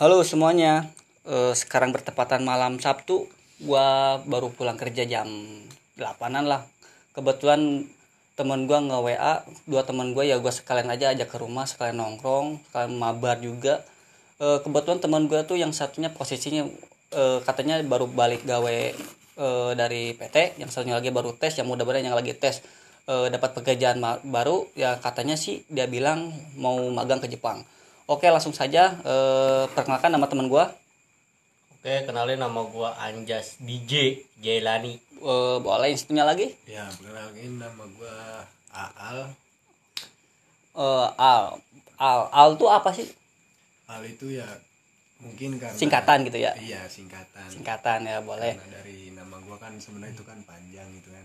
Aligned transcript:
Halo 0.00 0.24
semuanya, 0.24 0.88
Eh, 1.28 1.52
sekarang 1.52 1.92
bertepatan 1.92 2.40
malam 2.40 2.80
Sabtu, 2.80 3.28
gua 3.60 4.16
baru 4.24 4.48
pulang 4.48 4.80
kerja 4.80 5.04
jam 5.04 5.28
8-an 6.00 6.48
lah. 6.48 6.64
Kebetulan 7.12 7.84
temen 8.32 8.64
gua 8.64 8.80
nge 8.80 8.96
WA, 8.96 9.34
dua 9.68 9.84
temen 9.84 10.16
gua 10.16 10.24
ya 10.24 10.40
gua 10.40 10.48
sekalian 10.56 10.88
aja 10.88 11.12
ajak 11.12 11.28
ke 11.28 11.36
rumah, 11.36 11.68
sekalian 11.68 12.00
nongkrong, 12.00 12.64
sekalian 12.72 12.96
mabar 12.96 13.44
juga. 13.44 13.84
Eh, 14.40 14.64
kebetulan 14.64 15.04
temen 15.04 15.28
gua 15.28 15.44
tuh 15.44 15.60
yang 15.60 15.76
satunya 15.76 16.08
posisinya 16.08 16.64
eh, 17.12 17.38
katanya 17.44 17.84
baru 17.84 18.08
balik 18.08 18.48
gawe 18.48 18.78
dari 19.76 20.16
PT, 20.16 20.56
yang 20.64 20.72
satunya 20.72 20.96
lagi 20.96 21.12
baru 21.12 21.36
tes, 21.36 21.60
yang 21.60 21.68
mudah-mudahan 21.68 22.08
yang 22.08 22.16
lagi 22.16 22.32
tes 22.32 22.64
dapat 23.08 23.52
pekerjaan 23.52 24.00
baru, 24.24 24.64
ya 24.72 24.96
katanya 24.96 25.36
sih 25.36 25.60
dia 25.68 25.84
bilang 25.84 26.32
mau 26.56 26.80
magang 26.88 27.20
ke 27.20 27.28
Jepang. 27.28 27.60
Oke 28.10 28.26
langsung 28.26 28.50
saja 28.50 28.98
eh, 29.00 29.64
perkenalkan 29.70 30.10
nama 30.10 30.26
teman 30.26 30.50
gua 30.50 30.74
Oke, 31.78 32.04
kenalin 32.04 32.36
nama 32.36 32.60
gua 32.66 32.92
Anjas 32.98 33.56
DJ 33.56 34.18
Jailani. 34.36 34.98
Eh, 35.14 35.56
boleh 35.56 35.88
institunya 35.88 36.26
lagi 36.26 36.50
Ya, 36.66 36.90
perkenalkan 36.90 37.56
nama 37.56 37.84
gua 37.88 38.16
Aal. 38.68 39.30
Eh, 40.74 41.06
Al 41.16 41.44
Al 41.96 42.20
Al 42.28 42.50
tuh 42.58 42.66
apa 42.66 42.90
sih 42.90 43.06
Al 43.86 44.02
itu 44.02 44.34
ya 44.34 44.46
mungkin 45.20 45.60
karena 45.60 45.76
singkatan 45.76 46.26
gitu 46.26 46.38
ya 46.40 46.50
Iya, 46.58 46.90
singkatan. 46.90 47.46
singkatan 47.46 48.00
ya 48.04 48.18
boleh 48.20 48.58
Karena 48.58 48.74
dari 48.74 49.14
nama 49.14 49.38
gua 49.38 49.54
kan 49.54 49.78
sebenarnya 49.78 50.18
itu 50.18 50.26
kan 50.26 50.38
panjang 50.42 50.88
gitu 50.98 51.14
kan. 51.14 51.24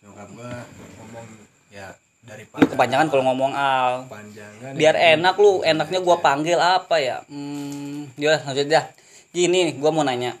Nyokap 0.00 0.28
gua 0.32 0.52
ngomong 0.96 1.26
ya 1.68 1.92
dari 2.22 2.44
Lu 2.44 2.66
kepanjangan 2.66 3.06
kalau 3.08 3.24
ngomong 3.30 3.52
Al. 3.54 4.04
panjangan 4.10 4.74
biar 4.74 4.94
ya, 4.98 5.16
enak 5.16 5.34
lu 5.38 5.62
enaknya 5.62 6.00
gua 6.02 6.18
panggil 6.18 6.58
apa 6.58 6.98
ya? 6.98 7.22
Hmm 7.30 8.10
ya 8.18 8.42
lanjut 8.42 8.66
dah. 8.68 8.84
Gini 9.30 9.76
gua 9.78 9.94
mau 9.94 10.02
nanya. 10.02 10.34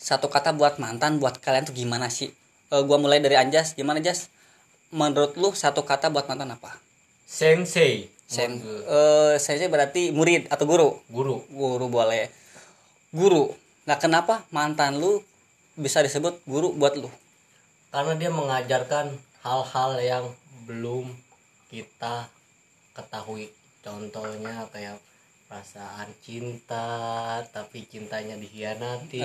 Satu 0.00 0.26
kata 0.26 0.50
buat 0.56 0.82
mantan 0.82 1.22
buat 1.22 1.38
kalian 1.38 1.68
tuh 1.68 1.76
gimana 1.76 2.08
sih? 2.08 2.32
Eh, 2.72 2.82
gua 2.82 2.98
mulai 2.98 3.22
dari 3.22 3.38
Anjas. 3.38 3.76
Gimana 3.78 4.02
Jas? 4.02 4.32
Menurut 4.92 5.36
lu 5.38 5.52
satu 5.52 5.84
kata 5.84 6.08
buat 6.08 6.26
mantan 6.26 6.52
apa? 6.52 6.76
Sensei. 7.28 8.10
Sen 8.28 8.60
eh 8.88 9.36
saya 9.36 9.68
berarti 9.68 10.08
murid 10.08 10.48
atau 10.48 10.64
guru? 10.64 10.88
Guru. 11.12 11.44
guru 11.52 11.86
boleh. 11.92 12.32
Guru. 13.12 13.52
Nah 13.84 14.00
kenapa 14.00 14.48
mantan 14.48 14.96
lu 14.96 15.20
bisa 15.76 16.00
disebut 16.00 16.40
guru 16.48 16.72
buat 16.72 16.96
lu? 16.96 17.12
Karena 17.92 18.16
dia 18.16 18.32
mengajarkan 18.32 19.12
hal-hal 19.44 19.90
yang 20.00 20.24
belum 20.64 21.10
kita 21.68 22.28
ketahui. 22.92 23.50
Contohnya 23.82 24.62
kayak 24.70 24.98
perasaan 25.50 26.08
cinta, 26.24 26.88
tapi 27.52 27.84
cintanya 27.84 28.40
dikhianati. 28.40 29.20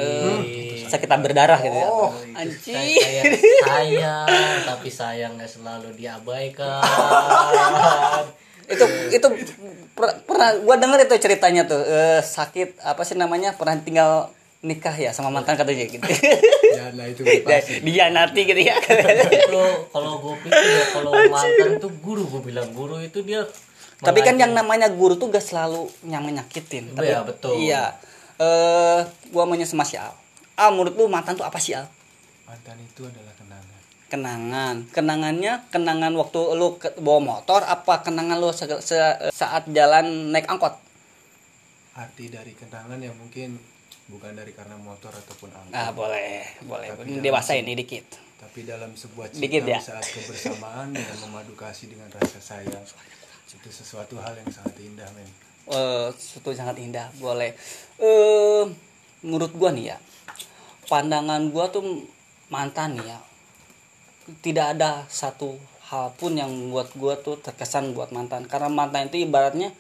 sakit 0.92 1.08
berdarah 1.08 1.56
gitu 1.64 1.72
ya 1.72 1.88
Oh, 1.88 2.12
anjir 2.36 2.76
kayak 3.00 3.24
sayang, 3.64 4.28
tapi 4.68 4.90
sayangnya 4.92 5.48
selalu 5.48 5.96
diabaikan. 5.96 6.84
itu 8.68 8.86
itu 9.16 9.28
per- 9.96 10.20
pernah 10.28 10.52
gua 10.60 10.76
denger 10.76 11.08
itu 11.08 11.16
ceritanya 11.24 11.64
tuh 11.64 11.80
eh, 11.88 12.20
sakit 12.20 12.84
apa 12.84 13.00
sih 13.08 13.16
namanya 13.16 13.56
pernah 13.56 13.80
tinggal 13.80 14.28
nikah 14.60 14.94
ya 14.94 15.12
sama 15.12 15.30
mantan 15.30 15.54
katanya 15.54 15.86
gitu. 15.86 16.02
Ya, 16.68 16.90
nah 16.92 17.06
itu 17.06 17.22
pasti. 17.46 17.82
dia 17.82 18.10
nanti 18.10 18.42
gitu 18.44 18.58
ya. 18.58 18.78
Kalau 18.80 19.66
kalau 19.88 20.12
gue 20.20 20.36
pikir 20.44 20.58
ya 20.74 20.86
kalau 20.92 21.12
mantan 21.28 21.78
tuh 21.78 21.94
guru 21.98 22.26
gue 22.28 22.42
bilang 22.44 22.70
guru 22.72 22.98
itu 22.98 23.22
dia 23.22 23.46
tapi 23.98 24.22
kan 24.22 24.38
yang 24.38 24.54
namanya 24.54 24.90
guru 24.90 25.14
tuh 25.14 25.28
gak 25.28 25.42
selalu 25.42 25.90
yang 26.04 26.22
menyakitin. 26.22 26.94
Tapi 26.94 27.06
Iya, 27.08 27.20
betul. 27.24 27.58
iya. 27.58 27.98
Eh 28.38 29.02
gua 29.30 29.44
maunya 29.44 29.66
sama 29.66 29.82
si 29.82 29.98
Al. 29.98 30.14
Al 30.54 30.70
menurut 30.70 30.94
lu 30.94 31.06
mantan 31.06 31.34
tuh 31.34 31.42
apa 31.42 31.58
sih 31.58 31.74
Al? 31.74 31.90
Mantan 32.46 32.78
itu 32.78 33.02
adalah 33.04 33.34
kenangan. 33.34 33.78
kenangan. 34.08 34.76
Kenangannya 34.88 35.54
kenangan 35.68 36.14
waktu 36.14 36.40
lu 36.54 36.78
ke, 36.78 36.94
bawa 36.96 37.18
motor 37.20 37.66
apa 37.66 38.02
kenangan 38.02 38.38
lu 38.38 38.50
se- 38.52 38.70
se- 38.80 39.18
saat 39.32 39.66
jalan 39.68 40.30
naik 40.30 40.46
angkot? 40.46 40.78
Arti 41.94 42.30
dari 42.30 42.54
kenangan 42.54 43.02
yang 43.02 43.18
mungkin 43.18 43.58
bukan 44.08 44.32
dari 44.40 44.56
karena 44.56 44.80
motor 44.80 45.12
ataupun 45.12 45.52
angkot. 45.52 45.76
ah 45.76 45.92
boleh 45.92 46.64
boleh. 46.64 46.96
Tapi 46.96 47.12
dalam 47.12 47.24
dewasa 47.24 47.52
ini 47.60 47.76
dikit. 47.76 48.06
Tapi 48.38 48.60
dalam 48.64 48.92
sebuah 48.96 49.34
cinta 49.34 49.44
Dikit 49.44 49.64
ya. 49.68 49.80
saat 49.82 50.06
kebersamaan 50.08 50.94
dengan 50.96 51.18
memadu 51.28 51.58
kasih 51.58 51.92
dengan 51.92 52.08
rasa 52.14 52.40
sayang 52.40 52.86
itu 53.48 53.70
sesuatu 53.72 54.20
hal 54.20 54.36
yang 54.36 54.50
sangat 54.52 54.76
indah 54.80 55.08
men. 55.16 55.30
Eh 55.68 56.08
itu 56.16 56.50
sangat 56.56 56.80
indah 56.80 57.12
boleh. 57.20 57.52
Eh 58.00 58.64
menurut 59.28 59.52
gua 59.58 59.76
nih 59.76 59.96
ya 59.96 59.98
pandangan 60.88 61.52
gua 61.52 61.68
tuh 61.68 62.08
mantan 62.48 62.96
nih 62.96 63.12
ya. 63.12 63.20
Tidak 64.28 64.66
ada 64.78 65.04
satu 65.12 65.56
hal 65.92 66.16
pun 66.16 66.36
yang 66.36 66.52
buat 66.72 66.96
gua 66.96 67.20
tuh 67.20 67.40
terkesan 67.44 67.92
buat 67.92 68.16
mantan. 68.16 68.48
Karena 68.48 68.72
mantan 68.72 69.12
itu 69.12 69.20
ibaratnya 69.28 69.76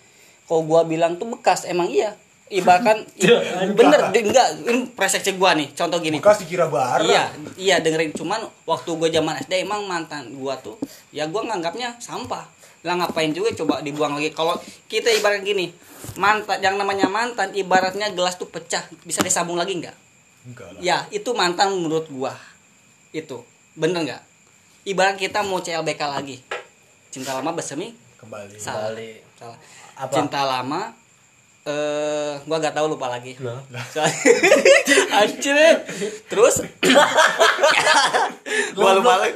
kalau 0.51 0.67
gua 0.67 0.83
bilang 0.83 1.15
tuh 1.15 1.31
bekas 1.31 1.63
emang 1.63 1.87
iya 1.87 2.19
ibaratkan 2.49 3.03
bener 3.79 4.11
di- 4.11 4.23
enggak 4.23 4.47
ini 4.63 4.87
persepsi 4.91 5.35
gua 5.35 5.51
nih 5.53 5.71
contoh 5.71 5.99
gini 5.99 6.17
bekas 6.17 6.39
dikira 6.39 6.67
barang 6.67 7.05
Iya, 7.05 7.23
iya 7.55 7.75
dengerin 7.79 8.15
cuman 8.15 8.43
waktu 8.63 8.89
gue 8.89 9.09
zaman 9.09 9.35
SD 9.41 9.63
emang 9.63 9.83
mantan 9.83 10.31
gua 10.33 10.55
tuh 10.57 10.79
ya 11.11 11.27
gua 11.27 11.43
nganggapnya 11.43 11.97
sampah. 11.97 12.47
Lah 12.85 12.93
ngapain 12.93 13.33
juga 13.33 13.51
coba 13.51 13.81
dibuang 13.81 14.15
lagi. 14.15 14.31
Kalau 14.31 14.53
kita 14.85 15.09
ibarat 15.09 15.41
gini, 15.41 15.73
mantan 16.15 16.61
yang 16.61 16.77
namanya 16.77 17.09
mantan 17.09 17.49
ibaratnya 17.51 18.13
gelas 18.13 18.37
tuh 18.37 18.47
pecah, 18.47 18.85
bisa 19.01 19.19
disambung 19.25 19.57
lagi 19.57 19.81
nggak? 19.81 19.97
enggak 20.45 20.67
lah 20.71 20.79
Ya, 20.79 20.97
itu 21.09 21.33
mantan 21.33 21.73
menurut 21.73 22.05
gua. 22.07 22.37
Itu. 23.11 23.43
Bener 23.73 24.05
nggak? 24.05 24.21
Ibarat 24.85 25.17
kita 25.17 25.41
mau 25.41 25.59
CLBK 25.59 25.99
lagi. 25.99 26.37
Cinta 27.09 27.33
lama 27.33 27.49
bersemi 27.51 27.91
kembali 28.21 28.55
salah. 28.55 28.93
Kembali. 28.93 29.09
Salah. 29.35 29.57
Apa? 29.97 30.13
Cinta 30.13 30.41
lama 30.45 30.81
eh 31.67 32.33
gua 32.41 32.57
gak 32.57 32.71
tahu 32.71 32.87
lupa 32.87 33.07
lagi. 33.09 33.35
Lah. 33.37 33.59
Soalnya- 33.85 34.23
Anjir. 35.19 35.83
Terus 36.25 36.63
gua 38.73 38.91
lupa 38.95 39.13
lagi. 39.19 39.35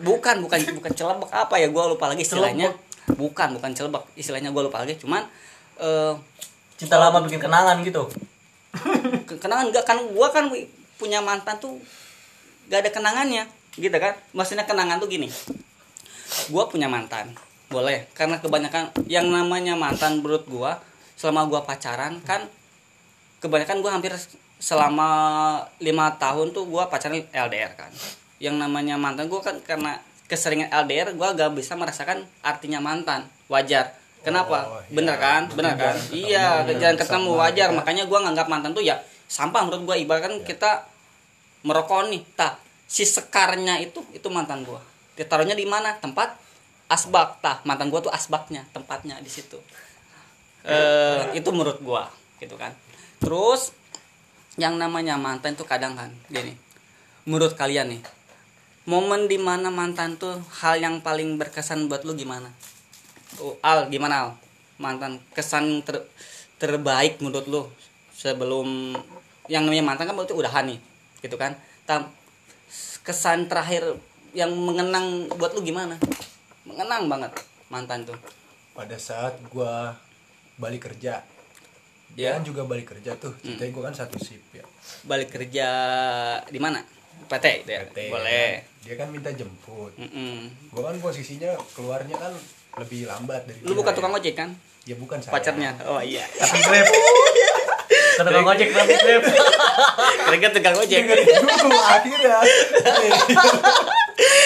Bukan, 0.00 0.36
bukan 0.40 0.58
bukan 0.72 0.92
celebek 0.92 1.30
apa 1.30 1.54
ya 1.56 1.68
gua 1.68 1.84
lupa 1.86 2.08
lagi 2.08 2.24
istilahnya. 2.24 2.72
Bukan, 3.10 3.48
bukan 3.52 3.70
celebek. 3.70 4.04
Istilahnya 4.14 4.48
gua 4.48 4.64
lupa 4.64 4.80
lagi 4.80 4.96
cuman 4.96 5.22
eh 5.76 6.14
cinta 6.74 6.96
lama 6.96 7.20
bikin 7.20 7.38
kenangan 7.38 7.82
gitu 7.82 8.06
ke- 9.24 9.38
kenangan 9.38 9.68
enggak 9.68 9.84
kan 9.84 9.98
gua 10.10 10.30
kan 10.30 10.46
punya 10.94 11.18
mantan 11.18 11.58
tuh 11.58 11.78
gak 12.66 12.80
ada 12.80 12.90
kenangannya 12.90 13.44
gitu 13.74 13.94
kan 13.94 14.14
maksudnya 14.30 14.62
kenangan 14.64 14.98
tuh 14.98 15.06
gini 15.06 15.26
gua 16.48 16.66
punya 16.66 16.86
mantan 16.86 17.34
boleh 17.66 18.06
karena 18.12 18.38
kebanyakan 18.38 18.90
yang 19.06 19.26
namanya 19.26 19.74
mantan 19.74 20.18
menurut 20.18 20.46
gua 20.46 20.78
selama 21.24 21.48
gua 21.48 21.64
pacaran 21.64 22.20
kan 22.20 22.44
kebanyakan 23.40 23.80
gua 23.80 23.96
hampir 23.96 24.12
selama 24.60 25.08
lima 25.80 26.12
tahun 26.20 26.52
tuh 26.52 26.68
gua 26.68 26.92
pacaran 26.92 27.24
LDR 27.32 27.72
kan. 27.72 27.88
Yang 28.36 28.60
namanya 28.60 29.00
mantan 29.00 29.32
gua 29.32 29.40
kan 29.40 29.56
karena 29.64 29.96
keseringan 30.28 30.68
LDR 30.68 31.16
gua 31.16 31.32
gak 31.32 31.56
bisa 31.56 31.80
merasakan 31.80 32.28
artinya 32.44 32.84
mantan 32.84 33.24
wajar. 33.48 33.96
Kenapa? 34.20 34.68
Oh, 34.68 34.80
iya. 34.84 34.92
bener 34.92 35.16
kan? 35.16 35.42
Bener 35.48 35.72
kan? 35.80 35.96
Jarang 35.96 36.04
ketemu, 36.04 36.28
iya 36.28 36.44
jarang 36.44 36.76
jangan 36.76 36.96
ketemu 37.00 37.30
wajar. 37.40 37.68
ya. 37.72 37.72
makanya 37.72 38.04
gua 38.04 38.18
nganggap 38.28 38.46
mantan 38.52 38.70
tuh 38.76 38.84
ya 38.84 39.00
sampah 39.24 39.64
menurut 39.64 39.82
gua. 39.88 39.96
Ibaratkan 39.96 40.44
kita 40.44 40.84
merokok 41.64 42.12
nih 42.12 42.20
tah 42.36 42.60
si 42.84 43.08
sekarnya 43.08 43.80
itu 43.80 44.04
itu 44.12 44.28
mantan 44.28 44.60
gua. 44.68 44.84
Ditaruhnya 45.16 45.56
di 45.56 45.64
mana? 45.64 45.96
Tempat 45.96 46.36
asbak 46.92 47.40
tah. 47.40 47.64
Mantan 47.64 47.88
gua 47.88 48.04
tuh 48.04 48.12
asbaknya 48.12 48.68
tempatnya 48.76 49.16
di 49.24 49.32
situ 49.32 49.56
eh 50.64 51.36
itu 51.36 51.48
menurut 51.52 51.78
gua 51.84 52.08
gitu 52.40 52.56
kan. 52.56 52.72
Terus 53.20 53.72
yang 54.56 54.80
namanya 54.80 55.20
mantan 55.20 55.54
tuh 55.54 55.68
kadang 55.68 55.96
kan 55.96 56.10
gini. 56.32 56.56
Menurut 57.24 57.56
kalian 57.56 57.92
nih 57.94 58.02
momen 58.84 59.28
di 59.28 59.40
mana 59.40 59.72
mantan 59.72 60.20
tuh 60.20 60.36
hal 60.60 60.76
yang 60.76 61.00
paling 61.00 61.40
berkesan 61.40 61.88
buat 61.88 62.04
lu 62.04 62.12
gimana? 62.16 62.52
Oh, 63.40 63.56
Al 63.64 63.88
gimana 63.88 64.28
Al? 64.28 64.30
Mantan 64.76 65.20
kesan 65.32 65.80
ter- 65.80 66.08
terbaik 66.60 67.20
menurut 67.24 67.46
lu 67.48 67.62
sebelum 68.14 68.94
yang 69.48 69.64
namanya 69.68 69.84
mantan 69.84 70.08
kan 70.08 70.16
berarti 70.16 70.36
udahan 70.36 70.64
nih 70.68 70.78
gitu 71.24 71.36
kan. 71.40 71.56
Tam, 71.84 72.12
kesan 73.04 73.48
terakhir 73.48 73.96
yang 74.36 74.52
mengenang 74.52 75.28
buat 75.36 75.52
lu 75.56 75.64
gimana? 75.64 75.96
Mengenang 76.68 77.08
banget 77.08 77.32
mantan 77.68 78.04
tuh. 78.04 78.16
Pada 78.76 78.96
saat 79.00 79.36
gua 79.48 79.96
balik 80.58 80.90
kerja. 80.90 81.22
Ya. 82.14 82.38
dia 82.38 82.38
kan 82.38 82.46
juga 82.46 82.62
balik 82.62 82.94
kerja 82.94 83.18
tuh 83.18 83.34
ceritanya 83.42 83.70
gua 83.74 83.82
kan 83.90 83.94
satu 84.06 84.22
sip 84.22 84.42
ya. 84.54 84.62
Balik 85.02 85.34
kerja 85.34 85.66
di 86.46 86.62
mana? 86.62 86.78
PT, 87.26 87.64
gitu 87.64 87.72
ya? 87.74 87.80
PT, 87.88 87.98
boleh. 88.12 88.62
dia 88.84 88.94
kan 88.94 89.08
minta 89.10 89.34
jemput. 89.34 89.90
Mm-mm. 89.98 90.46
gua 90.70 90.92
kan 90.92 90.96
posisinya 91.02 91.58
keluarnya 91.74 92.14
kan 92.14 92.32
lebih 92.78 93.10
lambat 93.10 93.46
dari 93.50 93.58
lu 93.66 93.74
bukan 93.74 93.94
ya. 93.94 93.98
tukang 93.98 94.14
ojek 94.14 94.34
kan? 94.34 94.50
Ya 94.84 94.94
bukan 94.94 95.18
saya. 95.18 95.32
Pacarnya. 95.34 95.70
Oh 95.90 95.98
iya. 95.98 96.22
Tapi 96.38 96.58
grab. 96.62 96.86
Kata 98.18 98.30
tukang 98.30 98.48
ojek 98.54 98.68
tapi 98.70 98.94
grab. 98.94 99.22
kira 100.38 100.50
tukang 100.54 100.76
ojek. 100.78 101.00
Dulu 101.02 101.78
akhirnya. 101.82 102.38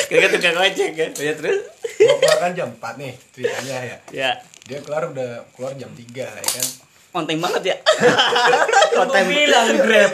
Kira 0.08 0.26
tukang 0.32 0.56
ojek 0.56 0.90
kan? 0.96 1.11
Ya 1.20 1.32
terus? 1.37 1.58
Gua 2.00 2.16
keluar 2.16 2.38
kan 2.40 2.50
jam 2.56 2.69
4 2.72 3.00
nih 3.02 3.12
ceritanya 3.34 3.76
ya. 3.84 3.96
Ya 4.14 4.31
dia 4.69 4.79
keluar 4.79 5.09
udah 5.09 5.49
keluar 5.50 5.73
jam 5.75 5.88
3 5.88 6.05
ya 6.12 6.29
kan 6.37 6.67
konten 7.11 7.41
banget 7.41 7.62
ya 7.65 7.76
Gue 8.99 9.23
bilang 9.25 9.67
grab. 9.81 10.12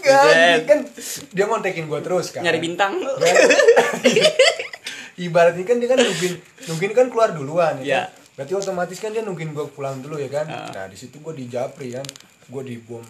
Ini 0.00 0.64
kan 0.64 0.78
dia 1.28 1.44
ngontekin 1.44 1.84
gua 1.86 2.00
terus 2.00 2.30
kan 2.30 2.40
nyari 2.40 2.56
bintang 2.58 2.96
Ya. 3.20 3.34
ibaratnya 5.20 5.64
kan 5.64 5.76
dia 5.76 5.88
kan 5.88 5.98
nungguin 5.98 6.34
nungguin 6.64 6.92
kan 6.92 7.06
keluar 7.08 7.30
duluan 7.32 7.74
ya 7.78 7.84
Ya. 7.84 8.00
kan? 8.00 8.14
berarti 8.34 8.52
otomatis 8.56 8.96
kan 8.96 9.10
dia 9.10 9.20
nungguin 9.20 9.50
gua 9.50 9.66
pulang 9.66 9.98
dulu 9.98 10.14
ya 10.16 10.30
kan 10.30 10.46
Ah. 10.46 10.70
nah 10.72 10.86
di 10.86 10.94
situ 10.94 11.18
gua 11.18 11.34
dijapri 11.34 11.90
kan 11.92 12.06
gua 12.46 12.62
dibom 12.62 13.02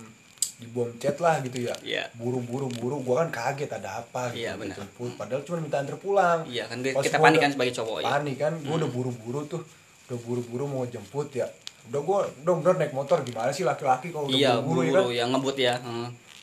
dibom 0.58 0.88
chat 0.96 1.14
lah 1.16 1.38
gitu 1.40 1.62
ya 1.62 1.76
Iya. 1.78 2.08
buru 2.12 2.40
buru 2.40 2.66
buru 2.72 2.98
gua 2.98 3.22
kan 3.22 3.30
kaget 3.30 3.70
ada 3.70 4.00
apa 4.00 4.32
gitu 4.32 4.40
Iya, 4.40 4.56
benar. 4.56 4.74
Jemput. 4.74 5.14
padahal 5.14 5.44
cuma 5.44 5.60
minta 5.60 5.78
antar 5.78 5.94
pulang 5.96 6.42
Iya, 6.44 6.64
kan 6.66 6.80
Pas 6.80 7.04
kita 7.04 7.18
panik 7.18 7.38
kan 7.38 7.50
sebagai 7.52 7.74
cowok, 7.76 7.98
ya. 8.00 8.06
panik 8.10 8.36
kan 8.36 8.52
gua 8.58 8.74
udah 8.74 8.90
buru 8.90 9.10
buru 9.14 9.40
tuh 9.46 9.62
udah 10.08 10.18
buru 10.18 10.40
buru 10.42 10.64
mau 10.64 10.84
jemput 10.84 11.28
ya. 11.30 11.44
Udah 11.88 12.00
gua 12.00 12.18
udah 12.24 12.54
bener 12.58 12.74
naik 12.78 12.92
motor 12.92 13.20
gimana 13.20 13.52
sih 13.52 13.62
laki-laki 13.62 14.08
kalau 14.08 14.24
udah 14.26 14.34
iya 14.34 14.56
buru 14.56 14.80
buru 14.80 14.80
ya 14.80 14.88
kan? 14.88 14.92
buru-buru 14.96 15.12
ya 15.12 15.24
ngebut 15.26 15.56
ya 15.58 15.74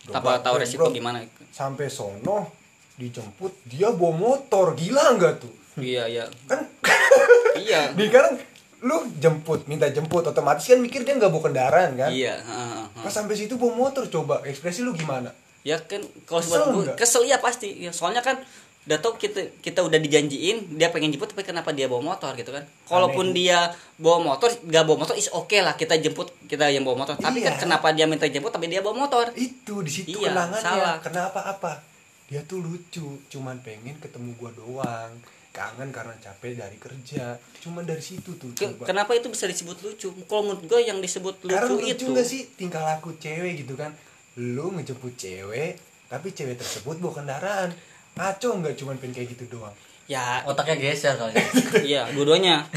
tanpa 0.06 0.30
bak- 0.32 0.42
tahu 0.42 0.56
resiko 0.58 0.86
bro. 0.86 0.94
gimana? 0.94 1.18
Sampai 1.50 1.90
sono 1.90 2.54
dijemput 2.96 3.52
dia 3.66 3.90
bawa 3.90 4.14
motor. 4.14 4.74
Gila 4.74 5.18
nggak 5.18 5.34
tuh? 5.40 5.54
Iya 5.76 6.06
iya. 6.06 6.26
Kan? 6.46 6.62
Iya. 7.56 7.96
Nih 7.96 8.12
kan 8.12 8.36
lu 8.84 9.02
jemput, 9.18 9.64
minta 9.66 9.88
jemput, 9.88 10.22
otomatis 10.22 10.68
kan 10.68 10.78
mikir 10.78 11.02
dia 11.02 11.16
nggak 11.16 11.32
bawa 11.32 11.50
kendaraan 11.50 11.96
kan? 11.96 12.12
iya 12.12 12.36
heeh, 12.38 12.68
heeh. 12.76 13.02
Pas 13.02 13.10
sampai 13.10 13.34
situ 13.34 13.56
bawa 13.56 13.74
motor 13.74 14.06
coba, 14.06 14.44
ekspresi 14.44 14.84
lu 14.84 14.94
gimana? 14.94 15.32
ya 15.66 15.82
kan 15.82 15.98
kalau 16.30 16.46
Kesel 16.46 16.62
buat 16.62 16.70
gue 16.70 16.86
kesel 16.94 17.24
ya 17.26 17.42
pasti. 17.42 17.70
Ya, 17.80 17.90
soalnya 17.90 18.22
kan 18.22 18.38
udah 18.86 18.98
tau 18.98 19.14
kita 19.14 19.42
kita 19.60 19.82
udah 19.82 19.98
dijanjiin 19.98 20.78
dia 20.78 20.88
pengen 20.88 21.10
jemput 21.10 21.28
tapi 21.28 21.42
kenapa 21.42 21.70
dia 21.70 21.86
bawa 21.86 22.06
motor 22.08 22.34
gitu 22.34 22.50
kan 22.50 22.62
kalaupun 22.86 23.34
dia 23.34 23.66
bawa 23.96 24.22
motor 24.24 24.54
gak 24.62 24.84
bawa 24.84 25.02
motor 25.02 25.14
is 25.14 25.28
oke 25.32 25.58
lah 25.58 25.74
kita 25.74 25.98
jemput 25.98 26.30
kita 26.46 26.70
yang 26.70 26.82
bawa 26.82 27.02
motor 27.02 27.16
tapi 27.16 27.42
kan 27.42 27.52
Iya. 27.52 27.62
kenapa 27.62 27.90
dia 27.92 28.06
minta 28.06 28.26
jemput 28.26 28.50
tapi 28.50 28.68
dia 28.68 28.80
bawa 28.80 28.94
motor 29.00 29.34
Itu 29.34 29.82
di 29.82 29.90
situ 29.92 30.14
Iya, 30.16 30.30
kenangannya. 30.30 30.62
salah. 30.62 30.96
Kenapa 31.00 31.40
apa? 31.44 31.82
Dia 32.26 32.42
tuh 32.42 32.58
lucu, 32.60 33.06
cuman 33.28 33.58
pengen 33.60 33.98
ketemu 33.98 34.34
gua 34.36 34.50
doang. 34.52 35.14
Kangen 35.52 35.90
karena 35.90 36.12
capek 36.16 36.54
dari 36.56 36.76
kerja. 36.76 37.38
Cuman 37.60 37.84
dari 37.84 38.02
situ 38.02 38.34
tuh. 38.36 38.52
Ke- 38.52 38.70
coba. 38.72 38.86
kenapa 38.86 39.14
itu 39.14 39.30
bisa 39.30 39.46
disebut 39.46 39.78
lucu 39.80 40.10
kalau 40.26 40.46
menurut 40.46 40.62
gue 40.64 40.82
yang 40.84 41.00
disebut 41.00 41.42
Karena 41.42 41.64
lucu, 41.66 41.80
lucu 41.80 41.90
itu 41.92 42.04
nggak 42.08 42.28
sih 42.28 42.42
tingkah 42.52 42.84
laku 42.84 43.16
cewek 43.16 43.64
gitu 43.64 43.74
kan? 43.74 43.96
Lu 44.36 44.70
ngejemput 44.70 45.16
cewek, 45.16 45.80
tapi 46.06 46.28
cewek 46.30 46.54
tersebut 46.56 47.00
bawa 47.00 47.14
kendaraan. 47.16 47.70
Ngaco 48.16 48.50
nggak 48.58 48.74
cuman 48.76 48.96
pengen 48.96 49.14
kayak 49.14 49.30
gitu 49.32 49.46
doang. 49.52 49.76
ya 50.06 50.40
Otaknya 50.44 50.78
geser 50.80 51.16
kali. 51.16 51.34
iya 51.90 52.06
dua-duanya 52.10 52.62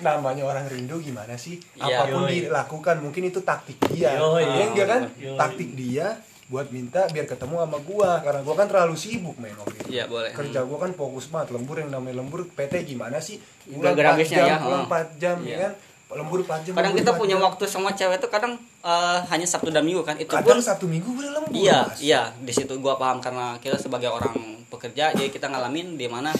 namanya 0.00 0.44
orang 0.44 0.64
rindu 0.66 0.96
gimana 0.98 1.32
sih 1.34 1.56
Iya. 1.74 2.02
apa 2.02 2.10
pun 2.10 2.22
Yoi. 2.24 2.32
dilakukan 2.42 2.96
mungkin 3.00 3.22
itu 3.24 3.40
taktik 3.40 3.76
dia 3.88 4.16
Yoi. 4.16 4.44
ya 4.44 4.64
enggak 4.66 4.86
kan 4.86 5.02
Yoi. 5.14 5.32
taktik 5.34 5.70
dia 5.72 6.20
buat 6.44 6.68
minta 6.68 7.08
biar 7.08 7.24
ketemu 7.24 7.56
sama 7.58 7.78
gua 7.80 8.20
karena 8.20 8.40
gua 8.40 8.54
kan 8.54 8.66
terlalu 8.66 8.92
sibuk 8.94 9.36
main 9.36 9.52
waktu 9.54 9.76
itu 9.78 9.88
Iya, 9.90 10.04
boleh. 10.04 10.28
kerja 10.30 10.60
gua 10.62 10.78
kan 10.78 10.92
fokus 10.92 11.28
banget 11.28 11.52
lembur 11.52 11.76
yang 11.78 11.88
namanya 11.90 12.20
lembur 12.20 12.44
PT 12.46 12.84
gimana 12.86 13.16
sih 13.18 13.40
Udah 13.70 13.92
pulang 13.92 13.94
4 13.94 14.00
grafisnya 14.02 14.36
jam 14.38 14.46
ya, 14.46 14.56
pulang 14.58 14.82
oh. 14.82 14.88
4 14.90 15.16
jam 15.16 15.36
Iya. 15.38 15.48
ya 15.48 15.56
kan 15.58 15.72
lembur 16.14 16.40
4 16.46 16.64
jam 16.64 16.72
kadang 16.78 16.94
lembur 16.94 17.00
kita 17.02 17.12
4 17.14 17.20
punya 17.20 17.36
waktu 17.36 17.64
sama 17.66 17.90
cewek 17.92 18.16
itu 18.22 18.28
kadang 18.30 18.54
eh, 18.86 19.18
hanya 19.28 19.46
sabtu 19.46 19.74
dan 19.74 19.82
minggu 19.82 20.06
kan. 20.06 20.14
Itu 20.16 20.32
kadang 20.32 20.58
pun 20.58 20.62
satu 20.62 20.86
minggu 20.86 21.08
udah 21.10 21.30
lembur 21.42 21.52
iya 21.52 21.84
Mas. 21.86 21.98
iya. 21.98 22.22
Di 22.38 22.52
situ 22.54 22.72
gua 22.78 22.94
paham 22.96 23.18
karena 23.18 23.58
kita 23.58 23.76
sebagai 23.76 24.08
orang 24.08 24.64
pekerja 24.70 25.14
jadi 25.14 25.28
kita 25.30 25.50
ngalamin 25.50 25.98
di 25.98 26.06
mana 26.06 26.30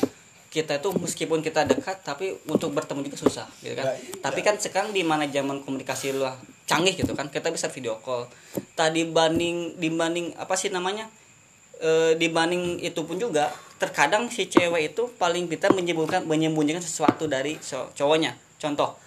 kita 0.54 0.78
itu 0.78 0.94
meskipun 0.94 1.42
kita 1.42 1.66
dekat 1.66 2.06
tapi 2.06 2.30
untuk 2.46 2.70
bertemu 2.70 3.10
juga 3.10 3.18
susah 3.18 3.46
gitu 3.58 3.74
kan. 3.74 3.90
Nah, 3.90 3.98
iya. 3.98 4.14
tapi 4.22 4.40
kan 4.46 4.54
sekarang 4.54 4.94
di 4.94 5.02
mana 5.02 5.26
zaman 5.26 5.58
komunikasi 5.66 6.14
lu 6.14 6.30
canggih 6.70 6.94
gitu 6.94 7.10
kan 7.18 7.26
kita 7.26 7.50
bisa 7.50 7.66
video 7.66 7.98
call. 7.98 8.30
Tadi 8.78 9.02
banding 9.10 9.74
dibanding 9.82 10.30
apa 10.38 10.54
sih 10.54 10.70
namanya 10.70 11.10
e, 11.82 12.14
dibanding 12.14 12.78
itu 12.78 13.02
pun 13.02 13.18
juga 13.18 13.50
terkadang 13.82 14.30
si 14.30 14.46
cewek 14.46 14.94
itu 14.94 15.10
paling 15.18 15.50
pintar 15.50 15.74
menyembunyikan 15.74 16.22
menyembunyikan 16.22 16.78
sesuatu 16.78 17.26
dari 17.26 17.58
so- 17.58 17.90
cowoknya. 17.98 18.38
Contoh 18.62 19.03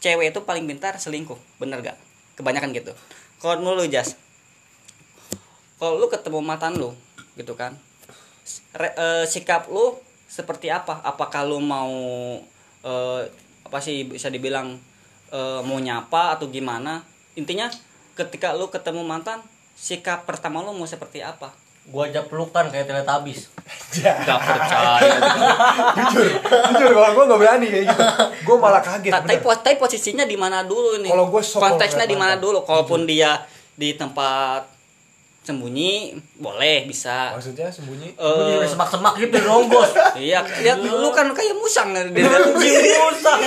cewek 0.00 0.32
itu 0.32 0.40
paling 0.42 0.64
pintar 0.64 0.96
selingkuh 0.96 1.38
bener 1.60 1.84
gak? 1.84 1.96
Kebanyakan 2.34 2.72
gitu. 2.72 2.92
Kalau 3.40 3.76
lu 3.76 3.84
jas 3.86 4.16
kalau 5.80 5.96
lu 5.96 6.12
ketemu 6.12 6.44
mantan 6.44 6.76
lu 6.76 6.92
gitu 7.40 7.56
kan 7.56 7.72
re- 8.76 8.92
eh, 8.92 9.24
sikap 9.24 9.72
lu 9.72 9.96
seperti 10.28 10.68
apa? 10.68 11.00
Apakah 11.00 11.48
lu 11.48 11.56
mau 11.58 11.88
eh, 12.84 13.22
apa 13.64 13.78
sih 13.80 14.04
bisa 14.04 14.28
dibilang 14.28 14.76
eh, 15.32 15.60
mau 15.64 15.80
nyapa 15.80 16.36
atau 16.36 16.52
gimana? 16.52 17.00
Intinya 17.32 17.72
ketika 18.12 18.52
lu 18.52 18.68
ketemu 18.68 19.00
mantan 19.08 19.40
sikap 19.72 20.28
pertama 20.28 20.60
lu 20.60 20.76
mau 20.76 20.84
seperti 20.84 21.24
apa 21.24 21.56
Gua 21.88 22.06
aja 22.06 22.20
pelukan 22.22 22.68
kayak 22.68 22.86
teletabis. 22.86 23.48
gak 23.90 24.38
percaya. 24.38 24.98
Jujur 25.96 26.26
jujur 26.70 26.88
kalau 26.92 27.10
gua 27.14 27.22
nggak 27.26 27.38
berani 27.40 27.66
kayak 27.66 27.84
gitu. 27.88 28.02
Gua 28.44 28.54
malah 28.58 28.78
kaget 28.78 29.10
Ta- 29.10 29.22
tapi, 29.22 29.38
bener. 29.38 29.56
tapi 29.58 29.74
posisinya 29.76 30.22
di 30.22 30.34
mana 30.34 30.62
dulu 30.62 31.00
nih? 31.00 31.08
Kalau 31.08 31.26
gua 31.26 31.40
sok 31.40 31.58
konteksnya 31.58 32.04
di 32.04 32.14
mana 32.14 32.36
dulu? 32.36 32.62
kalaupun 32.62 33.04
dia 33.04 33.42
di 33.74 33.94
tempat 33.94 34.66
sembunyi 35.40 36.12
boleh 36.36 36.84
bisa. 36.84 37.32
Maksudnya 37.32 37.72
sembunyi? 37.72 38.12
Eh, 38.12 38.62
semak-semak 38.68 39.16
gitu 39.18 39.40
ronggos. 39.40 39.88
iya 40.14 40.44
lihat 40.44 40.78
lu 40.84 41.08
kan 41.10 41.26
kayak 41.32 41.56
musang 41.56 41.90
dari 41.90 42.12
Usang. 42.12 43.38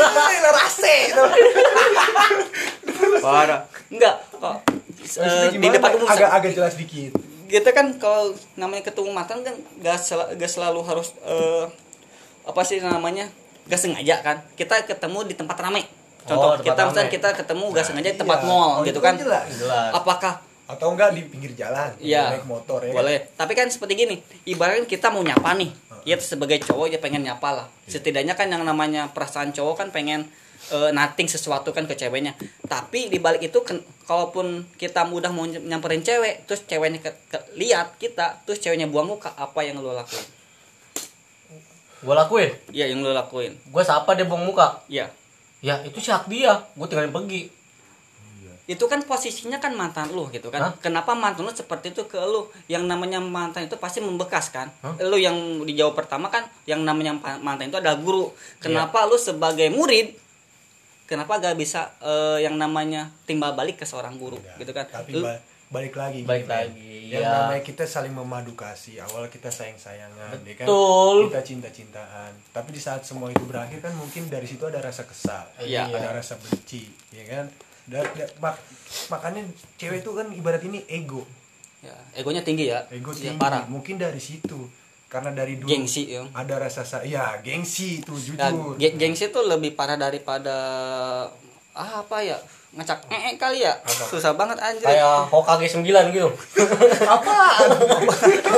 rase. 0.51 1.13
Parah. 3.23 3.61
Enggak 3.87 4.15
kok 4.33 4.57
Maksudnya 4.99 5.29
eh, 5.29 5.47
di 5.47 5.57
gimana? 5.59 5.73
depan 5.77 5.89
umum 5.95 6.07
agak 6.09 6.29
agak 6.33 6.51
jelas 6.53 6.73
dikit 6.75 7.11
kita 7.53 7.69
kan 7.69 7.93
kalau 7.95 8.33
namanya 8.55 8.81
ketemu 8.83 9.13
mantan 9.13 9.45
kan 9.45 9.53
gak, 9.79 9.99
sel- 9.99 10.33
gak 10.33 10.49
selalu 10.49 10.81
harus 10.81 11.13
eh, 11.21 11.65
apa 12.43 12.61
sih 12.61 12.81
namanya 12.81 13.29
gak 13.63 13.77
sengaja 13.77 14.19
kan 14.19 14.41
kita 14.53 14.81
ketemu 14.83 15.19
di 15.23 15.35
tempat 15.35 15.55
ramai 15.55 15.85
contoh 16.23 16.49
Oh, 16.49 16.55
tempat 16.55 16.65
kita 16.65 16.81
misalnya 16.83 17.11
kita 17.11 17.29
ketemu 17.35 17.65
gak 17.67 17.75
Nah, 17.75 17.85
sengaja 17.85 18.03
di 18.03 18.09
iya. 18.09 18.19
tempat 18.19 18.39
mall 18.41 18.71
Oh, 18.73 18.81
gitu 18.81 18.97
itu 18.97 18.99
kan 18.99 19.13
kan. 19.13 19.45
Jelas. 19.45 19.91
apakah 19.93 20.33
atau 20.73 20.87
enggak 20.89 21.13
di 21.13 21.21
pinggir 21.23 21.53
jalan 21.53 21.93
Iya. 21.97 22.33
naik 22.33 22.45
motor 22.45 22.79
ya 22.79 22.89
kan? 22.89 22.97
boleh 22.99 23.17
tapi 23.33 23.53
kan 23.53 23.67
seperti 23.67 23.93
gini 23.95 24.15
ibaratnya 24.43 24.83
kita 24.83 25.07
mau 25.07 25.21
nyapa 25.21 25.53
nih 25.53 25.69
ya 26.03 26.17
sebagai 26.17 26.59
cowok 26.59 26.89
ya 26.89 26.99
pengen 26.99 27.23
nyapa 27.23 27.49
lah 27.53 27.67
Iya. 27.81 27.89
setidaknya 27.93 28.33
kan 28.33 28.47
yang 28.47 28.61
namanya 28.61 29.09
perasaan 29.09 29.49
cowok 29.49 29.75
kan 29.77 29.89
pengen 29.89 30.27
eh, 30.65 30.91
nating 30.91 31.27
sesuatu 31.27 31.69
kan 31.69 31.83
ke 31.83 31.93
ceweknya 31.93 32.33
tapi 32.65 33.07
di 33.07 33.17
balik 33.17 33.43
itu 33.43 33.59
ken- 33.61 33.79
kalaupun 34.01 34.45
kita 34.73 35.03
mudah 35.03 35.29
mau 35.29 35.43
ny- 35.43 35.59
nyamperin 35.61 35.99
cewek 35.99 36.43
terus 36.43 36.63
ceweknya 36.63 36.99
ke, 36.99 37.11
ke- 37.27 37.45
lihat 37.53 37.95
kita 37.95 38.41
terus 38.41 38.57
ceweknya 38.57 38.85
buang 38.85 39.07
muka 39.07 39.31
apa 39.33 39.59
yang 39.61 39.77
lo 39.77 39.91
lakuin 39.91 40.23
Gua 41.99 42.15
lakuin. 42.17 42.51
iya 42.69 42.85
yang 42.85 42.99
lo 42.99 43.11
lakuin 43.11 43.55
Gua 43.65 43.79
sapa 43.81 44.11
dia 44.11 44.23
buang 44.23 44.43
muka. 44.43 44.83
iya 44.87 45.07
Ya 45.63 45.79
itu 45.79 45.95
sih 45.97 46.11
hak 46.11 46.27
dia. 46.27 46.51
Gua 46.75 46.83
tinggalin 46.83 47.07
pergi. 47.09 47.47
Itu 48.65 48.79
kan 48.83 49.03
posisinya 49.03 49.57
kan 49.57 49.71
mantan 49.71 50.07
lu 50.07 50.27
gitu 50.29 50.47
kan 50.47 50.61
Hah? 50.61 50.73
kenapa 50.77 51.11
mantan 51.13 51.43
lu 51.43 51.51
seperti 51.51 51.91
itu 51.91 52.05
ke 52.05 52.15
lu 52.17 52.47
yang 52.65 52.83
namanya 52.83 53.19
mantan 53.19 53.63
itu 53.63 53.75
pasti 53.75 53.99
membekas 53.99 54.49
kan 54.49 54.71
Hah? 54.79 54.95
lu 55.01 55.17
yang 55.17 55.35
dijawab 55.61 55.91
pertama 55.93 56.27
kan 56.27 56.47
yang 56.63 56.79
namanya 56.79 57.11
mantan 57.37 57.67
itu 57.67 57.75
adalah 57.75 57.97
guru 57.97 58.31
Iya. 58.31 58.63
kenapa 58.63 59.03
lu 59.03 59.17
sebagai 59.17 59.67
murid 59.67 60.15
kenapa 61.03 61.37
gak 61.37 61.55
bisa 61.55 61.91
eh, 61.99 62.39
yang 62.41 62.55
namanya 62.55 63.11
timbal 63.23 63.51
balik 63.51 63.75
ke 63.75 63.85
seorang 63.85 64.15
guru 64.15 64.39
Enggak. 64.39 64.55
gitu 64.57 64.71
kan 64.71 64.85
tapi 64.87 65.11
Lu- 65.13 65.23
ba- 65.23 65.43
balik 65.69 65.93
lagi 65.93 66.21
Balik 66.21 66.45
gitu, 66.45 66.53
lagi, 66.53 66.93
yang 67.09 67.19
iya. 67.19 67.33
namanya 67.35 67.61
kita 67.61 67.83
saling 67.83 68.13
memadu 68.13 68.53
kasih 68.53 69.01
awal 69.01 69.25
kita 69.27 69.49
sayang 69.49 69.75
sayangan 69.75 70.37
Betul. 70.39 71.27
kita 71.27 71.41
cinta 71.43 71.67
cintaan 71.67 72.31
tapi 72.49 72.71
di 72.71 72.79
saat 72.79 73.01
semua 73.01 73.27
itu 73.27 73.41
berakhir 73.41 73.81
kan 73.81 73.91
mungkin 73.91 74.29
dari 74.29 74.45
situ 74.45 74.63
ada 74.63 74.79
rasa 74.79 75.03
kesal 75.03 75.43
Iya. 75.59 75.89
ada 75.89 76.13
rasa 76.13 76.37
benci 76.37 76.87
ya 77.09 77.25
kan 77.27 77.45
dan, 77.85 78.03
dan- 78.13 78.33
mak- 78.37 78.61
makanya 79.09 79.41
cewek 79.75 79.99
itu 79.99 80.11
kan 80.11 80.27
ibarat 80.29 80.61
ini 80.61 80.83
ego. 80.87 81.23
Ya, 81.79 81.91
egonya 82.13 82.39
tinggi 82.39 82.67
ya. 82.67 82.87
Ego 82.87 83.11
Ya, 83.11 83.27
tinggi. 83.27 83.37
parah. 83.37 83.63
Mungkin 83.65 83.97
dari 83.97 84.17
situ. 84.17 84.67
Karena 85.05 85.29
dari 85.29 85.55
dulu 85.55 85.69
Gengsi, 85.69 86.09
ya. 86.09 86.25
ada 86.31 86.57
rasa 86.57 86.81
sa- 86.81 87.03
ya 87.03 87.37
gengsi 87.39 87.99
itu 87.99 88.17
Nah, 88.33 88.49
jujur. 88.49 88.73
ge- 88.75 88.95
gengsi 88.95 89.29
itu 89.29 89.39
lebih 89.39 89.71
parah 89.71 89.93
daripada 89.93 90.57
ah, 91.71 91.91
apa 91.99 92.17
ya 92.19 92.33
ngacak 92.71 93.05
eh 93.07 93.21
eh, 93.27 93.35
kali 93.35 93.61
ya. 93.61 93.77
Susah 93.85 94.33
banget 94.33 94.57
anjir. 94.57 94.81
Kayak 94.83 95.29
Hokage 95.29 95.69
9 95.69 95.85
gitu. 96.09 96.29
Apaan? 97.05 97.69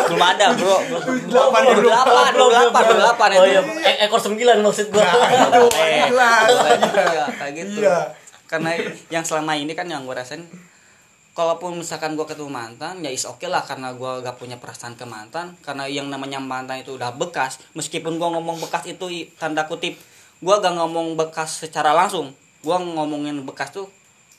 belum 0.08 0.22
ada 0.22 0.46
bro. 0.54 0.78
Delapan, 1.26 1.62
belum 1.66 1.84
delapan 1.84 2.32
belum 2.32 2.50
delapan 2.50 2.82
belum 2.86 3.00
delapan. 3.02 3.28
Oh 3.30 3.44
itu. 3.44 3.52
Iya, 3.52 3.62
e- 3.84 4.00
ekor 4.02 4.20
9 4.22 4.40
maksud 4.62 4.88
gua. 4.90 5.04
Aduh, 5.04 5.68
Eh, 5.84 6.08
jelas. 6.08 6.48
iya, 6.96 7.26
kayak 7.36 7.52
gitu. 7.54 7.80
Iya. 7.84 8.00
Karena 8.56 8.72
yang 9.12 9.28
selama 9.28 9.60
ini 9.60 9.76
kan 9.76 9.84
yang 9.92 10.08
gue 10.08 10.16
rasain 10.16 10.48
kalaupun 11.36 11.76
misalkan 11.76 12.16
gue 12.16 12.24
ketemu 12.24 12.48
mantan 12.48 13.04
ya 13.04 13.12
is 13.12 13.28
oke 13.28 13.44
lah 13.52 13.60
karena 13.68 13.92
gue 13.92 14.24
gak 14.24 14.40
punya 14.40 14.56
perasaan 14.56 14.96
ke 14.96 15.04
mantan. 15.04 15.60
Karena 15.60 15.84
yang 15.92 16.08
namanya 16.08 16.40
mantan 16.40 16.80
itu 16.80 16.96
udah 16.96 17.12
bekas 17.12 17.60
meskipun 17.76 18.16
gue 18.16 18.30
ngomong 18.40 18.64
bekas 18.64 18.88
itu 18.88 19.28
tanda 19.36 19.68
kutip 19.68 20.00
gue 20.40 20.56
gak 20.56 20.76
ngomong 20.80 21.20
bekas 21.20 21.68
secara 21.68 21.92
langsung. 21.92 22.32
Gue 22.64 22.78
ngomongin 22.80 23.44
bekas 23.44 23.76
tuh 23.76 23.92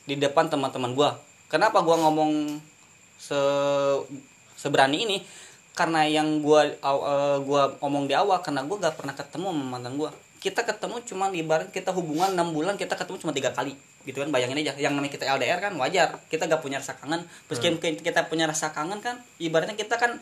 di 0.09 0.17
depan 0.17 0.49
teman-teman 0.49 0.97
gue 0.97 1.11
kenapa 1.53 1.85
gue 1.85 1.97
ngomong 2.01 2.57
se 3.21 3.37
seberani 4.57 5.05
ini? 5.05 5.19
Karena 5.77 6.09
yang 6.09 6.41
aw- 6.41 7.05
eh, 7.05 7.39
gua 7.45 7.69
omong 7.85 8.09
di 8.09 8.17
awal 8.17 8.41
karena 8.41 8.65
gua 8.65 8.81
gak 8.89 8.97
pernah 8.97 9.13
ketemu 9.13 9.53
sama 9.53 9.65
mantan 9.77 10.01
gua. 10.01 10.09
Kita 10.41 10.65
ketemu 10.65 11.05
cuman 11.05 11.37
ibarat 11.37 11.69
kita 11.69 11.93
hubungan 11.93 12.33
6 12.33 12.57
bulan 12.57 12.81
kita 12.81 12.97
ketemu 12.97 13.21
cuma 13.21 13.37
tiga 13.37 13.53
kali 13.53 13.77
gitu 14.07 14.23
kan 14.23 14.31
bayangin 14.31 14.63
aja 14.63 14.73
yang 14.79 14.95
namanya 14.95 15.13
kita 15.13 15.27
LDR 15.27 15.59
kan 15.59 15.75
wajar 15.75 16.23
kita 16.31 16.47
gak 16.47 16.63
punya 16.63 16.79
rasa 16.79 16.95
kangen. 16.95 17.27
Meskipun 17.47 17.77
kita 17.99 18.31
punya 18.31 18.47
rasa 18.47 18.71
kangen 18.71 19.03
kan 19.03 19.19
ibaratnya 19.37 19.75
kita 19.75 19.99
kan 19.99 20.17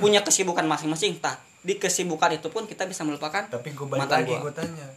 punya 0.00 0.24
kesibukan 0.24 0.64
masing-masing 0.64 1.20
tah 1.20 1.36
di 1.60 1.76
kesibukan 1.76 2.32
itu 2.32 2.48
pun 2.48 2.64
kita 2.64 2.88
bisa 2.88 3.04
melupakan 3.04 3.44
Tapi 3.44 3.68
gue 3.70 3.86
balik 3.86 4.08
lagi 4.08 4.32
gue 4.34 4.52
tanya 4.52 4.88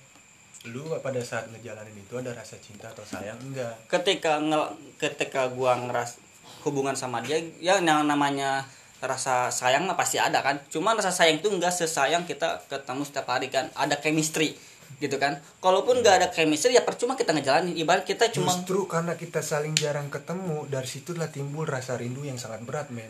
Lu 0.63 0.95
pada 0.97 1.19
saat 1.19 1.51
ngejalanin 1.51 1.91
itu 1.93 2.15
ada 2.15 2.31
rasa 2.31 2.55
cinta 2.57 2.87
atau 2.87 3.03
sayang? 3.03 3.35
Enggak? 3.35 3.75
ketika 3.91 4.39
nge- 4.39 4.71
ketika 4.95 5.51
gua 5.51 5.75
ngeras 5.75 6.15
hubungan 6.63 6.95
sama 6.95 7.19
dia 7.19 7.35
ya 7.59 7.83
yang 7.83 8.07
namanya 8.07 8.63
rasa 9.03 9.51
sayang 9.51 9.83
mah 9.83 9.99
pasti 9.99 10.15
ada 10.15 10.39
kan. 10.39 10.55
Cuma 10.71 10.95
rasa 10.95 11.11
sayang 11.11 11.43
itu 11.43 11.51
enggak 11.51 11.75
sesayang 11.75 12.23
kita 12.23 12.63
ketemu 12.71 13.03
setiap 13.03 13.27
hari 13.27 13.51
kan. 13.51 13.67
Ada 13.75 13.99
chemistry 13.99 14.55
gitu 14.99 15.15
kan. 15.21 15.39
Kalaupun 15.63 16.01
nggak 16.01 16.15
ada 16.21 16.27
chemistry 16.29 16.75
ya 16.75 16.83
percuma 16.83 17.13
kita 17.17 17.33
ngejalanin. 17.33 17.73
Ibarat 17.77 18.05
kita 18.05 18.29
cuma 18.33 18.53
Justru 18.53 18.85
karena 18.85 19.13
kita 19.17 19.41
saling 19.41 19.73
jarang 19.77 20.11
ketemu 20.11 20.65
Dari 20.67 20.89
situlah 20.89 21.29
timbul 21.29 21.65
rasa 21.65 21.97
rindu 21.97 22.25
yang 22.25 22.37
sangat 22.37 22.65
berat 22.65 22.89
men. 22.93 23.09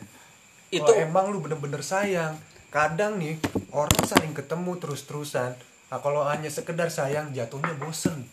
Itu 0.74 0.90
Kalau 0.90 1.00
emang 1.00 1.30
lu 1.30 1.44
bener-bener 1.44 1.82
sayang 1.82 2.40
Kadang 2.74 3.22
nih 3.22 3.38
orang 3.70 4.02
saling 4.02 4.34
ketemu 4.34 4.82
terus-terusan. 4.82 5.54
Nah 5.94 6.00
kalau 6.02 6.26
hanya 6.26 6.50
sekedar 6.50 6.90
sayang 6.90 7.30
jatuhnya 7.30 7.78
bosen. 7.78 8.26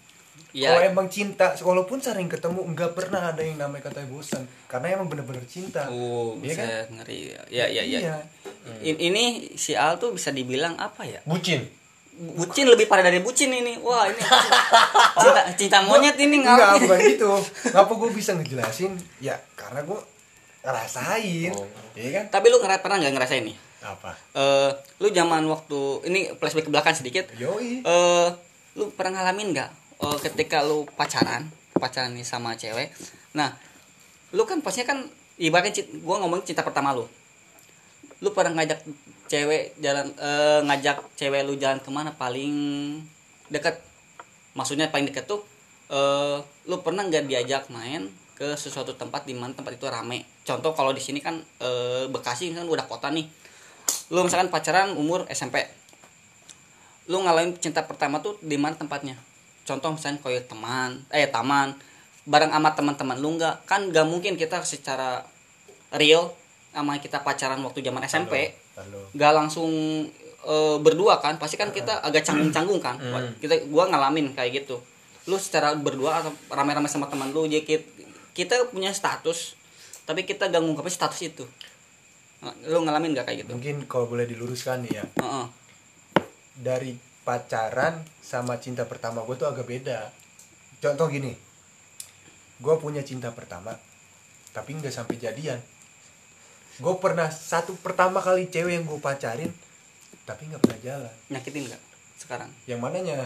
Kalau 0.51 0.83
ya 0.83 0.91
emang 0.91 1.07
cinta, 1.07 1.55
walaupun 1.63 2.03
sering 2.03 2.27
ketemu 2.27 2.67
nggak 2.75 2.99
pernah 2.99 3.31
ada 3.31 3.39
yang 3.39 3.55
namanya 3.55 3.87
katanya 3.87 4.11
bosan 4.11 4.43
Karena 4.67 4.99
emang 4.99 5.07
bener-bener 5.07 5.47
cinta. 5.47 5.87
Oh 5.93 6.35
Iya 6.43 6.55
kan? 6.57 6.67
bisa 6.67 6.75
ngeri. 6.91 7.19
Ya 7.53 7.67
ya 7.71 7.83
ya. 7.87 7.99
Iya. 8.01 8.17
In- 8.83 9.01
ini 9.13 9.25
si 9.55 9.79
Al 9.79 10.01
tuh 10.03 10.17
bisa 10.17 10.35
dibilang 10.35 10.75
apa 10.81 11.07
ya? 11.07 11.23
Bucin. 11.23 11.80
Bucin 12.21 12.69
lebih 12.69 12.85
parah 12.85 13.09
dari 13.09 13.25
bucin 13.25 13.49
ini. 13.49 13.81
Wah 13.81 14.05
ini 14.05 14.21
cinta 15.17 15.43
cinta 15.61 15.79
monyet 15.81 16.21
ini 16.21 16.45
Enggak, 16.45 16.57
nggak 16.57 16.73
bukan 16.85 16.99
gitu. 17.17 17.33
Ngapa 17.73 17.93
gue 17.97 18.11
bisa 18.13 18.31
ngejelasin? 18.37 18.93
Ya 19.25 19.41
karena 19.57 19.81
gue 19.81 19.99
ngerasain. 20.61 21.53
Oh. 21.57 21.65
Iya 21.97 22.09
kan? 22.21 22.25
tapi 22.39 22.53
lu 22.53 22.61
ngera 22.61 22.85
pernah 22.85 23.01
nggak 23.01 23.15
ngerasain 23.17 23.45
nih? 23.49 23.57
Apa? 23.81 24.13
eh 24.37 24.71
lu 25.01 25.09
zaman 25.09 25.41
waktu 25.49 26.05
ini 26.13 26.37
flashback 26.37 26.69
ke 26.69 26.73
belakang 26.73 26.93
sedikit. 26.93 27.33
Yoi. 27.41 27.81
Eh 27.81 28.29
lu 28.77 28.93
pernah 28.93 29.25
ngalamin 29.25 29.57
nggak 29.57 29.71
eh, 30.05 30.19
ketika 30.29 30.61
lu 30.61 30.85
pacaran 30.93 31.49
pacaran 31.73 32.13
nih 32.13 32.27
sama 32.29 32.53
cewek? 32.61 32.93
Nah 33.33 33.57
lu 34.37 34.45
kan 34.45 34.61
pastinya 34.61 34.93
kan 34.93 34.99
ibaratnya 35.41 35.89
gua 36.05 36.21
ngomong 36.21 36.45
cinta 36.45 36.61
pertama 36.61 36.93
lu. 36.93 37.09
Lu 38.21 38.37
pernah 38.37 38.61
ngajak 38.61 38.85
cewek 39.31 39.79
jalan 39.79 40.11
eh, 40.19 40.61
ngajak 40.67 41.15
cewek 41.15 41.47
lu 41.47 41.55
jalan 41.55 41.79
ke 41.79 41.91
mana 41.95 42.11
paling 42.19 42.55
deket. 43.47 43.79
Maksudnya 44.59 44.91
paling 44.91 45.07
deket 45.07 45.31
tuh 45.31 45.47
eh 45.91 46.39
lu 46.67 46.77
pernah 46.83 47.07
nggak 47.07 47.31
diajak 47.31 47.71
main 47.71 48.11
ke 48.35 48.57
sesuatu 48.59 48.99
tempat 48.99 49.25
di 49.31 49.39
mana 49.39 49.55
tempat 49.55 49.79
itu 49.79 49.87
rame? 49.87 50.27
Contoh 50.43 50.75
kalau 50.75 50.91
di 50.91 50.99
sini 50.99 51.23
kan 51.23 51.39
eh, 51.63 52.11
Bekasi 52.11 52.51
kan 52.51 52.67
udah 52.67 52.91
kota 52.91 53.15
nih. 53.15 53.31
Lu 54.11 54.27
misalkan 54.27 54.51
pacaran 54.51 54.99
umur 54.99 55.31
SMP 55.31 55.63
lu 57.11 57.19
ngalamin 57.27 57.59
cinta 57.59 57.83
pertama 57.83 58.23
tuh 58.23 58.39
di 58.39 58.55
mana 58.55 58.79
tempatnya? 58.79 59.19
Contoh 59.67 59.91
misalnya 59.95 60.23
kayak 60.23 60.47
teman 60.47 61.03
eh 61.11 61.27
taman 61.27 61.75
bareng 62.23 62.55
sama 62.55 62.71
teman-teman 62.79 63.19
lu 63.19 63.35
nggak? 63.35 63.67
Kan 63.67 63.91
nggak 63.91 64.07
mungkin 64.07 64.39
kita 64.39 64.63
secara 64.63 65.27
real 65.95 66.31
sama 66.71 66.99
kita 67.03 67.27
pacaran 67.27 67.59
waktu 67.67 67.83
zaman 67.83 68.07
SMP. 68.07 68.55
Nggak 68.89 69.33
langsung 69.35 69.71
eh, 70.45 70.77
berdua 70.81 71.21
kan? 71.21 71.37
Pasti 71.37 71.61
kan 71.61 71.71
kita 71.75 72.01
agak 72.01 72.25
canggung-canggung 72.25 72.81
kan? 72.81 72.97
Hmm. 72.97 73.37
kita 73.39 73.67
gua 73.69 73.89
ngalamin 73.91 74.33
kayak 74.33 74.65
gitu. 74.65 74.81
Lu 75.29 75.37
secara 75.37 75.77
berdua 75.77 76.25
atau 76.25 76.33
rame-rame 76.49 76.89
sama 76.89 77.07
teman 77.11 77.31
lu 77.31 77.45
jadi 77.45 77.63
kit- 77.63 77.93
kita 78.33 78.71
punya 78.73 78.95
status 78.95 79.61
tapi 80.11 80.27
kita 80.27 80.51
gak 80.51 80.59
ngungkapin 80.59 80.91
status 80.91 81.21
itu. 81.23 81.45
Lu 82.67 82.83
ngalamin 82.83 83.15
gak 83.15 83.31
kayak 83.31 83.47
gitu? 83.47 83.53
Mungkin 83.55 83.87
kalau 83.87 84.11
boleh 84.11 84.27
diluruskan 84.27 84.83
nih 84.83 84.99
ya. 84.99 85.05
Heeh. 85.23 85.47
Dari 86.59 86.91
pacaran 87.23 88.03
sama 88.19 88.59
cinta 88.59 88.89
pertama 88.91 89.23
gue 89.23 89.39
tuh 89.39 89.47
agak 89.47 89.71
beda. 89.71 90.11
Contoh 90.83 91.07
gini. 91.07 91.31
Gue 92.61 92.75
punya 92.77 93.01
cinta 93.01 93.33
pertama 93.33 93.73
Tapi 94.51 94.77
nggak 94.77 94.93
sampai 94.93 95.17
jadian 95.17 95.57
Gue 96.81 96.95
pernah 96.97 97.29
satu 97.29 97.77
pertama 97.77 98.19
kali 98.19 98.49
cewek 98.49 98.73
yang 98.73 98.85
gue 98.85 98.97
pacarin 98.97 99.53
Tapi 100.25 100.49
nggak 100.49 100.61
pernah 100.65 100.79
jalan. 100.81 101.15
Nyakitin 101.29 101.69
gak 101.69 101.83
sekarang? 102.17 102.51
Yang 102.65 102.81
mananya? 102.81 103.17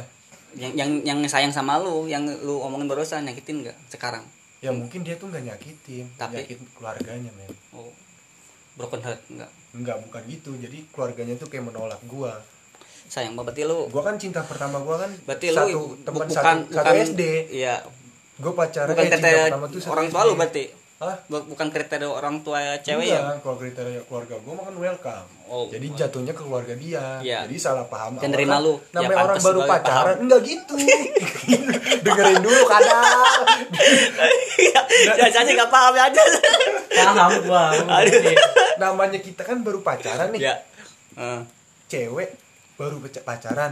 yang 0.54 0.70
yang 0.78 0.90
yang 1.02 1.18
sayang 1.26 1.50
sama 1.50 1.82
lu 1.82 2.06
yang 2.06 2.22
lu 2.22 2.62
omongin 2.62 2.86
barusan 2.86 3.26
nyakitin 3.26 3.66
gak 3.66 3.74
sekarang? 3.90 4.22
Ya 4.62 4.70
mungkin 4.70 5.02
dia 5.02 5.18
tuh 5.18 5.26
nggak 5.28 5.44
nyakitin 5.44 6.06
Tapi- 6.14 6.40
Nyakitin 6.40 6.66
keluarganya 6.72 7.30
men. 7.34 7.50
Oh 7.70 7.90
broken 8.74 9.02
heart 9.02 9.22
enggak 9.28 9.50
Enggak 9.70 9.96
bukan 10.02 10.22
gitu. 10.26 10.50
Jadi 10.54 10.86
keluarganya 10.90 11.34
tuh 11.34 11.46
kayak 11.46 11.70
menolak 11.70 11.98
gue 12.04 12.32
sayang 13.04 13.36
berarti 13.36 13.62
lu 13.62 13.86
Gue 13.92 14.00
kan 14.00 14.16
cinta 14.16 14.40
pertama 14.42 14.80
gue 14.80 14.96
kan 14.96 15.10
berarti 15.28 15.46
satu 15.52 15.68
lu 15.68 15.82
teman 16.02 16.24
bu- 16.24 16.32
satu, 16.32 16.40
bukan 16.40 16.56
satu 16.64 16.80
bukan 16.80 16.94
SD 17.04 17.22
iya. 17.52 17.74
Gue 18.34 18.52
pacaran 18.52 18.90
bukan 18.90 19.04
eh, 19.04 19.06
cinta 19.06 19.18
kriteria 19.20 19.44
pertama 19.46 19.66
tuh 19.68 19.80
satu 19.82 19.92
orang 19.92 20.06
tua 20.08 20.22
lu 20.24 20.34
berarti 20.34 20.64
Hah? 21.04 21.16
Bu- 21.26 21.46
bukan 21.46 21.68
kriteria 21.68 22.06
orang 22.06 22.40
tua 22.40 22.58
cewek 22.78 23.04
Enggak, 23.06 23.20
ya 23.20 23.36
kalau 23.38 23.56
kriteria 23.56 24.00
keluarga 24.04 24.34
gue 24.36 24.54
makan 24.54 24.74
welcome. 24.76 25.26
Oh. 25.44 25.68
Jadi 25.68 25.86
jatuhnya 25.92 26.32
ke 26.32 26.40
keluarga 26.40 26.72
dia. 26.74 27.20
Iya. 27.20 27.44
Jadi 27.44 27.56
salah 27.58 27.84
paham. 27.84 28.16
Dan 28.16 28.32
kan 28.32 28.58
lu. 28.58 28.80
Ya, 28.90 28.98
Namanya 28.98 29.12
orang 29.14 29.28
pantes 29.30 29.44
baru 29.44 29.60
pacaran 29.64 30.16
enggak 30.18 30.40
gitu. 30.42 30.74
Dengerin 32.04 32.40
dulu 32.40 32.62
kadang. 32.64 33.04
ya 34.56 34.80
saya 35.28 35.52
nggak 35.54 35.68
paham 35.68 35.94
aja 35.94 36.22
Paham 36.90 37.30
gua. 37.42 37.64
Namanya 38.76 39.18
kita 39.18 39.42
kan 39.42 39.60
baru 39.60 39.80
pacaran 39.80 40.32
nih. 40.32 40.40
ya 40.42 40.54
Eh, 41.14 41.40
Cewek 41.86 42.34
baru 42.74 42.98
paca- 42.98 43.22
pacaran. 43.22 43.70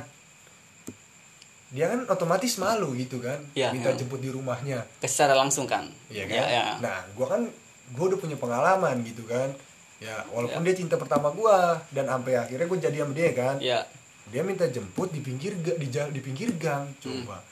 Dia 1.73 1.89
kan 1.89 2.05
otomatis 2.05 2.53
malu 2.57 2.93
gitu 2.95 3.17
kan. 3.19 3.41
Iya, 3.53 3.73
Minta 3.73 3.91
iya. 3.91 3.97
jemput 3.97 4.21
di 4.21 4.29
rumahnya. 4.29 4.85
secara 5.01 5.33
langsung 5.33 5.65
kan 5.65 5.89
Iya 6.07 6.29
kan? 6.29 6.37
ya, 6.37 6.45
ya. 6.47 6.65
Nah, 6.79 7.01
gua 7.13 7.27
kan 7.29 7.43
gua 7.91 8.05
udah 8.09 8.21
punya 8.21 8.37
pengalaman 8.37 9.01
gitu 9.03 9.25
kan. 9.25 9.49
Ya, 9.97 10.19
walaupun 10.29 10.61
dia 10.61 10.75
cinta 10.75 10.95
pertama 10.95 11.31
gua 11.31 11.79
dan 11.89 12.07
sampai 12.07 12.35
akhirnya 12.35 12.67
gue 12.67 12.79
jadi 12.81 12.97
sama 13.01 13.15
dia 13.15 13.31
kan. 13.33 13.57
ya 13.59 13.81
dia 14.25 14.41
minta 14.41 14.65
jemput 14.65 15.11
di 15.11 15.19
pinggir 15.19 15.51
di, 15.59 15.87
di 15.91 16.21
pinggir 16.21 16.55
gang 16.55 16.87
Hmm. 16.99 17.27
coba 17.27 17.43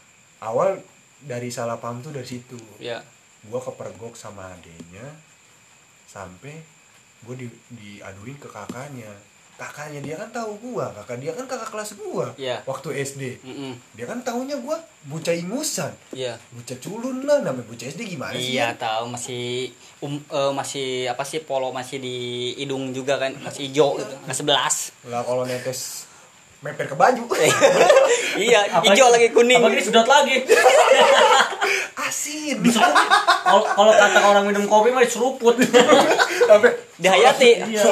awal 0.40 0.78
dari 1.20 1.50
salah 1.50 1.76
paham 1.76 1.98
tuh 1.98 2.10
dari 2.10 2.24
situ 2.24 2.56
ya 2.78 3.02
gua 3.44 3.58
kepergok 3.58 4.14
sama 4.14 4.46
adenya 4.48 5.02
sampai 6.06 6.54
gue 7.20 7.34
di 7.36 7.46
diaduin 7.70 8.34
ke 8.34 8.48
kakaknya 8.48 9.10
kakaknya 9.60 10.00
dia 10.00 10.16
kan 10.16 10.32
tahu 10.32 10.56
gua 10.58 10.88
kakak 10.94 11.20
dia 11.20 11.30
kan 11.30 11.44
kakak 11.44 11.68
kelas 11.68 11.92
gua 11.94 12.32
Iya. 12.34 12.64
waktu 12.64 12.96
SD 12.98 13.22
Mm-mm. 13.38 13.76
dia 13.92 14.04
kan 14.04 14.18
taunya 14.20 14.56
gua 14.56 14.80
bocah 15.04 15.30
ingusan 15.32 15.92
Iya. 16.10 16.40
bocah 16.50 16.76
culun 16.78 17.22
lah 17.22 17.44
namanya 17.44 17.68
bocah 17.68 17.84
SD 17.86 18.08
gimana 18.10 18.32
sih 18.32 18.56
Iya 18.56 18.72
ya? 18.72 18.80
tahu 18.80 19.04
masih 19.10 19.68
um, 20.00 20.16
eh, 20.16 20.52
masih 20.54 20.86
apa 21.06 21.20
sih 21.22 21.40
polo 21.40 21.68
masih 21.70 21.96
di 21.96 22.16
hidung 22.56 22.88
juga 22.90 23.16
kan 23.16 23.36
masih 23.36 23.68
hijau 23.68 23.94
gitu 23.94 24.16
nggak 24.18 24.32
sebelas 24.34 24.96
lah 25.04 25.20
kalau 25.20 25.44
netes 25.44 26.08
meper 26.60 26.84
ke 26.84 26.92
baju 26.92 27.24
iya 28.38 28.64
hijau 28.80 29.08
lagi 29.08 29.28
kuning 29.28 29.60
Apalagi 29.60 29.80
sedot 29.82 30.04
lagi. 30.04 30.44
asin 32.00 32.60
Kalau 32.60 33.64
kalau 33.66 33.92
kata 33.92 34.18
orang 34.22 34.44
minum 34.44 34.64
kopi 34.64 34.88
mah 34.88 35.00
diseruput. 35.00 35.56
dihayati 37.00 37.50
Iya. 37.66 37.82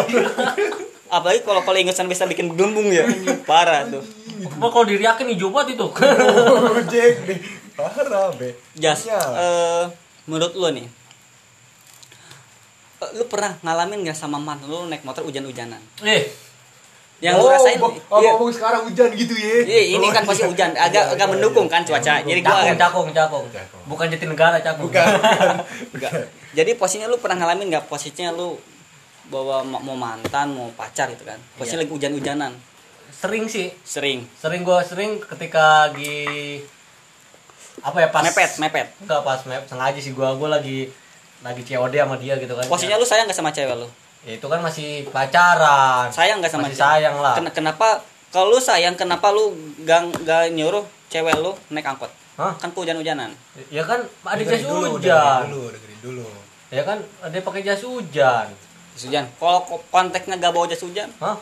Apalagi 1.09 1.41
kalau 1.41 1.61
kalau 1.61 1.77
ingusan 1.77 2.05
bisa 2.05 2.25
bikin 2.25 2.53
gelembung 2.53 2.89
ya 2.89 3.05
parah 3.43 3.85
tuh. 3.85 4.05
Apa 4.39 4.67
kalau 4.69 4.87
diriakin 4.87 5.29
hijau 5.29 5.49
banget 5.49 5.75
itu. 5.75 5.87
Ojek 6.79 7.13
deh. 7.25 7.39
Parah, 7.75 8.31
Be. 8.33 8.59
Jas, 8.75 9.05
Iya. 9.05 9.19
eh, 9.19 9.85
menurut 10.25 10.51
lu 10.53 10.67
nih, 10.73 10.87
eh, 12.99 13.11
lu 13.15 13.25
pernah 13.27 13.55
ngalamin 13.61 14.03
nggak 14.03 14.17
sama 14.17 14.37
mantan 14.37 14.67
lu 14.67 14.87
naik 14.87 15.03
motor 15.03 15.23
hujan-hujanan? 15.23 15.79
eh, 16.03 16.27
Yang 17.19 17.35
lu 17.35 17.47
rasain, 17.47 17.79
oh, 17.79 17.91
oh, 18.11 18.19
iya, 18.19 18.31
ngomong 18.31 18.51
sekarang 18.53 18.87
hujan 18.87 19.11
gitu 19.11 19.35
ya. 19.35 19.67
iya, 19.67 19.83
ini 19.91 20.07
kan 20.09 20.23
Oh, 20.23 20.31
pasti 20.31 20.43
iya. 20.43 20.51
hujan, 20.51 20.71
Iya, 20.71 20.87
agak 20.87 21.03
iya, 21.03 21.13
agak 21.15 21.27
iya. 21.27 21.33
mendukung 21.35 21.67
kan 21.67 21.83
cuaca. 21.83 21.99
Mendukung. 22.15 22.31
Jadi 22.31 22.41
gua 22.41 22.51
cakung, 22.51 22.63
kan, 22.63 22.77
cakung, 22.79 23.07
cakung. 23.11 23.45
Cakung. 23.51 23.83
Bukan 23.87 24.07
Jatinegara, 24.09 24.59
cakung. 24.59 24.87
Bukan. 24.87 25.07
Enggak. 25.95 26.13
Jadi 26.55 26.71
posisinya 26.75 27.07
lu 27.07 27.19
pernah 27.19 27.43
ngalamin 27.43 27.67
nggak 27.69 27.87
posisinya 27.87 28.31
lu 28.31 28.55
bawa 29.29 29.61
ma- 29.63 29.79
mau 29.79 29.95
mantan, 29.95 30.51
mau 30.51 30.69
pacar 30.73 31.09
gitu 31.09 31.23
kan? 31.23 31.37
Posisinya 31.55 31.79
Iya. 31.79 31.83
lagi 31.83 31.93
hujan-hujanan, 31.93 32.53
Sering 33.11 33.45
sih. 33.45 33.69
sering. 33.83 34.25
Sering 34.35 34.63
gua 34.63 34.81
sering 34.81 35.19
ketika 35.19 35.87
lagi 35.87 36.63
apa 37.79 37.97
ya 37.97 38.09
pas 38.09 38.23
Mepet, 38.23 38.51
mepet. 38.59 38.87
Enggak 38.99 39.21
pas 39.23 39.41
mep 39.45 39.63
sengaja 39.65 39.97
sih 39.97 40.11
gua 40.11 40.35
gua 40.35 40.49
lagi 40.53 40.91
lagi 41.39 41.63
COD 41.63 41.95
sama 41.95 42.17
dia 42.17 42.35
gitu 42.37 42.53
kan. 42.53 42.67
Posisinya 42.67 42.97
lu 42.97 43.05
sayang 43.05 43.25
nggak 43.25 43.37
sama 43.37 43.51
cewek 43.51 43.75
lu? 43.75 43.89
ya, 44.21 44.35
itu 44.35 44.45
kan 44.45 44.59
masih 44.59 45.07
pacaran. 45.09 46.11
Sayang 46.11 46.43
nggak 46.43 46.51
sama 46.51 46.67
masih 46.67 46.75
cewek? 46.75 46.85
sayang 46.85 47.17
lah. 47.17 47.35
Ken- 47.35 47.55
kenapa 47.55 48.03
kalau 48.29 48.51
lu 48.51 48.59
sayang 48.59 48.93
kenapa 48.93 49.31
lu 49.31 49.55
gak, 49.81 50.05
gak 50.21 50.53
nyuruh 50.53 50.83
cewek 51.07 51.33
lu 51.35 51.55
naik 51.69 51.87
angkot? 51.87 52.11
Hah? 52.35 52.53
Kan 52.55 52.71
hujan-hujanan. 52.71 53.31
Ya 53.67 53.83
kan 53.83 54.03
ada 54.23 54.43
jas 54.43 54.63
dulu, 54.63 54.95
hujan. 54.95 55.47
dulu, 55.49 55.71
dulu. 56.03 56.27
Ya 56.69 56.83
kan 56.83 56.99
ada 57.19 57.35
pakai 57.37 57.63
jas 57.63 57.81
hujan. 57.81 58.51
Jas 58.99 59.07
hujan. 59.07 59.25
Kalau 59.33 59.63
ko- 59.63 59.85
konteksnya 59.89 60.35
gak 60.37 60.51
bawa 60.51 60.67
jas 60.67 60.83
hujan, 60.83 61.07
Hah? 61.17 61.39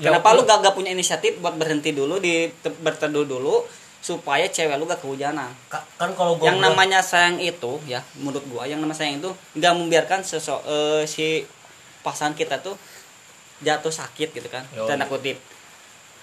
Ya, 0.00 0.08
kenapa 0.08 0.32
lu 0.32 0.42
gak, 0.42 0.64
gak 0.64 0.72
punya 0.72 0.90
inisiatif 0.90 1.36
buat 1.38 1.52
berhenti 1.54 1.92
dulu 1.92 2.16
di 2.16 2.48
te- 2.56 2.72
berteduh 2.72 3.28
dulu 3.28 3.68
supaya 4.00 4.48
cewek 4.48 4.74
lu 4.74 4.88
gak 4.88 4.96
kehujanan? 4.98 5.52
Ka- 5.68 5.84
kan 5.94 6.16
kalau 6.16 6.34
gua 6.34 6.48
yang 6.48 6.56
namanya 6.58 7.04
sayang 7.04 7.36
itu 7.36 7.76
ya 7.84 8.00
menurut 8.16 8.40
gua 8.48 8.64
yang 8.64 8.80
namanya 8.80 8.96
sayang 8.98 9.20
itu 9.20 9.28
nggak 9.52 9.72
membiarkan 9.76 10.24
sesok 10.24 10.64
eh, 10.64 11.04
si 11.04 11.44
pasangan 12.00 12.32
kita 12.32 12.56
tuh 12.58 12.72
jatuh 13.60 13.92
sakit 13.92 14.32
gitu 14.32 14.48
kan 14.48 14.64
Yo. 14.72 14.88
tanda 14.88 15.04
kutip 15.04 15.36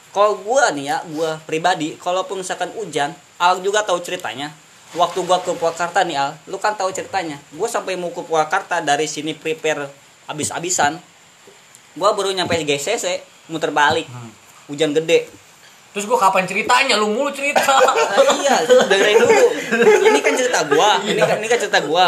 kalau 0.10 0.42
gua 0.42 0.74
nih 0.74 0.90
ya 0.90 0.98
gua 1.08 1.38
pribadi 1.40 1.94
kalaupun 1.96 2.42
misalkan 2.42 2.74
hujan 2.74 3.14
Al 3.38 3.62
juga 3.62 3.86
tahu 3.86 4.02
ceritanya 4.02 4.50
waktu 4.94 5.22
gua 5.22 5.38
ke 5.38 5.54
Purwakarta 5.54 6.02
nih 6.02 6.18
Al 6.18 6.34
lu 6.46 6.58
kan 6.58 6.74
tahu 6.74 6.90
ceritanya 6.90 7.38
gua 7.54 7.70
sampai 7.70 7.94
mau 7.94 8.10
ke 8.10 8.26
Purwakarta 8.26 8.82
dari 8.82 9.06
sini 9.06 9.38
prepare 9.38 9.86
abis-abisan 10.28 11.00
gua 11.96 12.14
baru 12.14 12.30
nyampe 12.30 12.60
GCC 12.60 13.24
muter 13.48 13.72
balik 13.72 14.06
Hmm. 14.06 14.32
hujan 14.68 14.92
gede 14.92 15.28
Terus 15.96 16.06
gua 16.06 16.30
kapan 16.30 16.46
ceritanya? 16.46 16.94
Lu 16.94 17.10
mulu 17.10 17.34
cerita. 17.34 17.58
Nah, 17.58 18.22
iya, 18.38 18.62
dengerin 18.86 19.18
dulu. 19.18 19.46
Ini 20.06 20.20
kan 20.22 20.38
cerita 20.38 20.62
gua, 20.70 21.02
ini 21.02 21.18
kan 21.18 21.42
ini 21.42 21.50
kan 21.50 21.58
cerita 21.58 21.82
gua. 21.82 22.06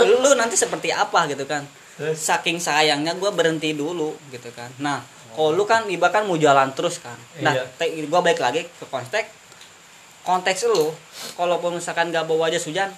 Lu, 0.00 0.24
lu 0.24 0.32
nanti 0.32 0.56
seperti 0.56 0.88
apa 0.88 1.28
gitu 1.28 1.44
kan? 1.44 1.68
Saking 2.00 2.56
sayangnya 2.56 3.12
gua 3.12 3.28
berhenti 3.28 3.76
dulu 3.76 4.16
gitu 4.32 4.48
kan. 4.56 4.72
Nah, 4.80 5.04
kalau 5.36 5.52
lu 5.52 5.68
kan 5.68 5.84
iba 5.84 6.08
kan 6.08 6.24
mau 6.24 6.40
jalan 6.40 6.72
terus 6.72 6.96
kan. 6.96 7.18
Nah, 7.44 7.52
Iya. 7.76 8.08
gua 8.08 8.24
balik 8.24 8.40
lagi 8.40 8.64
ke 8.64 8.88
konteks 8.88 9.28
konteks 10.24 10.64
lu, 10.64 10.88
kalaupun 11.36 11.76
misalkan 11.76 12.08
gak 12.08 12.24
bawa 12.24 12.48
jas 12.48 12.64
hujan, 12.64 12.88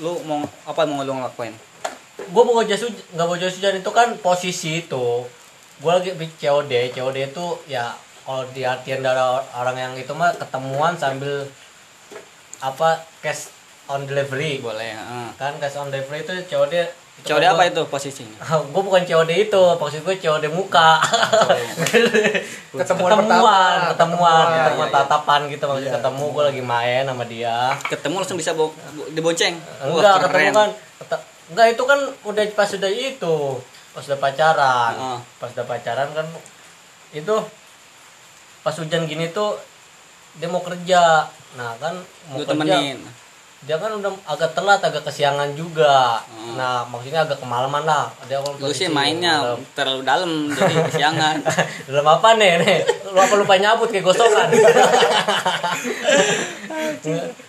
lu 0.00 0.16
mau 0.24 0.40
apa 0.64 0.88
mau 0.88 1.04
lu 1.04 1.12
ngelakuin? 1.12 1.52
Gua 2.28 2.42
bawa 2.44 2.62
jas 2.62 2.80
hujan, 2.80 2.94
nggak 3.10 3.26
bawa 3.26 3.36
jas 3.36 3.54
hujan 3.54 3.74
itu 3.76 3.90
kan 3.90 4.08
posisi 4.18 4.80
itu. 4.80 5.26
Gua 5.76 5.98
lagi 5.98 6.12
di 6.12 6.26
COD, 6.32 6.72
COD 6.90 7.16
itu 7.26 7.46
ya 7.66 7.90
kalau 8.20 8.46
di 8.48 8.62
artian 8.62 9.00
dari 9.00 9.20
orang 9.52 9.76
yang 9.76 9.92
itu 9.94 10.12
mah 10.12 10.32
ketemuan 10.32 10.94
sambil 10.94 11.44
apa 12.58 12.90
cash 13.18 13.50
on 13.86 14.04
delivery. 14.04 14.58
Boleh, 14.58 14.90
heeh. 14.90 15.26
Kan 15.34 15.58
cash 15.58 15.74
on 15.74 15.88
delivery 15.88 16.22
itu 16.22 16.32
COD 16.48 16.74
itu 17.14 17.30
Coba 17.30 17.38
kan 17.38 17.46
apa 17.48 17.54
gua- 17.60 17.70
itu 17.70 17.82
posisinya? 17.86 18.38
gue 18.72 18.82
bukan 18.82 19.02
COD 19.04 19.30
itu, 19.40 19.62
maksud 19.72 20.02
gue 20.02 20.16
COD 20.16 20.44
muka. 20.48 20.98
Ketemuan 22.74 22.74
ketemuan, 22.74 23.10
pertama, 23.14 23.54
ketemuan, 23.86 23.86
ketemuan. 23.86 24.46
ketemuan 24.50 24.88
Iya, 24.88 24.90
iya. 24.90 24.96
tatapan 24.98 25.40
gitu 25.46 25.64
maksudnya 25.64 25.86
Iya. 25.88 25.96
ketemu 25.96 26.24
gue 26.26 26.42
lagi 26.44 26.62
main 26.64 27.02
sama 27.06 27.24
dia. 27.24 27.58
Ketemu 27.84 28.14
langsung 28.16 28.34
bisa 28.36 28.50
bo- 28.52 28.74
bo- 28.74 29.06
dibonceng. 29.08 29.54
Wah, 29.54 29.86
Enggak, 29.92 30.14
ketemu 30.26 30.50
kan 30.50 30.70
enggak 31.46 31.66
itu 31.70 31.82
kan 31.82 31.98
udah 32.22 32.44
pas 32.52 32.66
sudah 32.66 32.88
itu, 32.88 33.36
pas 33.90 34.02
udah 34.02 34.18
pacaran. 34.18 34.92
Heeh. 34.94 35.18
Pas 35.36 35.50
udah 35.50 35.64
pacaran 35.64 36.08
kan 36.10 36.26
itu 37.12 37.34
pas 38.60 38.74
hujan 38.74 39.04
gini 39.04 39.28
tuh 39.28 39.56
dia 40.34 40.46
mau 40.46 40.60
kerja. 40.60 41.28
Nah, 41.54 41.70
kan 41.76 41.94
mau 42.26 42.36
Lu 42.36 42.42
kerja 42.42 42.54
temenin. 42.74 42.98
dia 43.60 43.78
kan 43.78 43.88
udah 43.90 44.12
agak 44.26 44.52
telat 44.52 44.76
agak 44.78 45.00
kesiangan 45.02 45.54
juga 45.54 46.20
Hmm. 46.26 46.52
nah 46.54 46.84
maksudnya 46.84 47.24
agak 47.24 47.38
kemalaman 47.38 47.80
lah 47.82 48.12
dia 48.24 48.36
kalau 48.36 48.58
Lu 48.58 48.68
sih 48.70 48.88
mainnya 48.88 49.40
dalam- 49.40 49.64
terlalu 49.78 50.02
dalam 50.02 50.30
jadi 50.50 50.84
kesiangan. 50.84 51.36
dalam 51.88 52.04
apa 52.06 52.28
nih 52.34 52.52
nih 52.60 52.78
lu 53.06 53.16
apa 53.16 53.34
lupa 53.34 53.56
nyabut 53.56 53.88
kayak 53.88 54.04
gosongan 54.04 54.52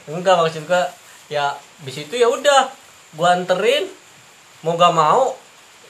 enggak 0.07 0.35
maksud 0.37 0.63
gua 0.63 0.83
ya 1.27 1.51
di 1.77 1.91
situ 1.91 2.13
ya 2.13 2.27
udah 2.27 2.69
gua 3.15 3.33
anterin 3.33 3.87
mau 4.61 4.75
gak 4.75 4.91
mau 4.91 5.35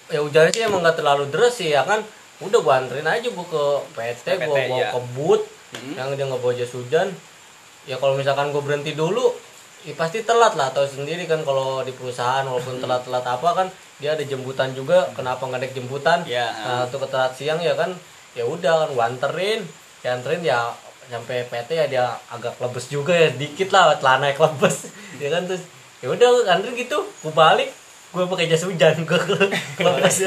ya 0.08 0.22
hujannya 0.22 0.52
sih 0.52 0.64
emang 0.64 0.82
gak 0.82 0.98
terlalu 0.98 1.30
deras 1.30 1.54
sih 1.54 1.70
ya 1.70 1.82
kan 1.82 2.02
udah 2.38 2.60
gua 2.60 2.74
anterin 2.78 3.06
aja 3.06 3.28
gua 3.30 3.46
ke 3.46 3.64
PT, 3.94 4.26
PT, 4.38 4.46
bawa 4.46 4.78
ya. 4.78 4.90
ke 4.92 5.02
boot 5.14 5.44
Hmm. 5.76 5.92
yang 5.98 6.14
dia 6.16 6.24
nggak 6.24 6.40
bawa 6.40 6.54
jas 6.56 6.72
hujan 6.72 7.10
ya 7.84 7.98
kalau 7.98 8.16
misalkan 8.16 8.54
gua 8.54 8.64
berhenti 8.64 8.96
dulu 8.96 9.34
ya 9.84 9.92
pasti 9.94 10.24
telat 10.24 10.56
lah 10.56 10.72
tahu 10.72 10.88
sendiri 10.88 11.26
kan 11.26 11.44
kalau 11.44 11.84
di 11.84 11.92
perusahaan 11.92 12.42
walaupun 12.42 12.80
telat-telat 12.86 13.26
apa 13.26 13.50
kan 13.52 13.68
dia 13.98 14.14
ada 14.14 14.24
jemputan 14.24 14.72
juga 14.72 15.10
kenapa 15.12 15.42
nggak 15.44 15.60
naik 15.60 15.74
jemputan 15.74 16.24
Ya. 16.24 16.48
nah 16.64 16.88
untuk 16.88 17.10
telat 17.10 17.34
siang 17.36 17.60
ya 17.60 17.76
kan 17.76 17.92
ya 18.32 18.46
udah 18.46 18.86
kan 18.86 18.90
gua 18.94 19.06
anterin 19.10 19.68
ya 20.00 20.16
anterin 20.16 20.46
ya 20.46 20.72
sampai 21.06 21.44
PT 21.46 21.70
ya 21.76 21.86
dia 21.86 22.06
agak 22.30 22.56
lebes 22.58 22.86
juga 22.88 23.12
ya 23.12 23.28
dikit 23.30 23.70
lah 23.70 24.00
celana 24.00 24.32
yang 24.32 24.40
lebes 24.48 24.88
ya 25.18 25.28
kan 25.28 25.44
terus 25.44 25.66
ya 26.04 26.08
udah 26.12 26.52
anterin 26.52 26.76
gitu 26.76 26.98
gua 27.24 27.34
balik 27.36 27.70
gua 28.12 28.28
pakai 28.28 28.52
jas 28.52 28.68
hujan 28.68 29.06
gua 29.08 29.20
lebes 29.80 30.26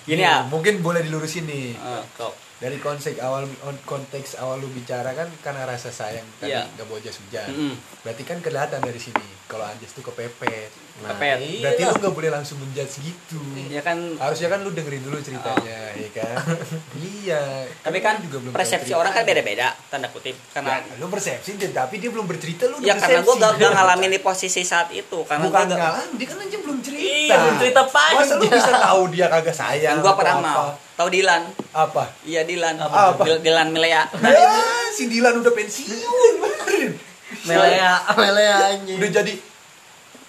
Gini 0.00 0.26
ya. 0.26 0.42
Mungkin 0.48 0.82
boleh 0.82 1.06
dilurusin 1.06 1.46
nih. 1.46 1.78
Kok 2.18 2.49
Dari 2.60 2.76
konteks 2.76 3.16
awal 3.18 3.48
on- 3.62 3.80
konteks 3.82 4.36
awal 4.36 4.60
lu 4.60 4.68
bicara 4.68 5.10
kan 5.10 5.24
karena 5.40 5.64
rasa 5.64 5.88
sayang 5.88 6.28
tadi 6.36 6.52
Iya. 6.52 6.68
nggak 6.70 6.86
bawa 6.86 7.00
jas 7.00 7.16
hujan. 7.18 7.48
Mm-mm. 7.48 7.72
Berarti 8.00 8.22
kan 8.22 8.36
kelihatan 8.38 8.78
dari 8.78 8.96
sini 8.96 9.16
kalau 9.46 9.64
Anjas 9.64 9.90
tuh 9.90 10.04
kepepet. 10.04 10.68
Nah, 11.00 11.10
Kepet. 11.10 11.40
iya 11.40 11.60
Berarti 11.64 11.82
lah. 11.82 11.90
lu 11.90 11.98
nggak 11.98 12.14
boleh 12.14 12.30
langsung 12.30 12.60
menjudge 12.60 13.00
gitu. 13.00 13.40
ya 13.66 13.80
kan 13.80 13.96
Harusnya 14.14 14.48
kan 14.48 14.60
lu 14.60 14.70
dengerin 14.70 15.00
dulu 15.00 15.16
ceritanya, 15.18 15.78
ya 15.90 16.08
kan? 16.12 16.36
iya. 17.16 17.64
tapi 17.80 17.98
kan 17.98 18.20
lu 18.20 18.28
juga 18.28 18.36
belum 18.40 18.52
persepsi 18.52 18.92
orang 18.92 19.08
kan 19.10 19.24
beda-beda 19.24 19.72
tanda 19.88 20.06
kutip 20.06 20.36
karena 20.50 20.78
Ya, 20.78 21.00
lu 21.00 21.08
persepsi 21.08 21.56
tapi 21.56 21.94
dia 21.96 22.10
belum 22.10 22.26
bercerita 22.26 22.68
lu 22.68 22.76
ya 22.78 22.92
karena 22.94 23.24
persepsi. 23.24 23.40
gak, 23.40 23.52
gak 23.56 23.72
ngalamin 23.72 24.10
di 24.10 24.20
posisi 24.20 24.60
saat 24.62 24.92
itu 24.92 25.24
karena 25.24 25.48
Bukan 25.48 25.64
gak 25.66 25.78
ngalamin, 25.78 26.14
dia 26.14 26.26
kan 26.28 26.36
aja 26.38 26.56
belum 26.60 26.78
cerita. 26.78 27.00
Iya, 27.00 27.34
belum 27.38 27.56
cerita 27.58 27.82
panjang. 27.86 28.20
Masa 28.20 28.34
lu 28.36 28.44
bisa 28.46 28.72
tahu 28.74 29.00
dia 29.08 29.26
kagak 29.26 29.56
sayang? 29.56 29.96
atau 29.98 30.12
pernah 30.12 30.36
mau 30.36 30.68
tahu 31.00 31.08
Dilan 31.10 31.42
Apa? 31.72 32.12
iya 32.22 32.44
Dilan 32.44 32.76
Apa? 32.76 33.24
Dil- 33.24 33.40
Dilan 33.40 33.68
Milea 33.70 34.04
Ya, 34.20 34.52
si 34.90 35.08
Dilan 35.08 35.40
udah 35.40 35.48
pensiun. 35.50 35.96
melea 37.42 37.90
melea 38.14 38.56
anjing 38.68 38.96
Udah 38.96 39.10
jadi 39.14 39.34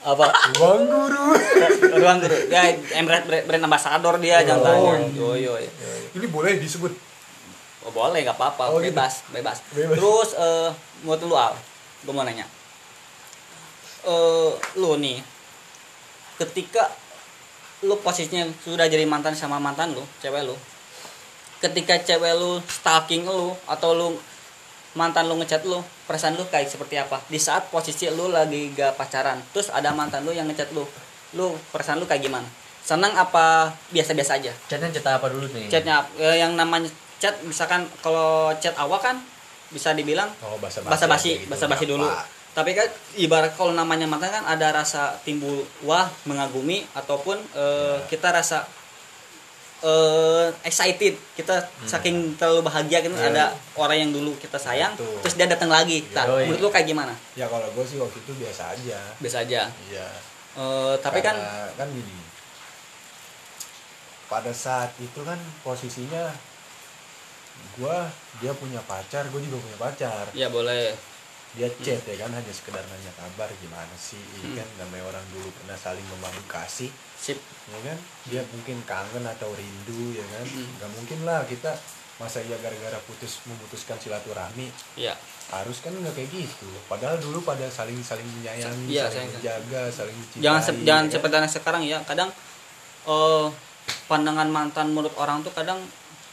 apa 0.01 0.25
ruang 0.55 0.87
guru. 0.87 1.25
ruang 1.99 2.17
guru 2.17 2.33
ya 2.47 2.73
emret 2.95 3.21
brand, 3.21 3.45
brand 3.45 3.63
ambassador 3.63 4.17
dia 4.17 4.41
jangan 4.41 4.65
tanya 4.81 4.93
yo 5.11 5.35
yo. 5.35 5.53
Ini 6.11 6.25
boleh 6.25 6.57
disebut 6.57 6.89
oh, 7.81 7.91
boleh 7.91 8.21
nggak 8.21 8.33
apa-apa 8.33 8.63
Oh, 8.67 8.79
gitu. 8.79 8.89
bebas, 8.89 9.21
bebas 9.29 9.61
Bebas. 9.69 9.93
terus 9.93 10.29
eh 10.35 10.69
buat 11.01 11.19
lu 11.19 11.35
al 11.35 11.53
gue 12.01 12.09
mau 12.09 12.23
nanya 12.23 12.49
eh 14.01 14.49
lu 14.75 14.97
nih 14.97 15.21
ketika 16.39 16.89
lu 17.81 17.97
posisinya 17.97 18.45
sudah 18.61 18.85
jadi 18.85 19.05
mantan 19.09 19.33
sama 19.33 19.57
mantan 19.57 19.93
lu 19.97 20.03
cewek 20.21 20.45
lu. 20.45 20.55
Ketika 21.61 21.97
cewek 22.01 22.33
lu 22.37 22.61
stalking 22.65 23.25
lu 23.25 23.53
atau 23.65 23.93
lu 23.93 24.07
mantan 24.93 25.25
lu 25.25 25.39
ngechat 25.41 25.65
lu 25.65 25.81
perasaan 26.05 26.37
lu 26.37 26.45
kayak 26.49 26.69
seperti 26.69 27.01
apa? 27.01 27.21
Di 27.25 27.41
saat 27.41 27.69
posisi 27.73 28.05
lu 28.13 28.29
lagi 28.29 28.73
gak 28.73 28.97
pacaran 28.97 29.41
terus 29.53 29.73
ada 29.73 29.89
mantan 29.93 30.21
lu 30.21 30.33
yang 30.33 30.45
ngechat 30.45 30.69
lu 30.73 30.85
lu 31.33 31.57
perasaan 31.73 31.97
lu 31.97 32.05
kayak 32.05 32.21
gimana? 32.21 32.45
Senang 32.81 33.13
apa 33.13 33.73
biasa-biasa 33.93 34.41
aja? 34.41 34.53
Chatnya 34.69 34.89
cerita 34.89 35.17
apa 35.17 35.29
dulu 35.29 35.45
nih? 35.53 35.69
Chatnya 35.69 36.05
eh, 36.17 36.37
yang 36.41 36.53
namanya 36.57 36.89
chat 37.21 37.37
misalkan 37.45 37.85
kalau 38.01 38.49
chat 38.57 38.73
awal 38.77 38.97
kan 38.97 39.21
bisa 39.71 39.93
dibilang 39.95 40.27
Oh, 40.43 40.59
basa 40.59 40.81
basi 40.83 41.45
basa 41.47 41.65
basi 41.69 41.85
dulu 41.87 42.09
tapi 42.51 42.75
kan 42.75 42.87
ibarat 43.15 43.55
kalau 43.55 43.71
namanya 43.71 44.03
mantan 44.03 44.27
kan 44.27 44.43
ada 44.43 44.75
rasa 44.75 45.15
timbul 45.23 45.63
wah 45.87 46.11
mengagumi 46.27 46.83
ataupun 46.91 47.39
eh, 47.55 47.97
kita 48.11 48.27
rasa 48.27 48.67
eh, 49.79 50.51
excited. 50.67 51.15
Kita 51.31 51.63
saking 51.87 52.35
terlalu 52.35 52.67
bahagia 52.67 52.99
kan 53.07 53.15
ada 53.15 53.55
orang 53.79 54.03
yang 54.03 54.11
dulu 54.11 54.35
kita 54.35 54.59
sayang 54.59 54.99
Betul. 54.99 55.15
terus 55.23 55.35
dia 55.39 55.47
datang 55.47 55.71
lagi. 55.71 56.03
Nah, 56.11 56.27
Yoi. 56.27 56.51
menurut 56.51 56.59
lu 56.59 56.69
kayak 56.75 56.87
gimana? 56.91 57.15
Ya 57.39 57.47
kalau 57.47 57.71
gue 57.71 57.85
sih 57.87 57.95
waktu 57.95 58.19
itu 58.19 58.31
biasa 58.35 58.75
aja. 58.75 58.99
Biasa 59.23 59.37
aja. 59.47 59.61
Iya. 59.87 60.07
Eh, 60.59 60.95
tapi 60.99 61.23
kan 61.23 61.39
Karena 61.39 61.71
kan 61.79 61.87
gini. 61.87 62.19
Pada 64.27 64.51
saat 64.51 64.91
itu 64.99 65.23
kan 65.23 65.39
posisinya 65.63 66.31
gua 67.79 68.07
dia 68.43 68.51
punya 68.55 68.79
pacar 68.83 69.23
gue 69.31 69.39
juga 69.39 69.55
punya 69.59 69.77
pacar. 69.79 70.23
Ya 70.35 70.51
boleh 70.51 71.10
dia 71.51 71.67
chat 71.77 71.99
ya 72.01 72.15
kan 72.17 72.31
hanya 72.31 72.47
sekedar 72.49 72.79
nanya 72.81 73.11
kabar 73.13 73.51
gimana 73.53 73.91
sih 73.93 74.15
Hmm. 74.15 74.35
ini 74.41 74.49
kan 74.55 74.67
namanya 74.77 75.03
orang 75.05 75.25
dulu 75.29 75.51
pernah 75.53 75.75
saling 75.75 76.03
membangun 76.07 76.45
kasih 76.45 76.87
sip 77.13 77.35
ya 77.67 77.79
kan 77.83 77.97
dia 78.25 78.41
mungkin 78.47 78.79
kangen 78.83 79.25
atau 79.25 79.51
rindu 79.51 80.13
ya 80.13 80.25
kan 80.25 80.45
Hmm. 80.45 80.67
nggak 80.75 80.91
mungkin 80.93 81.19
lah 81.21 81.43
kita 81.43 81.75
masa 82.17 82.37
iya 82.39 82.53
gara-gara 82.55 83.01
putus 83.01 83.41
memutuskan 83.43 83.97
silaturahmi 83.97 84.69
ya 84.95 85.11
harus 85.49 85.79
kan 85.79 85.91
nggak 85.91 86.13
kayak 86.13 86.29
gitu 86.31 86.69
padahal 86.85 87.17
dulu 87.17 87.41
pada 87.41 87.65
saling 87.67 87.97
saling 87.99 88.23
menyayangi 88.31 88.87
Iya, 88.87 89.05
saling 89.05 89.11
sayang. 89.11 89.31
menjaga 89.33 89.81
saling 89.91 90.15
mencintai 90.15 90.39
jangan 90.39 90.61
se- 90.61 90.71
ya 90.71 90.85
jangan 90.85 91.03
kan? 91.03 91.11
seperti 91.11 91.35
anak 91.35 91.51
sekarang 91.51 91.81
ya 91.83 91.97
kadang 92.01 92.29
eh 93.03 93.47
pandangan 94.07 94.47
mantan 94.47 94.87
menurut 94.89 95.11
orang 95.15 95.41
tuh 95.41 95.51
kadang 95.51 95.81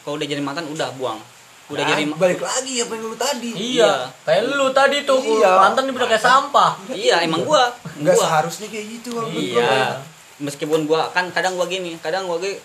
kalau 0.00 0.14
udah 0.14 0.26
jadi 0.26 0.38
mantan 0.38 0.68
udah 0.68 0.92
buang 0.94 1.18
udah 1.68 1.78
Nah, 1.78 1.90
jadi 1.90 2.02
balik 2.11 2.40
lagi 2.40 2.74
apa 2.78 2.92
yang 2.92 3.04
lu 3.04 3.14
tadi 3.14 3.50
Iya, 3.52 3.92
kayak 4.22 4.42
lu 4.50 4.68
tadi 4.70 4.98
tuh 5.02 5.20
Iya. 5.20 5.52
mantan 5.59 5.85
ini 5.85 5.92
udah 5.92 6.09
kayak 6.09 6.24
sampah. 6.24 6.70
iya 6.90 7.20
emang 7.20 7.42
gua 7.42 7.68
nggak 7.94 8.09
gua 8.11 8.24
seharusnya 8.24 8.66
kayak 8.66 8.87
gitu 8.90 9.09
kalau 9.12 9.28
menurut 9.28 9.52
gua. 9.52 9.61
iya 9.61 9.85
meskipun 10.38 10.81
gua 10.85 11.02
kan 11.09 11.28
kadang 11.28 11.54
gua 11.54 11.66
gini 11.66 11.98
kadang 11.98 12.24
gua 12.24 12.38
ge- 12.38 12.57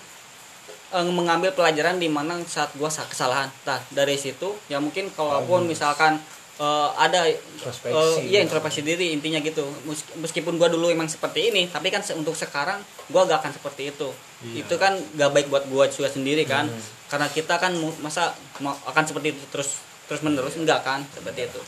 eh, 0.90 1.06
mengambil 1.10 1.52
pelajaran 1.52 1.98
di 1.98 2.08
mana 2.08 2.40
saat 2.46 2.72
gua 2.74 2.88
sa- 2.88 3.04
kesalahan 3.04 3.52
nah 3.62 3.82
dari 3.90 4.16
situ 4.16 4.56
ya 4.66 4.78
mungkin 4.78 5.10
kalaupun 5.10 5.64
Bagus. 5.64 5.72
misalkan 5.74 6.22
eh, 6.56 6.90
ada 6.96 7.26
Introspeksi. 7.26 7.92
eh, 7.92 8.16
iya 8.30 8.40
introspeksi 8.40 8.82
diri 8.82 9.12
intinya 9.12 9.42
gitu 9.42 9.66
Mes- 9.84 10.06
meskipun 10.16 10.56
gua 10.56 10.70
dulu 10.70 10.88
emang 10.88 11.08
seperti 11.08 11.50
ini 11.50 11.66
tapi 11.66 11.90
kan 11.90 12.00
untuk 12.14 12.34
sekarang 12.34 12.78
gua 13.08 13.26
gak 13.26 13.42
akan 13.42 13.52
seperti 13.52 13.90
itu 13.90 14.10
Iya. 14.44 14.62
itu 14.62 14.76
kan 14.78 14.94
gak 15.12 15.30
baik 15.30 15.48
buat 15.48 15.66
gua 15.66 15.88
juga 15.88 16.08
sendiri 16.08 16.46
kan 16.46 16.70
karena 17.14 17.30
kita 17.30 17.62
kan 17.62 17.70
masa 18.02 18.34
akan 18.60 19.04
seperti 19.06 19.38
itu 19.38 19.44
terus 19.54 19.78
terus 20.10 20.26
menerus 20.26 20.58
enggak 20.58 20.82
kan 20.82 21.06
seperti 21.14 21.46
itu 21.46 21.62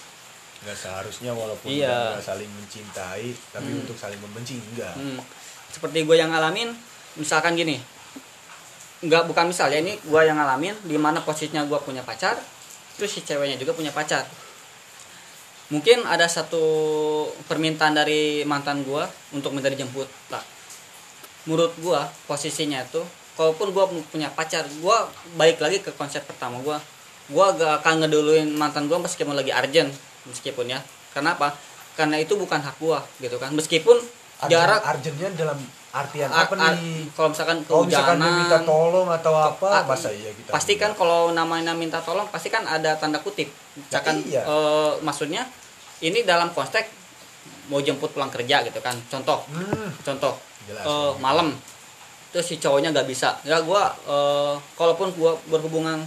nggak 0.65 0.73
seharusnya 0.73 1.29
walaupun 1.29 1.69
Iya. 1.69 1.85
udah 1.85 2.01
nggak 2.17 2.25
saling 2.25 2.49
mencintai 2.49 3.29
tapi 3.53 3.69
Hmm. 3.69 3.81
untuk 3.85 3.93
saling 3.93 4.17
membenci 4.17 4.57
enggak 4.57 4.97
Hmm. 4.97 5.21
Seperti 5.65 6.07
gue 6.07 6.15
yang 6.15 6.31
ngalamin, 6.31 6.71
misalkan 7.19 7.51
gini, 7.53 7.75
nggak 9.03 9.27
bukan 9.27 9.51
misal 9.51 9.67
ya 9.67 9.83
ini 9.83 9.99
gue 9.99 10.21
yang 10.23 10.39
ngalamin, 10.39 10.71
di 10.81 10.95
mana 10.95 11.19
posisinya 11.19 11.67
gue 11.67 11.75
punya 11.83 11.99
pacar, 11.99 12.39
terus 12.95 13.11
si 13.11 13.19
ceweknya 13.19 13.59
juga 13.59 13.75
punya 13.75 13.91
pacar. 13.91 14.23
Mungkin 15.67 16.07
ada 16.07 16.31
satu 16.31 16.63
permintaan 17.43 17.91
dari 17.91 18.47
mantan 18.47 18.87
gue 18.87 19.03
untuk 19.33 19.51
minta 19.51 19.67
dijemput. 19.67 20.07
Nah, 20.31 20.39
menurut 21.43 21.75
gue 21.75 21.99
posisinya 22.23 22.79
itu, 22.79 23.03
kalaupun 23.35 23.71
gue 23.71 23.85
punya 24.09 24.31
pacar, 24.31 24.65
gue 24.65 24.97
balik 25.35 25.59
lagi 25.59 25.79
ke 25.83 25.91
konsep 25.95 26.23
pertama 26.23 26.59
gue. 26.63 26.77
Gue 27.31 27.45
gak 27.57 27.83
akan 27.83 28.05
ngeduluin 28.05 28.49
mantan 28.55 28.87
gue 28.87 28.97
meskipun 28.97 29.35
lagi 29.35 29.51
urgent, 29.51 29.91
meskipun 30.27 30.71
ya. 30.71 30.79
Kenapa? 31.11 31.55
Karena 31.95 32.19
itu 32.19 32.35
bukan 32.35 32.59
hak 32.59 32.75
gue, 32.79 32.99
gitu 33.23 33.39
kan. 33.39 33.55
Meskipun 33.55 33.97
Arjen- 34.35 34.51
jarak 34.51 34.81
arjennya 34.83 35.29
dalam 35.31 35.59
artian 35.95 36.27
Ar- 36.27 36.43
apa 36.43 36.53
ar- 36.59 36.75
nih 36.75 37.07
kalau 37.15 37.31
misalkan 37.31 37.57
kalau 37.63 37.87
misalkan 37.87 38.19
minta 38.19 38.59
tolong 38.67 39.07
atau 39.07 39.33
apa 39.39 39.87
masa 39.87 40.11
iya 40.11 40.27
kita 40.35 40.51
pasti 40.51 40.75
kan 40.75 40.91
kalau 40.91 41.31
namanya 41.31 41.71
minta 41.71 42.03
tolong 42.03 42.27
pasti 42.27 42.51
kan 42.51 42.67
ada 42.67 42.99
tanda 42.99 43.23
kutip 43.23 43.47
misalkan 43.79 44.19
iya. 44.27 44.43
eh, 44.43 44.91
maksudnya 44.99 45.47
ini 46.03 46.27
dalam 46.27 46.51
konteks 46.51 46.91
mau 47.71 47.79
jemput 47.79 48.11
pulang 48.11 48.27
kerja 48.27 48.59
gitu 48.67 48.83
kan 48.83 48.99
contoh 49.07 49.47
hmm, 49.47 50.03
contoh 50.03 50.35
jelas 50.67 50.83
eh, 50.83 51.11
malam 51.23 51.55
terus 52.35 52.45
si 52.45 52.59
cowoknya 52.59 52.91
nggak 52.91 53.07
bisa 53.07 53.39
ya 53.43 53.63
gua 53.63 53.87
eh, 54.03 54.53
kalaupun 54.75 55.07
gua 55.13 55.39
berhubungan 55.45 56.03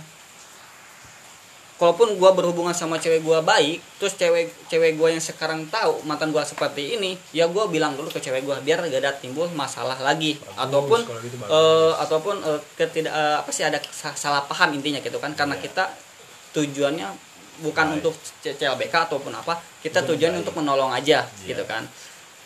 kalaupun 1.78 2.18
gua 2.18 2.34
berhubungan 2.34 2.74
sama 2.74 2.98
cewek 2.98 3.22
gua 3.22 3.38
baik 3.40 3.78
terus 3.96 4.12
cewek 4.12 4.50
cewek 4.66 4.98
gua 4.98 5.08
yang 5.08 5.22
sekarang 5.22 5.64
tahu 5.68 6.02
mantan 6.02 6.28
gua 6.28 6.42
seperti 6.42 6.98
ini 6.98 7.14
ya 7.30 7.46
gua 7.46 7.64
bilang 7.66 7.94
dulu 7.94 8.10
ke 8.10 8.18
cewek 8.18 8.42
gua 8.42 8.58
biar 8.58 8.82
gak 8.82 8.98
ada 8.98 9.14
timbul 9.14 9.46
masalah 9.54 9.96
lagi 9.98 10.36
Bagus, 10.36 10.58
ataupun 10.58 11.00
gitu 11.22 11.36
bagus. 11.38 11.48
eh, 11.48 11.92
ataupun 11.96 12.36
eh, 12.42 12.60
ketidak 12.76 13.14
eh, 13.14 13.36
apa 13.38 13.48
sih 13.48 13.62
ada 13.62 13.78
sa- 13.84 14.12
salah 14.14 14.42
paham 14.42 14.74
intinya 14.74 14.98
gitu 14.98 15.16
kan 15.16 15.32
karena 15.32 15.54
Iya. 15.54 15.64
kita 15.64 15.84
tujuannya 16.50 17.08
bukan 17.58 17.86
Baik. 17.88 17.96
untuk 17.96 18.14
CLBK 18.40 18.94
ataupun 19.08 19.30
apa 19.32 19.56
kita 19.78 20.02
tujuannya 20.02 20.34
baik. 20.36 20.44
untuk 20.44 20.58
menolong 20.58 20.90
aja 20.90 21.22
Iya. 21.40 21.46
gitu 21.48 21.62
kan 21.62 21.86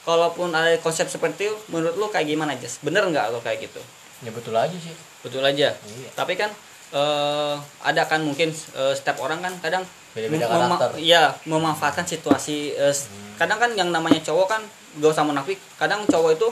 kalaupun 0.02 0.50
ada 0.50 0.74
konsep 0.78 1.06
seperti 1.06 1.46
itu 1.46 1.54
menurut 1.68 1.94
lu 1.94 2.06
kayak 2.08 2.26
gimana 2.26 2.52
Jas? 2.54 2.78
bener 2.78 3.04
nggak 3.04 3.28
lo 3.28 3.38
kayak 3.38 3.62
gitu 3.62 3.80
Ya 4.20 4.30
betul 4.30 4.54
aja 4.54 4.72
sih. 4.72 4.94
betul 5.20 5.40
aja 5.40 5.74
Iya. 5.74 6.10
tapi 6.12 6.34
kan 6.34 6.50
eh, 6.90 7.54
ada 7.80 8.02
kan 8.04 8.20
mungkin 8.20 8.48
eh, 8.50 8.92
setiap 8.92 9.18
orang 9.18 9.40
kan 9.40 9.54
kadang 9.60 9.82
Beda-beda 10.12 10.44
mem- 10.44 10.66
mema- 10.66 10.76
karakter. 10.76 11.00
iya 11.00 11.32
memanfaatkan 11.44 12.04
situasi 12.04 12.56
eh, 12.72 12.90
s- 12.90 13.08
kadang 13.34 13.56
kan 13.56 13.72
yang 13.72 13.88
namanya 13.88 14.20
cowok 14.20 14.46
kan 14.48 14.62
gak 14.94 15.10
usah 15.10 15.22
munafik 15.22 15.56
kadang 15.74 16.04
cowok 16.04 16.30
itu 16.32 16.48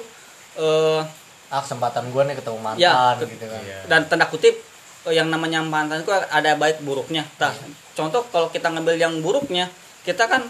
eh, 0.56 1.00
Ah 1.46 1.58
kesempatan 1.58 2.06
gue 2.08 2.22
nih 2.24 2.36
ketemu 2.36 2.58
mantan 2.58 2.78
Ya, 2.80 2.94
ke- 3.16 3.26
gitu 3.28 3.42
kan. 3.44 3.58
Iya. 3.60 3.78
dan 3.84 4.06
tanda 4.06 4.24
kutip 4.24 4.54
eh, 5.02 5.12
yang 5.12 5.26
namanya 5.28 5.58
mantan 5.60 6.00
itu 6.00 6.10
ada 6.10 6.54
baik 6.54 6.78
buruknya. 6.80 7.26
Nah, 7.36 7.50
contoh 7.92 8.22
kalau 8.24 8.46
kita 8.48 8.66
ngambil 8.68 8.94
yang 8.94 9.18
buruknya, 9.18 9.66
kita 10.00 10.24
kan 10.24 10.46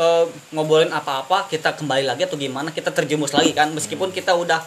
eh, 0.00 0.24
ngobrolin 0.56 0.88
apa-apa, 0.88 1.44
kita 1.52 1.76
kembali 1.76 2.08
lagi 2.08 2.24
atau 2.24 2.40
gimana, 2.40 2.72
kita 2.72 2.88
terjemus 2.88 3.36
lagi 3.36 3.52
kan, 3.52 3.68
meskipun 3.76 4.08
kita 4.08 4.32
udah 4.32 4.64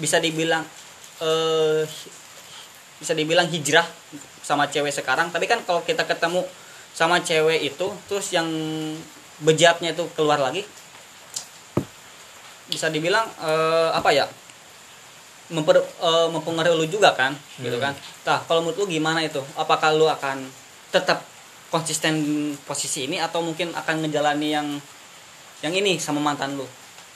bisa 0.00 0.16
dibilang 0.16 0.64
eh, 1.20 1.84
bisa 2.96 3.12
dibilang 3.12 3.44
hijrah 3.52 3.84
sama 4.40 4.72
cewek 4.72 4.92
sekarang, 4.92 5.28
tapi 5.28 5.44
kan 5.44 5.60
kalau 5.68 5.84
kita 5.84 6.08
ketemu 6.08 6.48
sama 6.96 7.20
cewek 7.20 7.60
itu, 7.60 7.86
terus 8.08 8.32
yang 8.32 8.48
bejatnya 9.44 9.92
itu 9.92 10.08
keluar 10.16 10.40
lagi, 10.40 10.64
bisa 12.72 12.88
dibilang 12.88 13.28
eh, 13.44 13.90
apa 13.92 14.10
ya? 14.16 14.24
memper, 15.50 15.82
eh, 15.82 16.28
mempengaruhi 16.30 16.78
lu 16.78 16.86
juga 16.86 17.10
kan 17.18 17.34
gitu 17.58 17.74
Hmm. 17.74 17.90
kan 17.90 17.94
nah 18.22 18.38
kalau 18.46 18.62
menurut 18.62 18.86
lu 18.86 18.86
gimana 18.86 19.18
itu 19.18 19.42
apakah 19.58 19.90
lu 19.98 20.06
akan 20.06 20.46
tetap 20.94 21.26
konsisten 21.70 22.14
posisi 22.62 23.06
ini 23.06 23.16
atau 23.16 23.40
mungkin 23.40 23.70
akan 23.72 24.04
ngejalani 24.04 24.48
yang 24.50 24.66
yang 25.60 25.72
ini 25.72 25.96
sama 25.96 26.18
mantan 26.18 26.54
lu 26.54 26.66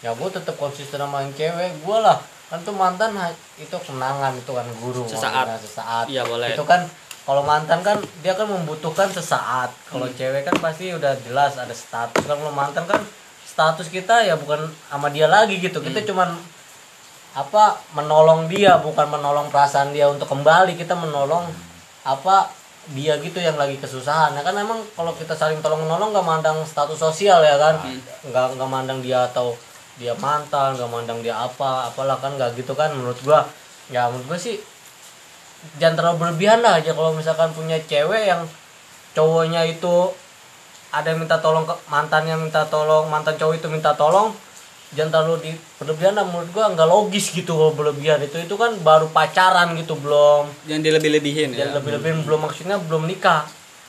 Ya 0.00 0.12
gue 0.12 0.28
tetap 0.28 0.54
konsisten 0.54 1.00
sama 1.00 1.24
yang 1.24 1.32
cewek 1.32 1.80
gue 1.80 1.96
lah. 1.96 2.20
Kan 2.52 2.60
tuh 2.60 2.76
mantan 2.76 3.16
itu 3.56 3.72
kenangan 3.72 4.36
itu 4.36 4.52
kan 4.52 4.66
guru 4.76 5.00
Sesaat. 5.08 5.48
ngomongnya 5.48 5.60
sesaat. 5.64 6.04
Iya, 6.12 6.22
boleh. 6.28 6.52
Itu 6.52 6.68
kan 6.68 6.84
kalau 7.24 7.40
mantan 7.40 7.80
kan 7.80 7.96
dia 8.20 8.36
kan 8.36 8.44
membutuhkan 8.44 9.08
sesaat. 9.08 9.72
Kalau 9.88 10.04
Hmm. 10.04 10.12
cewek 10.12 10.44
kan 10.44 10.52
pasti 10.60 10.92
udah 10.92 11.16
jelas 11.24 11.56
ada 11.56 11.72
status. 11.72 12.20
Kan 12.20 12.36
kalau 12.36 12.52
mantan 12.52 12.84
kan 12.84 13.00
status 13.48 13.88
kita 13.88 14.28
ya 14.28 14.36
bukan 14.36 14.60
sama 14.92 15.08
dia 15.08 15.24
lagi 15.24 15.56
gitu. 15.56 15.80
Kita 15.80 16.04
Hmm. 16.04 16.08
cuman 16.12 16.28
apa 17.32 17.64
menolong 17.96 18.46
dia 18.46 18.76
bukan 18.76 19.08
menolong 19.08 19.48
perasaan 19.48 19.90
dia 19.90 20.06
untuk 20.06 20.28
kembali 20.28 20.76
kita 20.76 20.92
menolong 20.92 21.48
apa 22.04 22.52
dia 22.92 23.16
gitu 23.22 23.40
yang 23.40 23.56
lagi 23.56 23.80
kesusahan. 23.80 24.36
Ya 24.36 24.42
kan 24.44 24.52
emang 24.60 24.84
kalau 24.92 25.16
kita 25.16 25.32
saling 25.32 25.64
tolong 25.64 25.80
menolong 25.80 26.12
nggak 26.12 26.26
mandang 26.26 26.58
status 26.68 27.00
sosial 27.00 27.40
ya 27.40 27.56
kan? 27.56 27.80
Nggak 28.28 28.60
nggak 28.60 28.70
mandang 28.70 29.00
dia 29.00 29.24
atau 29.32 29.56
dia 29.96 30.12
mantan 30.20 30.76
nggak 30.76 30.90
mandang 30.90 31.18
dia 31.24 31.38
apa 31.38 31.88
apalah 31.88 32.20
kan 32.20 32.36
nggak 32.36 32.60
gitu 32.60 32.76
kan 32.76 32.92
menurut 32.92 33.16
gua. 33.24 33.48
Ya 33.88 34.12
menurut 34.12 34.36
gua 34.36 34.38
sih 34.38 34.60
jangan 35.80 35.96
terlalu 35.96 36.16
berlebihan 36.20 36.60
lah 36.60 36.76
aja 36.76 36.92
kalau 36.92 37.16
misalkan 37.16 37.48
punya 37.56 37.80
cewek 37.88 38.28
yang 38.28 38.44
cowoknya 39.16 39.64
itu 39.64 40.12
ada 40.92 41.10
yang 41.10 41.24
minta 41.24 41.40
tolong 41.40 41.64
ke 41.64 41.74
mantannya 41.88 42.36
minta 42.36 42.62
tolong 42.68 43.08
mantan 43.08 43.34
cowok 43.34 43.54
itu 43.58 43.66
minta 43.72 43.96
tolong 43.96 44.30
jangan 44.94 45.10
terlalu 45.10 45.34
di 45.42 45.52
berlebihan 45.76 46.14
lah 46.14 46.24
menurut 46.24 46.48
gua 46.50 46.70
nggak 46.72 46.88
logis 46.88 47.30
gitu 47.30 47.54
kalau 47.54 47.72
berlebihan. 47.74 48.18
Itu 48.22 48.38
itu 48.38 48.54
kan 48.54 48.74
baru 48.80 49.10
pacaran 49.10 49.74
gitu 49.76 49.94
belum. 49.98 50.48
Jangan 50.66 50.82
dilebih-lebihin 50.82 51.54
ya. 51.54 51.68
Dan 51.68 51.82
lebih-lebih 51.82 52.24
belum 52.24 52.40
maksudnya 52.46 52.78
belum 52.78 53.06
nikah. 53.06 53.46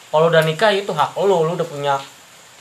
Kalau 0.09 0.27
udah 0.27 0.43
nikah 0.43 0.71
itu 0.71 0.91
hak 0.91 1.17
lo 1.17 1.43
lo 1.43 1.53
udah 1.53 1.67
punya 1.67 1.95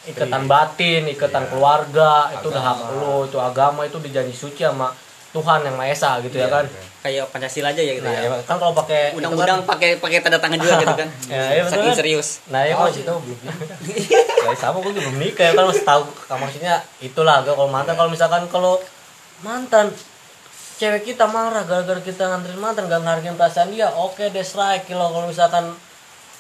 ikatan 0.05 0.45
Iya. 0.45 0.51
batin 0.51 1.03
ikatan 1.09 1.45
Iya. 1.45 1.51
keluarga 1.51 2.11
itu 2.37 2.47
udah 2.53 2.63
hak 2.63 2.79
lo 3.01 3.25
itu 3.25 3.39
agama 3.41 3.89
itu 3.89 3.97
dijanji 4.05 4.37
suci 4.37 4.61
sama 4.61 4.93
Tuhan 5.35 5.61
yang 5.61 5.75
Maha 5.75 5.91
Esa 5.91 6.23
gitu 6.23 6.37
ya 6.37 6.47
Iya, 6.47 6.49
kan? 6.49 6.65
iya. 6.65 6.83
kayak 7.03 7.25
pancasila 7.29 7.69
aja 7.69 7.83
ya 7.83 7.93
gitu 7.93 8.07
nah 8.07 8.15
ya? 8.15 8.31
ya 8.31 8.39
kan 8.41 8.57
kalau 8.57 8.71
pakai 8.73 9.11
itu 9.11 9.19
undang-undang 9.19 9.61
kan- 9.61 9.69
pakai 9.69 9.91
pakai 9.99 10.19
tanda 10.21 10.39
tangan 10.39 10.57
juga 10.57 10.75
gitu 10.79 10.95
kan? 10.95 11.09
Ya, 11.29 11.43
iya, 11.51 11.61
betul 11.61 11.73
saking 11.75 11.91
kan? 11.91 11.99
serius. 11.99 12.29
Nah 12.47 12.63
ya 12.63 12.73
Oh, 12.73 12.79
maksud 12.81 12.95
sih 12.95 13.05
tahu 13.05 13.19
belum 13.21 13.39
ya 14.41 14.55
sama 14.55 14.77
gue 14.79 14.93
juga 14.93 15.03
belum 15.05 15.19
nikah. 15.19 15.45
Ya 15.45 15.53
kan 15.53 15.65
masih 15.67 15.85
tahu 15.85 16.03
maksudnya 16.33 16.75
itulah 17.01 17.37
gue 17.43 17.53
kalau 17.53 17.69
mantan 17.69 17.95
kalau 17.95 18.09
misalkan 18.09 18.43
kalau 18.47 18.79
mantan 19.41 19.91
cewek 20.75 21.03
kita 21.05 21.27
marah 21.27 21.63
gara-gara 21.63 22.01
kita 22.01 22.25
nganterin 22.25 22.59
mantan 22.59 22.87
gak 22.87 23.01
ngargain 23.01 23.35
perasaan 23.35 23.69
dia 23.69 23.87
oke 23.91 24.25
deh 24.25 24.43
strike 24.43 24.87
kalau 24.87 25.11
kalau 25.11 25.27
misalkan 25.27 25.71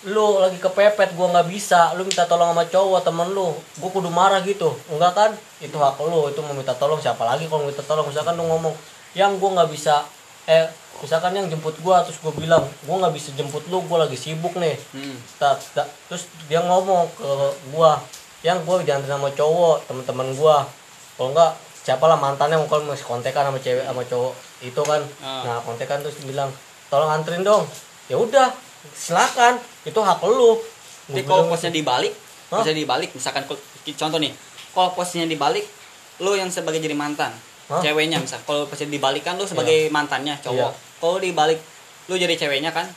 lu 0.04 0.36
lagi 0.36 0.60
kepepet 0.60 1.16
gua 1.16 1.32
nggak 1.32 1.48
bisa. 1.48 1.96
Lu 1.96 2.04
minta 2.04 2.28
tolong 2.28 2.52
sama 2.52 2.64
cowok 2.68 3.00
temen 3.00 3.28
lu. 3.32 3.56
Gua 3.80 3.90
kudu 3.90 4.12
marah 4.12 4.44
gitu. 4.44 4.72
Enggak 4.92 5.12
kan? 5.16 5.30
Itu 5.60 5.80
hak 5.80 5.96
lu 6.00 6.28
itu 6.28 6.40
mau 6.44 6.52
minta 6.52 6.76
tolong 6.76 7.00
siapa 7.00 7.24
lagi 7.24 7.48
kalau 7.48 7.64
minta 7.64 7.80
tolong? 7.80 8.04
Misalkan 8.04 8.36
lu 8.36 8.44
ngomong 8.44 8.74
yang 9.16 9.40
gua 9.40 9.62
nggak 9.62 9.70
bisa 9.72 10.04
eh 10.44 10.68
misalkan 11.00 11.32
yang 11.32 11.48
jemput 11.48 11.72
gua 11.80 12.04
terus 12.04 12.20
gua 12.20 12.30
bilang 12.36 12.60
gua 12.84 13.00
nggak 13.00 13.14
bisa 13.16 13.32
jemput 13.32 13.64
lu 13.72 13.80
gua 13.88 14.04
lagi 14.04 14.16
sibuk 14.18 14.52
nih. 14.60 14.76
Hmm. 14.92 15.16
Ta- 15.40 15.56
ta- 15.72 15.88
terus 16.12 16.28
dia 16.46 16.60
ngomong 16.60 17.08
ke 17.16 17.30
gua 17.72 17.96
yang 18.44 18.60
gua 18.68 18.84
diantar 18.84 19.08
sama 19.08 19.32
cowok 19.32 19.88
teman-teman 19.88 20.28
gua. 20.36 20.68
Kalau 21.16 21.32
enggak 21.32 21.56
siapa 21.84 22.04
lah 22.04 22.16
mantannya 22.20 22.60
mau 22.60 22.68
kalau 22.68 22.88
masih 22.92 23.08
kontekan 23.08 23.48
sama 23.48 23.56
cewek 23.56 23.84
sama 23.88 24.04
cowok. 24.04 24.32
Itu 24.60 24.80
kan. 24.84 25.00
Ah. 25.24 25.42
nah 25.48 25.56
kontekan 25.64 26.04
terus 26.04 26.20
bilang 26.24 26.52
tolong 26.92 27.08
anterin 27.08 27.40
dong. 27.40 27.64
Ya 28.12 28.20
udah 28.20 28.52
silakan 28.90 29.56
itu 29.82 29.96
hak 29.96 30.20
lu 30.24 30.60
Jadi 31.04 31.20
kalau 31.22 31.44
posnya 31.46 31.68
dibalik, 31.68 32.12
Hah? 32.48 32.60
posnya 32.60 32.72
dibalik, 32.72 33.12
misalkan 33.12 33.44
contoh 33.44 34.16
nih, 34.16 34.32
kalau 34.72 34.88
posnya 34.92 35.24
dibalik, 35.24 35.68
lu 36.18 36.32
yang 36.32 36.48
sebagai 36.48 36.80
jadi 36.80 36.96
mantan, 36.96 37.28
Hah? 37.68 37.76
ceweknya 37.78 38.16
misal, 38.16 38.40
kalau 38.42 38.64
posnya 38.64 38.88
dibalik 38.88 39.20
kan 39.20 39.36
lu 39.36 39.44
sebagai 39.44 39.88
mantannya 39.88 40.32
cowok, 40.40 40.72
Iya. 40.72 40.96
kalau 40.96 41.16
dibalik, 41.18 41.60
lu 42.08 42.16
jadi 42.16 42.32
ceweknya 42.34 42.72
kan, 42.72 42.88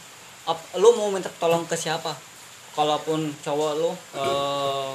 ap- 0.46 0.72
lu 0.76 0.96
mau 0.96 1.12
minta 1.12 1.28
tolong 1.36 1.64
ke 1.64 1.76
siapa? 1.76 2.16
Kalaupun 2.72 3.28
cowok 3.44 3.72
lu, 3.76 3.92
eh, 4.16 4.92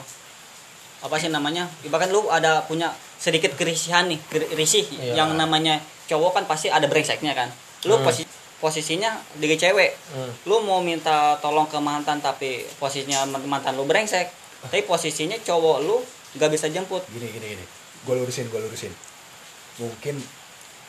apa 1.03 1.15
sih 1.19 1.29
namanya, 1.29 1.69
ibaratkan 1.83 2.09
lu 2.09 2.33
ada 2.33 2.65
punya 2.65 2.89
sedikit 3.19 3.53
kerisihan 3.53 4.09
nih, 4.09 4.17
risih, 4.53 4.89
Iya. 4.89 5.21
yang 5.21 5.37
namanya 5.37 5.77
cowok 6.07 6.33
kan 6.33 6.45
pasti 6.47 6.67
ada 6.67 6.89
brengseknya 6.89 7.37
kan, 7.37 7.53
lu 7.85 7.93
Hmm. 7.95 8.09
posi- 8.09 8.25
posisinya 8.63 9.11
di 9.35 9.51
cewek, 9.53 9.91
Hmm. 10.15 10.31
lu 10.47 10.63
mau 10.63 10.79
minta 10.79 11.35
tolong 11.37 11.67
ke 11.67 11.77
mantan 11.77 12.23
tapi 12.23 12.63
posisinya 12.79 13.27
mantan 13.43 13.75
lu 13.75 13.83
brengsek. 13.83 14.31
Tapi 14.63 14.87
posisinya 14.87 15.35
cowok 15.37 15.79
lu 15.83 15.99
nggak 16.33 16.47
bisa 16.49 16.71
jemput. 16.71 17.03
Gini 17.11 17.27
gini 17.29 17.47
gini. 17.53 17.65
Gue 18.07 18.15
lurusin 18.15 18.47
gue 18.47 18.57
lurusin. 18.57 18.95
Mungkin 19.77 20.23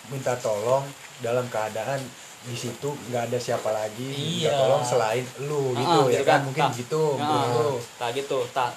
minta 0.08 0.38
tolong 0.38 0.86
dalam 1.18 1.50
keadaan 1.50 1.98
di 2.44 2.54
situ 2.54 2.92
nggak 3.10 3.32
ada 3.32 3.40
siapa 3.40 3.72
lagi 3.72 4.04
minta 4.04 4.52
Iya. 4.52 4.60
tolong 4.60 4.84
selain 4.84 5.24
lu 5.42 5.72
gitu 5.74 5.98
Ah, 5.98 6.06
ya 6.06 6.12
gitu 6.14 6.24
kan? 6.24 6.30
kan. 6.30 6.42
mungkin 6.44 6.66
gitu 6.76 7.04
nah, 7.16 7.48
lu. 7.50 7.80
tak 7.96 8.10
gitu 8.14 8.40
tak 8.52 8.76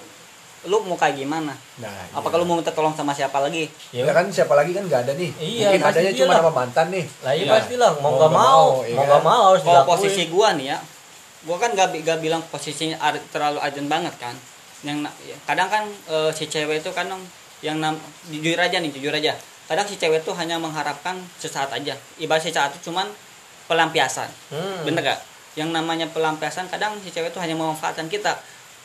lu 0.66 0.82
mau 0.82 0.94
kayak 0.94 1.16
gimana? 1.16 1.54
Nah 1.78 1.94
apa 2.10 2.20
iya. 2.20 2.28
kalau 2.28 2.42
mau 2.42 2.54
minta 2.54 2.70
tolong 2.70 2.90
sama 2.92 3.10
siapa 3.10 3.38
lagi? 3.38 3.70
Ya, 3.90 4.02
ya 4.02 4.12
kan 4.12 4.26
siapa 4.28 4.52
lagi 4.52 4.70
kan 4.70 4.82
nggak 4.82 5.00
ada 5.06 5.12
nih. 5.14 5.30
Iya, 5.32 5.66
mungkin 5.72 5.82
adanya 5.86 6.12
cuma 6.12 6.32
nama 6.34 6.50
mantan 6.52 6.86
nih. 6.90 7.04
Lah 7.22 7.32
iya 7.32 7.44
Iya. 7.44 7.52
pasti 7.54 7.74
lah. 7.76 7.90
Mau 7.94 8.02
Mau 8.02 8.12
nggak 8.18 8.30
mau. 8.30 8.42
mau, 8.42 8.64
iya 8.82 8.92
mau 8.92 9.00
kan? 9.00 9.08
nggak 9.08 9.22
mau 9.24 9.42
harus 9.48 9.62
kalau 9.62 9.82
posisi 9.86 10.22
gua 10.26 10.48
nih 10.52 10.66
ya 10.68 10.78
gua 11.46 11.56
kan 11.56 11.70
gak, 11.72 11.94
gak 12.02 12.18
bilang 12.18 12.42
posisinya 12.44 12.98
ar- 12.98 13.22
terlalu 13.30 13.62
urgent 13.62 13.86
banget 13.86 14.14
kan. 14.18 14.34
Yang 14.82 15.06
ya, 15.22 15.36
kadang 15.42 15.70
kan 15.70 15.84
eh, 15.86 16.30
si 16.30 16.44
cewek 16.44 16.82
itu 16.82 16.90
kan 16.90 17.06
yang 17.62 17.78
nam, 17.78 17.94
jujur 18.26 18.58
aja 18.58 18.76
nih 18.76 18.90
jujur 18.90 19.14
aja. 19.14 19.30
Kadang 19.64 19.86
si 19.86 19.94
cewek 19.94 20.20
itu 20.20 20.32
hanya 20.34 20.58
mengharapkan 20.58 21.14
sesaat 21.38 21.70
aja. 21.70 21.94
Ibarat 22.18 22.42
sesaat 22.42 22.74
itu 22.74 22.90
cuman 22.90 23.06
pelampiasan. 23.64 24.30
Hmm. 24.50 24.82
bener 24.82 25.02
gak 25.04 25.20
yang 25.56 25.72
namanya 25.72 26.04
pelampiasan 26.06 26.68
kadang 26.68 26.92
si 27.00 27.08
cewek 27.08 27.30
itu 27.30 27.40
hanya 27.40 27.56
memanfaatkan 27.56 28.06
kita 28.06 28.36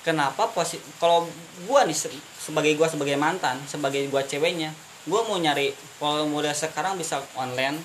kenapa 0.01 0.49
posi 0.49 0.77
kalau 0.97 1.29
gua 1.63 1.83
nih 1.83 1.93
se- 1.93 2.11
sebagai 2.37 2.73
gua 2.73 2.85
sebagai 2.85 3.15
mantan 3.15 3.57
sebagai 3.65 4.05
gua 4.07 4.21
ceweknya 4.21 4.73
gua 5.03 5.21
mau 5.23 5.35
nyari 5.35 5.71
kalau 5.95 6.25
model 6.25 6.51
sekarang 6.51 6.93
bisa 6.95 7.17
online 7.33 7.77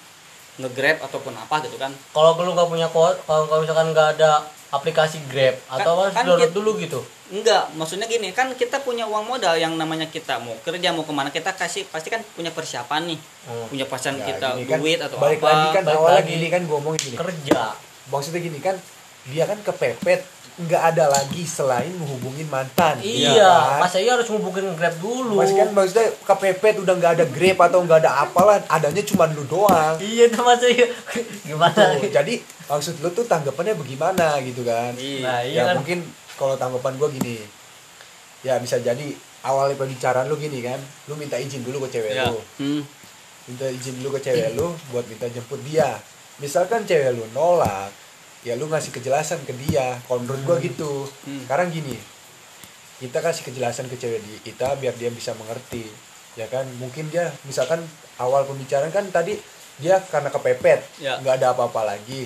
nge-grab 0.57 0.97
ataupun 1.03 1.33
apa 1.33 1.61
gitu 1.61 1.77
kan. 1.77 1.93
Kalau 2.11 2.33
lu 2.35 2.51
nggak 2.51 2.65
punya 2.67 2.89
kalau 2.89 3.13
kalau 3.21 3.61
misalkan 3.61 3.93
nggak 3.93 4.17
ada 4.17 4.41
aplikasi 4.67 5.21
Grab 5.27 5.53
atau 5.71 6.01
harus 6.03 6.11
kan 6.11 6.25
download 6.25 6.43
kita- 6.43 6.57
dulu 6.57 6.71
gitu? 6.79 7.01
Enggak 7.27 7.69
maksudnya 7.73 8.07
gini 8.07 8.31
kan 8.31 8.49
kita 8.53 8.81
punya 8.81 9.05
uang 9.05 9.27
modal 9.27 9.53
yang 9.55 9.75
namanya 9.75 10.07
kita 10.07 10.39
mau 10.39 10.57
kerja 10.59 10.91
mau 10.91 11.03
ke 11.03 11.11
mana 11.11 11.29
kita 11.29 11.53
kasih 11.53 11.85
pasti 11.85 12.09
kan 12.09 12.25
punya 12.33 12.49
persiapan 12.51 13.05
nih. 13.07 13.21
Hmm. 13.45 13.67
punya 13.69 13.85
persiapan 13.85 14.17
Ya, 14.17 14.27
kita 14.27 14.49
kan, 14.57 14.79
duit 14.81 14.97
atau 14.99 15.17
balik 15.19 15.39
apa. 15.39 15.47
lagi 15.47 15.69
kan 15.71 15.83
balik 15.85 15.99
awalnya 15.99 16.19
lagi. 16.19 16.33
gini 16.33 16.47
kan 16.49 16.61
gue 16.63 16.73
ngomongin 16.75 17.01
gini. 17.05 17.17
kerja. 17.17 17.61
Maksudnya 18.07 18.41
gini 18.41 18.59
kan 18.59 18.77
dia 19.27 19.45
kan 19.45 19.59
kepepet 19.61 20.21
nggak 20.57 20.83
ada 20.97 21.13
lagi 21.13 21.45
selain 21.45 21.93
menghubungin 21.93 22.49
mantan 22.49 22.97
iya 23.05 23.45
kan? 23.45 23.85
masa 23.85 24.01
iya 24.01 24.17
harus 24.17 24.25
ngubungin 24.33 24.73
Grab 24.73 24.97
dulu. 24.97 25.37
Masih 25.37 25.53
kan 25.55 25.69
maksudnya 25.69 26.09
kepepet 26.25 26.81
udah 26.81 26.95
nggak 26.97 27.13
ada 27.21 27.25
grab 27.29 27.59
atau 27.61 27.85
nggak 27.85 27.99
ada 28.01 28.25
apalah 28.25 28.57
adanya 28.67 29.05
cuma 29.05 29.29
lu 29.29 29.45
doang. 29.45 30.01
Iya 30.01 30.33
itu 30.33 30.41
masa 30.41 30.65
iya 30.65 30.89
gimana? 31.49 31.77
Tuh, 31.97 32.09
jadi 32.09 32.35
maksud 32.67 32.95
lu 32.99 33.13
tuh 33.13 33.25
tanggapannya 33.25 33.77
bagaimana 33.77 34.41
gitu 34.41 34.65
kan? 34.65 34.97
Iya. 34.97 35.21
nah 35.21 35.39
iya 35.45 35.61
ya 35.61 35.63
kan? 35.69 35.75
mungkin 35.77 35.99
kalau 36.35 36.57
tanggapan 36.57 36.97
gua 36.97 37.09
gini. 37.13 37.37
Ya 38.41 38.57
bisa 38.57 38.81
jadi 38.81 39.13
awalnya 39.43 39.77
pembicaraan 39.77 40.25
lu 40.25 40.41
gini 40.41 40.65
kan? 40.65 40.81
Lu 41.05 41.21
minta 41.21 41.37
izin 41.37 41.61
dulu 41.61 41.85
ke 41.85 41.93
cewek 41.93 42.17
Ya. 42.17 42.33
lu. 42.33 42.41
Hmm. 42.57 42.81
minta 43.45 43.69
izin 43.69 44.01
dulu 44.01 44.17
ke 44.17 44.25
cewek 44.25 44.57
lu 44.57 44.73
buat 44.89 45.05
minta 45.05 45.29
jemput 45.29 45.61
dia. 45.63 46.01
Misalkan 46.37 46.83
cewek 46.83 47.13
lu 47.13 47.29
nolak 47.31 47.93
ya 48.47 48.55
lu 48.55 48.67
ngasih 48.67 48.95
kejelasan 48.95 49.43
ke 49.43 49.51
dia. 49.59 49.99
Kalau 50.01 50.23
menurut 50.23 50.43
gua 50.45 50.57
gitu. 50.59 51.11
Hmm. 51.27 51.43
sekarang 51.43 51.69
gini 51.69 51.99
kita 52.97 53.19
kasih 53.19 53.43
kejelasan 53.45 53.87
ke 53.87 53.97
cewek 53.97 54.23
di- 54.23 54.41
kita 54.43 54.73
biar 54.77 54.95
dia 54.95 55.11
bisa 55.11 55.35
mengerti 55.35 55.85
ya 56.33 56.47
kan? 56.47 56.65
Mungkin 56.77 57.11
dia 57.11 57.29
misalkan 57.43 57.83
awal 58.17 58.47
pembicaraan 58.47 58.89
kan 58.89 59.05
tadi 59.11 59.37
dia 59.77 59.99
karena 60.01 60.31
kepepet 60.31 60.81
Ya. 60.97 61.19
nggak 61.19 61.43
ada 61.43 61.53
apa-apa 61.53 61.85
lagi. 61.87 62.25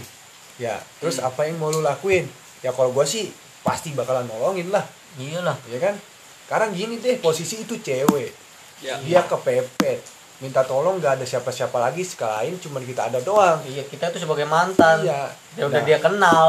Ya 0.55 0.77
terus 1.01 1.17
Hmm. 1.17 1.27
apa 1.27 1.49
yang 1.49 1.57
mau 1.57 1.69
lu 1.69 1.81
lakuin? 1.81 2.29
Ya 2.61 2.71
kalau 2.71 2.93
gua 2.93 3.03
sih 3.03 3.33
pasti 3.61 3.91
bakalan 3.91 4.29
nolongin 4.29 4.69
lah. 4.69 4.85
Iyalah 5.17 5.57
ya 5.67 5.81
kan? 5.81 5.97
Sekarang 6.45 6.71
gini 6.71 6.99
deh 6.99 7.17
posisi 7.17 7.59
itu 7.59 7.75
cewek. 7.77 8.31
Ya. 8.79 9.01
Dia 9.01 9.25
kepepet 9.25 10.20
minta 10.41 10.65
tolong 10.65 10.97
nggak 10.97 11.21
ada 11.21 11.25
siapa-siapa 11.29 11.77
lagi 11.77 12.01
sekalian 12.01 12.57
cuman 12.57 12.83
kita 12.83 13.13
ada 13.13 13.21
doang. 13.21 13.61
Iya 13.69 13.85
kita 13.85 14.09
tuh 14.09 14.21
sebagai 14.25 14.49
mantan. 14.49 15.05
Iya. 15.05 15.29
Ya 15.61 15.65
udah 15.69 15.81
Nah, 15.81 15.87
dia 15.87 15.99
kenal. 16.01 16.49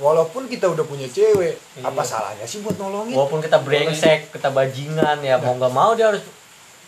Walaupun 0.00 0.48
kita 0.48 0.68
udah 0.68 0.84
punya 0.84 1.08
cewek 1.08 1.56
Iya. 1.56 1.84
apa 1.84 2.00
salahnya 2.04 2.44
sih 2.44 2.60
buat 2.60 2.76
nolongin? 2.76 3.16
Walaupun 3.16 3.40
kita 3.40 3.60
brengsek 3.60 4.32
kita 4.32 4.48
bajingan 4.52 5.20
ya 5.24 5.36
mau 5.40 5.56
nggak 5.56 5.72
mau 5.72 5.92
dia 5.96 6.12
harus 6.12 6.24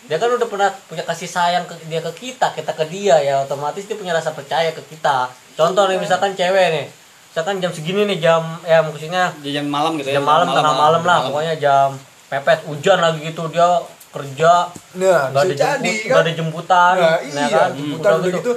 dia 0.03 0.19
kan 0.19 0.27
udah 0.27 0.49
pernah 0.49 0.69
punya 0.89 1.05
kasih 1.07 1.29
sayang 1.29 1.63
ke 1.63 1.73
dia 1.87 2.03
ke 2.03 2.11
kita 2.11 2.51
kita 2.51 2.75
ke 2.75 2.85
dia 2.91 3.15
ya 3.23 3.45
otomatis 3.45 3.85
dia 3.87 3.97
punya 3.97 4.13
rasa 4.13 4.33
percaya 4.33 4.69
ke 4.73 4.81
kita. 4.93 5.29
Contoh 5.57 5.85
nih 5.89 5.97
misalkan 5.97 6.33
cewek 6.37 6.67
nih 6.73 6.85
misalkan 7.33 7.57
jam 7.57 7.73
segini 7.73 8.05
nih 8.05 8.21
jam 8.21 8.45
ya 8.61 8.85
maksudnya 8.85 9.33
jam 9.41 9.65
malam 9.65 9.97
gitu 9.97 10.13
ya 10.13 10.21
jam 10.21 10.25
malam 10.29 10.53
tengah 10.53 10.69
malam 10.77 11.01
lah 11.01 11.25
pokoknya 11.25 11.57
jam 11.57 11.89
pepet 12.29 12.61
hujan 12.69 13.01
lagi 13.01 13.25
gitu 13.25 13.49
dia 13.49 13.65
kerja 14.13 14.51
nah 14.93 15.21
nggak 15.27 15.41
ada 15.41 15.49
bisa 15.49 15.63
jadi 15.73 15.81
jemput 15.83 15.97
kan? 15.97 16.07
nggak 16.07 16.21
ada 16.21 16.33
jemputan 16.33 16.93
nah, 16.93 17.01
ya 17.01 17.13
iya 17.25 17.47
kan 17.49 17.69
jemputan 17.73 18.11
udah 18.15 18.31
gitu 18.31 18.51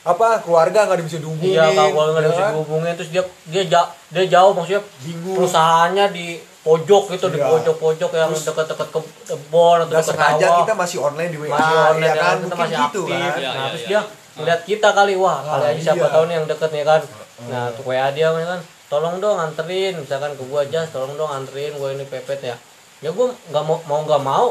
apa 0.00 0.28
keluarga 0.40 0.78
nggak 0.84 1.04
bisa 1.04 1.18
dihubungin 1.18 1.52
iya 1.52 1.64
kalau 1.68 2.10
nggak 2.10 2.16
ada 2.16 2.22
ya 2.22 2.30
bisa 2.30 2.42
kan? 2.42 2.50
dihubungin. 2.50 2.92
Terus 2.94 3.10
dia 3.10 3.22
dia 3.46 3.62
ja- 3.66 3.90
dia 4.08 4.24
jauh 4.26 4.52
maksudnya 4.52 4.82
bingung 4.98 5.36
perusahaannya 5.36 6.06
di 6.10 6.26
pojok 6.58 7.04
gitu 7.10 7.26
di 7.28 7.38
Iya. 7.38 7.46
pojok-pojok 7.46 8.10
yang 8.12 8.30
dekat-dekat 8.30 8.88
ke 8.88 9.00
kebon 9.26 9.76
atau 9.78 9.86
nggak 9.86 10.00
dekat 10.00 10.08
sengaja 10.10 10.46
sawah 10.46 10.58
kita 10.60 10.74
masih 10.74 10.98
online 10.98 11.30
di 11.30 11.38
WA 11.38 11.48
masih 11.50 11.74
online 11.76 12.00
ya 12.00 12.08
ya, 12.08 12.14
kan? 12.18 12.34
kita 12.34 12.42
mungkin 12.42 12.58
masih 12.58 12.76
gitu 12.78 13.00
aktif. 13.00 13.04
kan? 13.04 13.18
Iya, 13.18 13.28
nah 13.28 13.52
iya, 13.54 13.68
terus 13.68 13.80
iya. 13.80 13.88
dia 13.88 14.00
ngeliat 14.34 14.60
kita 14.64 14.88
kali 14.92 15.14
wah 15.14 15.38
kali 15.40 15.62
Ah, 15.62 15.70
aja 15.70 15.80
siapa 15.82 15.98
iya. 16.00 16.08
tahu 16.10 16.24
nih 16.24 16.34
yang 16.34 16.46
deket 16.46 16.70
nih 16.70 16.84
kan? 16.84 17.00
Nah 17.44 17.64
Hmm. 17.64 17.74
tuh 17.74 17.84
WA 17.84 18.06
dia 18.10 18.28
misalkan 18.30 18.60
tolong 18.88 19.16
dong 19.18 19.36
anterin 19.36 19.94
misalkan 19.94 20.32
ke 20.32 20.42
gua 20.42 20.60
aja 20.62 20.80
tolong 20.86 21.14
dong 21.14 21.30
anterin 21.30 21.72
gua 21.74 21.88
ini 21.90 22.04
pepet 22.04 22.40
ya. 22.42 22.56
Ya 22.98 23.10
gua 23.10 23.28
nggak 23.46 23.62
mau 23.62 23.76
mau 23.84 24.00
nggak 24.02 24.22
mau 24.22 24.46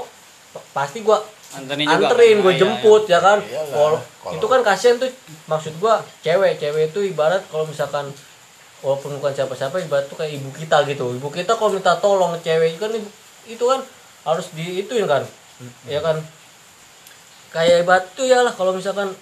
pasti 0.72 1.02
gua 1.02 1.20
Anterin 1.50 1.84
juga. 1.84 2.08
anterin 2.08 2.38
gue 2.38 2.44
Nah, 2.44 2.52
iya, 2.52 2.60
jemput 2.60 3.04
ya 3.06 3.20
kan? 3.20 3.40
Iyalah, 3.40 3.72
Wal- 3.72 4.04
kalau- 4.20 4.36
itu 4.36 4.46
kan 4.46 4.62
kasihan 4.62 4.96
tuh 4.98 5.08
maksud 5.46 5.74
gua 5.78 5.94
cewek 6.20 6.58
cewek 6.58 6.84
itu 6.88 7.00
ibarat 7.08 7.40
kalau 7.48 7.64
misalkan 7.64 8.12
walaupun 8.78 9.16
bukan 9.16 9.32
siapa-siapa 9.34 9.80
ibarat 9.80 10.06
tuh 10.06 10.16
kayak 10.16 10.34
ibu 10.34 10.52
kita 10.52 10.84
gitu. 10.86 11.08
Ibu 11.10 11.28
kita 11.30 11.54
kalau 11.54 11.72
minta 11.72 11.96
tolong 11.96 12.36
ke 12.36 12.46
cewek 12.46 12.70
itu 12.72 12.82
kan 12.82 12.92
itu 13.46 13.64
kan 13.64 13.80
harus 14.24 14.52
di 14.52 14.82
ituin 14.82 15.06
kan 15.06 15.24
ya 15.86 16.00
kan? 16.00 16.20
Kayak 17.48 17.82
ibarat 17.82 18.06
tuh 18.12 18.24
ya 18.24 18.42
lah 18.42 18.52
kalau 18.52 18.72
misalkan 18.72 19.16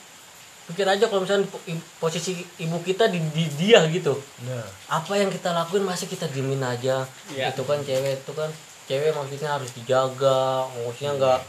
pikir 0.66 0.82
aja 0.84 1.06
kalau 1.06 1.22
misalkan 1.22 1.46
i- 1.68 1.86
posisi 1.96 2.34
ibu 2.58 2.82
kita 2.82 3.06
di, 3.06 3.22
di 3.30 3.46
dia 3.54 3.86
gitu. 3.88 4.18
Nah 4.42 4.66
apa 4.90 5.14
yang 5.14 5.30
kita 5.30 5.54
lakuin 5.54 5.86
masih 5.86 6.10
kita 6.10 6.26
diemin 6.28 6.58
aja? 6.60 7.06
Iya. 7.30 7.54
itu 7.54 7.62
kan 7.62 7.78
cewek 7.80 8.18
itu 8.20 8.34
kan 8.34 8.50
cewek 8.86 9.12
maksudnya 9.12 9.58
harus 9.58 9.72
dijaga 9.74 10.70
maksudnya 10.74 11.12
nggak 11.18 11.40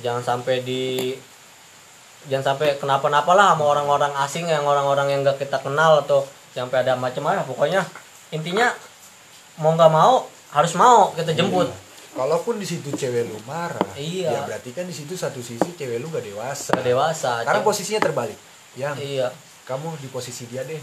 jangan 0.00 0.22
sampai 0.24 0.60
di 0.60 1.12
jangan 2.28 2.52
sampai 2.54 2.76
kenapa-napa 2.76 3.32
lah 3.32 3.56
sama 3.56 3.64
orang-orang 3.64 4.12
asing 4.24 4.44
yang 4.44 4.64
orang-orang 4.64 5.08
yang 5.08 5.20
nggak 5.24 5.40
kita 5.40 5.56
kenal 5.60 6.04
atau 6.04 6.24
sampai 6.52 6.84
ada 6.84 6.96
macam-macam 6.96 7.48
pokoknya 7.48 7.80
intinya 8.28 8.68
mau 9.56 9.72
nggak 9.72 9.92
mau 9.92 10.24
harus 10.50 10.72
mau 10.74 11.14
kita 11.14 11.30
jemput. 11.32 11.70
Kalaupun 12.10 12.58
di 12.58 12.66
situ 12.66 12.90
cewek 12.90 13.30
lu 13.30 13.38
marah 13.46 13.86
Iya. 13.94 14.34
ya 14.34 14.40
berarti 14.42 14.74
kan 14.74 14.82
di 14.82 14.90
situ 14.90 15.14
satu 15.14 15.38
sisi 15.38 15.78
cewek 15.78 16.02
lu 16.02 16.10
gak 16.10 16.26
dewasa. 16.26 16.74
Nggak 16.74 16.88
dewasa 16.90 17.30
sekarang 17.46 17.62
Cewek- 17.62 17.68
posisinya 17.70 18.00
terbalik. 18.02 18.38
Yang 18.74 18.94
iya. 18.98 19.28
kamu 19.62 19.94
di 20.02 20.10
posisi 20.10 20.50
dia 20.50 20.66
deh 20.66 20.80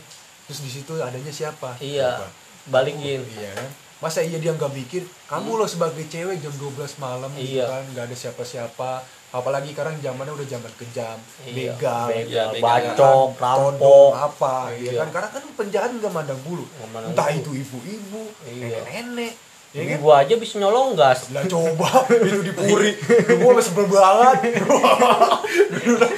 terus 0.48 0.64
di 0.64 0.72
situ 0.72 0.96
adanya 1.04 1.28
siapa? 1.30 1.76
Iya. 1.84 2.24
Coba. 2.24 2.30
balikin. 2.72 3.28
Iya 3.28 3.52
kan 3.60 3.68
masa 3.98 4.22
iya 4.22 4.38
dia 4.38 4.52
nggak 4.52 4.70
mikir 4.72 5.02
kamu 5.26 5.52
loh 5.56 5.66
sebagai 5.66 6.06
cewek 6.06 6.38
jam 6.38 6.54
12 6.54 6.70
malam 6.98 7.30
gitu 7.34 7.58
Iya. 7.58 7.66
kan 7.66 7.84
nggak 7.88 8.06
ada 8.06 8.16
siapa-siapa 8.16 8.92
apalagi 9.30 9.74
sekarang 9.74 9.98
zamannya 9.98 10.34
udah 10.34 10.48
zaman 10.48 10.72
kejam 10.76 11.18
Iya, 11.44 11.74
begal 11.74 12.06
begal, 12.08 12.24
Iya, 12.24 12.44
begal. 12.48 12.64
bacok, 12.64 13.28
todong, 13.34 13.70
rampok. 13.74 14.12
apa 14.14 14.56
ya 14.72 14.82
Iya. 14.88 15.00
kan 15.00 15.08
karena 15.12 15.30
kan 15.32 15.44
penjahat 15.52 15.90
nggak 15.94 16.12
mandang 16.12 16.40
bulu 16.42 16.64
mandang 16.88 17.12
entah 17.12 17.28
bulu. 17.28 17.40
itu 17.40 17.52
ibu-ibu 17.58 18.24
Iya. 18.46 18.86
nenek-nenek 18.86 19.34
ya 19.68 19.82
Ibu 19.84 19.90
kan 19.90 20.00
gua 20.00 20.16
aja 20.24 20.34
bisa 20.38 20.54
nyolong 20.58 20.90
gas. 20.94 21.20
lah 21.28 21.44
coba 21.44 21.90
itu 22.24 22.40
dipuri 22.46 22.92
gua 23.36 23.52
masih 23.52 23.68
sebel 23.68 23.86
banget 23.88 24.38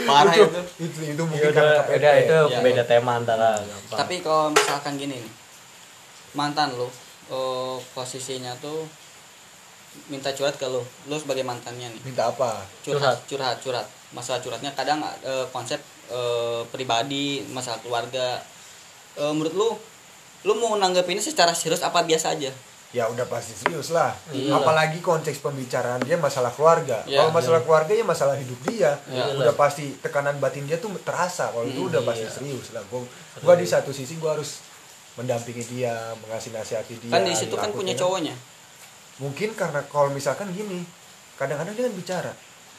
Parah 0.06 0.34
itu. 0.34 0.46
itu 0.80 1.00
itu 1.06 1.16
Ya 1.16 1.24
mungkin 1.24 1.50
udah, 1.50 1.54
karena 1.56 1.82
KPP. 1.82 1.96
udah 1.96 2.14
itu 2.20 2.36
Iya. 2.46 2.60
beda 2.62 2.84
tema 2.84 3.12
antara. 3.16 3.50
gampang. 3.58 3.98
Tapi 3.98 4.16
kalau 4.20 4.46
misalkan 4.50 4.94
gini 4.96 5.16
nih, 5.18 5.32
mantan 6.32 6.74
lu 6.74 6.90
eh, 7.30 7.78
posisinya 7.94 8.54
tuh 8.58 8.86
minta 10.06 10.30
curhat 10.32 10.54
ke 10.54 10.66
lu, 10.66 10.82
lu 11.08 11.16
sebagai 11.18 11.42
mantannya 11.42 11.90
nih, 11.90 12.02
minta 12.06 12.30
apa 12.30 12.62
curhat, 12.82 13.26
curhat, 13.26 13.58
curhat. 13.60 13.88
Masalah 14.10 14.38
curhatnya 14.40 14.74
kadang 14.74 15.02
eh, 15.22 15.46
konsep 15.50 15.82
eh, 16.08 16.62
pribadi, 16.70 17.42
masalah 17.48 17.78
keluarga. 17.80 18.38
Eh, 19.16 19.34
menurut 19.34 19.54
lu, 19.54 19.70
lu 20.44 20.54
mau 20.56 20.78
nanggepinnya 20.78 21.22
secara 21.22 21.52
serius 21.52 21.82
apa 21.82 22.02
biasa 22.02 22.34
aja? 22.34 22.54
ya 22.90 23.06
udah 23.06 23.22
pasti 23.30 23.54
serius 23.54 23.94
lah 23.94 24.18
Iya. 24.34 24.50
apalagi 24.50 24.98
konteks 24.98 25.46
pembicaraan 25.46 26.02
dia 26.02 26.18
masalah 26.18 26.50
keluarga 26.50 27.06
Iya. 27.06 27.22
kalau 27.22 27.38
masalah 27.38 27.62
keluarga 27.62 27.94
ya 27.94 28.02
masalah 28.02 28.34
hidup 28.34 28.58
dia 28.66 28.98
Iya. 29.06 29.38
udah 29.38 29.54
pasti 29.54 29.94
tekanan 30.02 30.42
batin 30.42 30.66
dia 30.66 30.82
tuh 30.82 30.90
terasa 31.06 31.54
kalau 31.54 31.70
itu 31.70 31.86
Hmm, 31.86 31.94
udah 31.94 32.02
pasti 32.02 32.26
iya. 32.26 32.34
serius 32.34 32.74
lah 32.74 32.82
gua 32.90 33.06
gua 33.46 33.54
di 33.54 33.70
satu 33.70 33.94
sisi 33.94 34.18
gua 34.18 34.34
harus 34.34 34.66
mendampingi 35.16 35.64
dia 35.68 35.94
mengasih 36.18 36.52
nasihati 36.52 36.96
dia 36.98 37.10
kan 37.10 37.22
di 37.22 37.34
situ 37.34 37.54
kan 37.54 37.70
punya 37.70 37.94
cowoknya. 37.94 38.36
mungkin 39.18 39.52
karena 39.52 39.82
kalau 39.86 40.10
misalkan 40.10 40.48
gini 40.50 40.86
kadang-kadang 41.36 41.74
dia 41.74 41.84
kan 41.84 41.94
bicara 41.94 42.32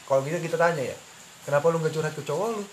kalau 0.03 0.21
kita 0.21 0.37
kita 0.37 0.55
tanya 0.55 0.83
ya 0.83 0.97
kenapa 1.41 1.67
lu 1.67 1.77
nggak 1.77 1.91
curhat 1.91 2.11
ke 2.11 2.21
cowok 2.21 2.47
lu 2.51 2.63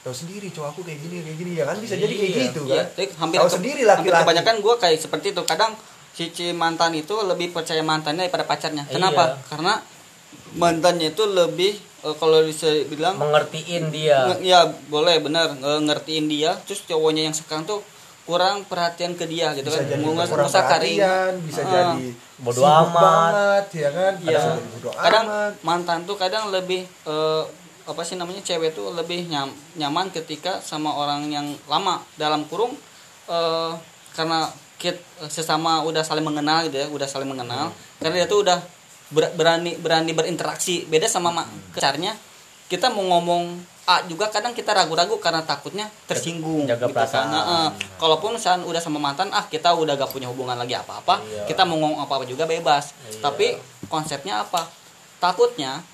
tahu 0.00 0.12
sendiri 0.12 0.48
cowok 0.48 0.68
aku 0.68 0.80
kayak 0.82 1.00
gini 1.00 1.16
kayak 1.20 1.36
gini 1.36 1.52
ya 1.54 1.64
kan 1.64 1.76
bisa 1.76 1.94
jadi 1.94 2.10
kayak 2.12 2.30
Iya. 2.30 2.44
gitu 2.44 2.60
Iya, 2.64 2.74
kan 2.74 2.86
tapi 2.90 3.04
hampir 3.14 3.38
tahu 3.38 3.46
ke- 3.46 3.54
sendiri 3.54 3.80
hampir 3.80 3.88
laki-laki 4.10 4.22
kebanyakan 4.22 4.56
gue 4.58 4.74
kayak 4.78 4.98
seperti 4.98 5.26
itu. 5.30 5.42
Kadang 5.44 5.72
si 6.12 6.26
mantan 6.52 6.92
itu 6.92 7.14
lebih 7.20 7.48
percaya 7.50 7.80
mantannya 7.80 8.22
daripada 8.22 8.44
pacarnya. 8.44 8.84
Kenapa? 8.86 9.24
Iya. 9.32 9.46
Karena 9.48 9.72
mantannya 10.54 11.08
itu 11.08 11.24
lebih 11.24 11.72
eh, 11.74 12.14
kalau 12.14 12.38
bisa 12.42 12.68
bilang 12.86 13.16
mengertiin 13.16 13.88
dia. 13.88 14.28
ya 14.40 14.60
boleh 14.86 15.18
benar 15.18 15.50
nge- 15.52 15.82
ngertiin 15.84 16.26
dia. 16.26 16.52
Terus 16.62 16.84
cowoknya 16.84 17.24
yang 17.24 17.34
sekarang 17.34 17.64
tuh 17.64 17.80
kurang 18.24 18.64
perhatian 18.64 19.12
ke 19.12 19.24
dia 19.24 19.52
gitu 19.52 19.68
bisa 19.68 19.80
kan. 19.80 20.00
usah 20.42 20.62
karing. 20.66 20.96
perhatian 20.96 21.32
bisa 21.44 21.60
Ah. 21.60 21.68
jadi 21.94 22.06
Bodo 22.36 22.56
sibuk 22.56 22.72
amat. 22.82 23.02
banget 23.30 23.66
ya 23.74 23.90
kan 23.90 24.12
Iya. 24.18 24.40
Bodo 24.72 24.88
kadang 24.92 25.24
amat 25.26 25.52
mantan 25.60 25.98
tuh 26.02 26.16
kadang 26.16 26.48
lebih 26.48 26.82
eh, 26.84 27.42
apa 27.84 28.00
sih 28.00 28.16
namanya 28.16 28.40
cewek 28.40 28.72
tuh 28.72 28.90
lebih 28.90 29.28
nyam, 29.28 29.48
nyaman 29.74 30.08
ketika 30.08 30.56
sama 30.58 30.88
orang 30.90 31.28
yang 31.28 31.44
lama 31.64 32.00
dalam 32.14 32.44
kurung 32.44 32.72
eh, 33.26 33.72
karena 34.10 34.48
kit 34.74 34.96
sesama 35.26 35.80
udah 35.82 36.00
saling 36.00 36.22
mengenal 36.22 36.60
gitu 36.62 36.76
ya 36.76 36.86
udah 36.86 37.04
saling 37.04 37.26
mengenal 37.26 37.68
karena 37.98 38.14
dia 38.14 38.26
tuh 38.26 38.40
udah 38.40 38.58
ber- 39.10 39.32
berani 39.32 39.76
berani 39.76 40.12
berinteraksi 40.12 40.84
beda 40.84 41.06
sama 41.06 41.28
ma- 41.30 41.46
kecarnya 41.70 42.12
kita 42.66 42.88
mau 42.88 43.04
ngomong 43.06 43.44
A 43.84 44.00
juga 44.08 44.32
kadang 44.32 44.56
kita 44.56 44.72
ragu-ragu 44.72 45.12
karena 45.20 45.44
takutnya 45.44 45.84
tersinggung 46.08 46.64
Jaga 46.64 46.88
gitu 46.88 46.96
kan. 46.96 47.04
perasaan. 47.04 47.28
Nah, 47.28 47.42
eh, 47.44 47.68
kalaupun 48.00 48.32
misalnya 48.32 48.64
udah 48.64 48.80
sama 48.80 48.96
mantan 48.96 49.28
ah 49.28 49.44
kita 49.44 49.76
udah 49.76 49.92
gak 49.94 50.08
punya 50.08 50.24
hubungan 50.24 50.56
lagi 50.56 50.72
apa-apa 50.72 51.20
Iya. 51.20 51.44
kita 51.44 51.62
mau 51.62 51.76
ngomong 51.76 52.00
apa-apa 52.00 52.24
juga 52.24 52.48
bebas 52.48 52.96
Iya. 53.04 53.20
tapi 53.20 53.52
konsepnya 53.86 54.40
apa 54.40 54.64
takutnya 55.20 55.84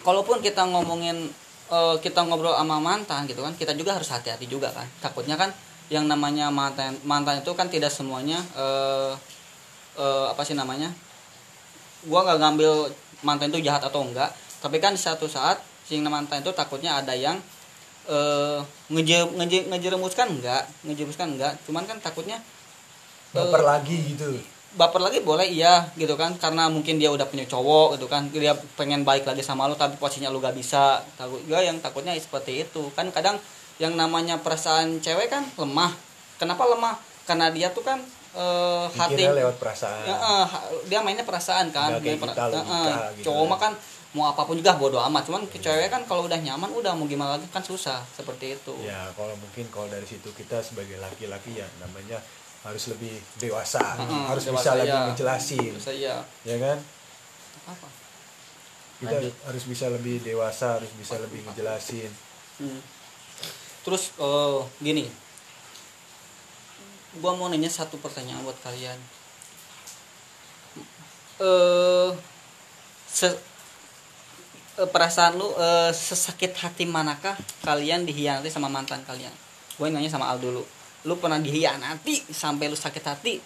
kalaupun 0.00 0.40
kita 0.40 0.64
ngomongin 0.64 1.28
eh, 1.68 1.96
kita 2.00 2.24
ngobrol 2.24 2.56
sama 2.56 2.80
mantan 2.80 3.28
gitu 3.28 3.44
kan 3.44 3.52
kita 3.52 3.76
juga 3.76 3.92
harus 3.92 4.08
hati-hati 4.08 4.48
juga 4.48 4.72
kan 4.72 4.88
takutnya 4.98 5.36
kan 5.36 5.52
yang 5.92 6.08
namanya 6.08 6.48
mantan 6.48 6.96
mantan 7.04 7.44
itu 7.44 7.52
kan 7.52 7.68
tidak 7.68 7.92
semuanya 7.92 8.40
eh, 8.56 9.12
eh, 9.96 10.26
apa 10.32 10.40
sih 10.40 10.56
namanya 10.56 10.88
gua 12.04 12.24
nggak 12.24 12.40
ngambil 12.40 12.72
mantan 13.20 13.52
itu 13.52 13.60
jahat 13.60 13.84
atau 13.84 14.00
enggak 14.00 14.32
tapi 14.64 14.80
kan 14.80 14.96
di 14.96 15.00
satu 15.02 15.28
saat 15.28 15.60
si 15.88 15.96
mantan 16.04 16.44
itu 16.44 16.52
takutnya 16.52 17.00
ada 17.00 17.16
yang 17.16 17.40
eh 18.08 18.60
ngeje, 18.92 19.24
ngeje, 19.36 19.58
ngejeremuskan 19.72 20.36
enggak. 20.36 20.68
Ngejeremuskan 20.84 21.28
enggak. 21.36 21.56
Cuman 21.64 21.88
kan 21.88 21.96
takutnya 22.04 22.36
baper 23.32 23.60
eh, 23.60 23.66
lagi 23.66 23.96
gitu. 24.12 24.36
baper 24.76 25.00
lagi 25.00 25.24
boleh 25.24 25.48
iya 25.48 25.88
gitu 25.96 26.12
kan. 26.20 26.36
Karena 26.36 26.68
mungkin 26.68 27.00
dia 27.00 27.08
udah 27.08 27.24
punya 27.24 27.48
cowok 27.48 27.96
gitu 27.96 28.06
kan. 28.08 28.28
Dia 28.28 28.52
pengen 28.76 29.04
baik 29.04 29.24
lagi 29.24 29.40
sama 29.40 29.64
lu 29.64 29.76
tapi 29.80 29.96
posisinya 29.96 30.28
lu 30.28 30.44
gak 30.44 30.56
bisa. 30.56 31.00
Takut 31.16 31.40
juga 31.44 31.64
yang 31.64 31.80
takutnya 31.80 32.12
seperti 32.20 32.68
itu. 32.68 32.92
Kan 32.92 33.08
kadang 33.08 33.40
yang 33.80 33.96
namanya 33.96 34.36
perasaan 34.40 35.00
cewek 35.00 35.32
kan 35.32 35.44
lemah. 35.56 35.92
Kenapa 36.36 36.68
lemah? 36.68 36.96
Karena 37.28 37.52
dia 37.52 37.68
tuh 37.72 37.84
kan 37.84 38.00
eh, 38.36 38.84
hati 38.92 39.20
mikirnya 39.20 39.36
lewat 39.36 39.56
perasaan. 39.60 40.04
Ya, 40.04 40.16
eh, 40.16 40.44
ha- 40.48 40.64
dia 40.88 41.00
mainnya 41.04 41.28
perasaan 41.28 41.68
kan. 41.72 42.00
Eh, 42.00 42.16
logika 42.16 42.48
eh, 42.56 43.20
gitu 43.20 43.28
cowok 43.28 43.44
kan. 43.44 43.52
mah 43.52 43.60
kan 43.60 43.72
mau 44.16 44.32
apa 44.32 44.44
pun 44.44 44.56
juga 44.56 44.76
bodo 44.76 44.96
amat. 45.04 45.28
Cuman 45.28 45.44
ke 45.48 45.60
cewek 45.60 45.92
kan 45.92 46.02
kalau 46.08 46.24
udah 46.24 46.40
nyaman 46.40 46.72
udah 46.72 46.96
mau 46.96 47.04
gimana 47.04 47.36
lagi 47.36 47.44
kan 47.52 47.60
susah. 47.60 48.00
Seperti 48.08 48.56
itu. 48.56 48.72
Ya 48.80 49.08
kalau 49.12 49.36
mungkin 49.36 49.68
kalau 49.68 49.88
dari 49.88 50.06
situ 50.08 50.32
kita 50.32 50.64
sebagai 50.64 50.96
laki-laki 50.96 51.58
ya 51.60 51.68
namanya 51.78 52.18
harus 52.64 52.90
lebih 52.90 53.14
dewasa. 53.38 53.80
Mm-mm, 54.00 54.26
harus 54.28 54.44
dewasa, 54.48 54.60
bisa 54.60 54.70
lagi 54.74 54.90
iya. 54.90 55.06
ngejelasin 55.12 55.72
Bisa 55.76 55.92
iya. 55.92 56.16
Ya 56.42 56.56
kan? 56.58 56.78
Apa? 57.68 57.88
Kita 58.98 59.14
Lanjut. 59.14 59.34
harus 59.46 59.64
bisa 59.64 59.86
lebih 59.88 60.18
dewasa 60.20 60.80
harus 60.80 60.90
bisa 60.96 61.14
lebih 61.18 61.44
ngejelasin 61.46 62.10
Hmm. 62.58 62.82
Terus 63.86 64.10
eh, 64.18 64.58
gini, 64.82 65.06
gua 67.22 67.38
mau 67.38 67.46
nanya 67.46 67.70
satu 67.70 67.94
pertanyaan 68.02 68.42
buat 68.42 68.58
kalian. 68.58 68.98
Eh, 71.38 72.10
se- 73.06 73.30
eh, 73.30 73.38
perasaan 74.86 75.34
lu 75.34 75.50
eh, 75.58 75.90
sesakit 75.90 76.54
hati 76.54 76.86
manakah 76.86 77.34
kalian 77.66 78.06
dihianati 78.06 78.46
sama 78.46 78.70
mantan 78.70 79.02
kalian? 79.02 79.34
Gue 79.74 79.90
nanya 79.90 80.06
sama 80.06 80.30
Al 80.30 80.38
dulu. 80.38 80.62
Lu 81.06 81.14
pernah 81.18 81.42
dihianati 81.42 82.30
sampai 82.30 82.70
lu 82.70 82.78
sakit 82.78 83.02
hati? 83.02 83.42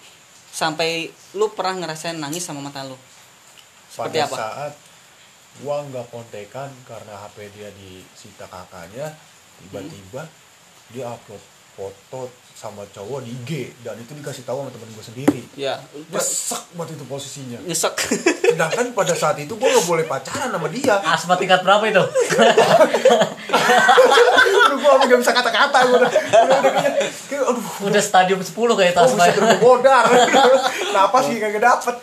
Sampai 0.52 1.08
lu 1.32 1.48
pernah 1.56 1.80
ngerasain 1.80 2.20
nangis 2.20 2.44
sama 2.44 2.60
mantan 2.60 2.92
lu? 2.92 2.98
Seperti 3.88 4.20
pada 4.20 4.28
apa? 4.28 4.36
saat 4.36 4.72
gua 5.60 5.84
nggak 5.84 6.08
kontekan 6.08 6.72
karena 6.88 7.12
HP 7.12 7.52
dia 7.52 7.68
disita 7.76 8.48
kakaknya 8.48 9.12
tiba-tiba 9.60 10.24
dia 10.88 11.12
upload 11.12 11.51
foto 11.72 12.28
sama 12.52 12.86
cowok 12.94 13.26
di 13.26 13.34
IG 13.42 13.50
dan 13.82 13.98
itu 13.98 14.14
dikasih 14.14 14.46
tahu 14.46 14.62
sama 14.62 14.70
temen 14.70 14.86
gue 14.94 15.02
sendiri. 15.02 15.42
Ya, 15.58 15.82
nyesek 16.14 16.62
banget 16.78 16.94
itu 16.94 17.04
posisinya. 17.10 17.58
Nyesek. 17.66 17.94
sedangkan 18.54 18.94
pada 18.94 19.18
saat 19.18 19.34
itu 19.42 19.50
gue 19.50 19.66
nggak 19.66 19.86
boleh 19.90 20.06
pacaran 20.06 20.46
sama 20.54 20.68
dia. 20.70 20.94
Asma 21.02 21.34
tingkat 21.34 21.66
berapa 21.66 21.82
itu? 21.90 22.04
aduh 24.62 24.78
gue 24.78 24.92
gak 25.10 25.18
bisa 25.18 25.32
kata-kata 25.34 25.78
gue 25.90 25.96
udah 25.98 26.10
udah, 26.10 26.58
udah 26.62 26.72
kayak, 26.78 26.94
kayak 27.26 27.44
aduh. 27.50 27.66
Udah 27.90 28.02
stadium 28.02 28.38
10 28.38 28.54
kayak 28.54 28.92
gue 28.94 29.02
Tasma. 29.02 29.26
bisa 29.26 29.32
terbodar 29.34 30.04
napas 30.94 31.22
sih 31.26 31.42
kagak 31.42 31.62
dapet? 31.66 31.94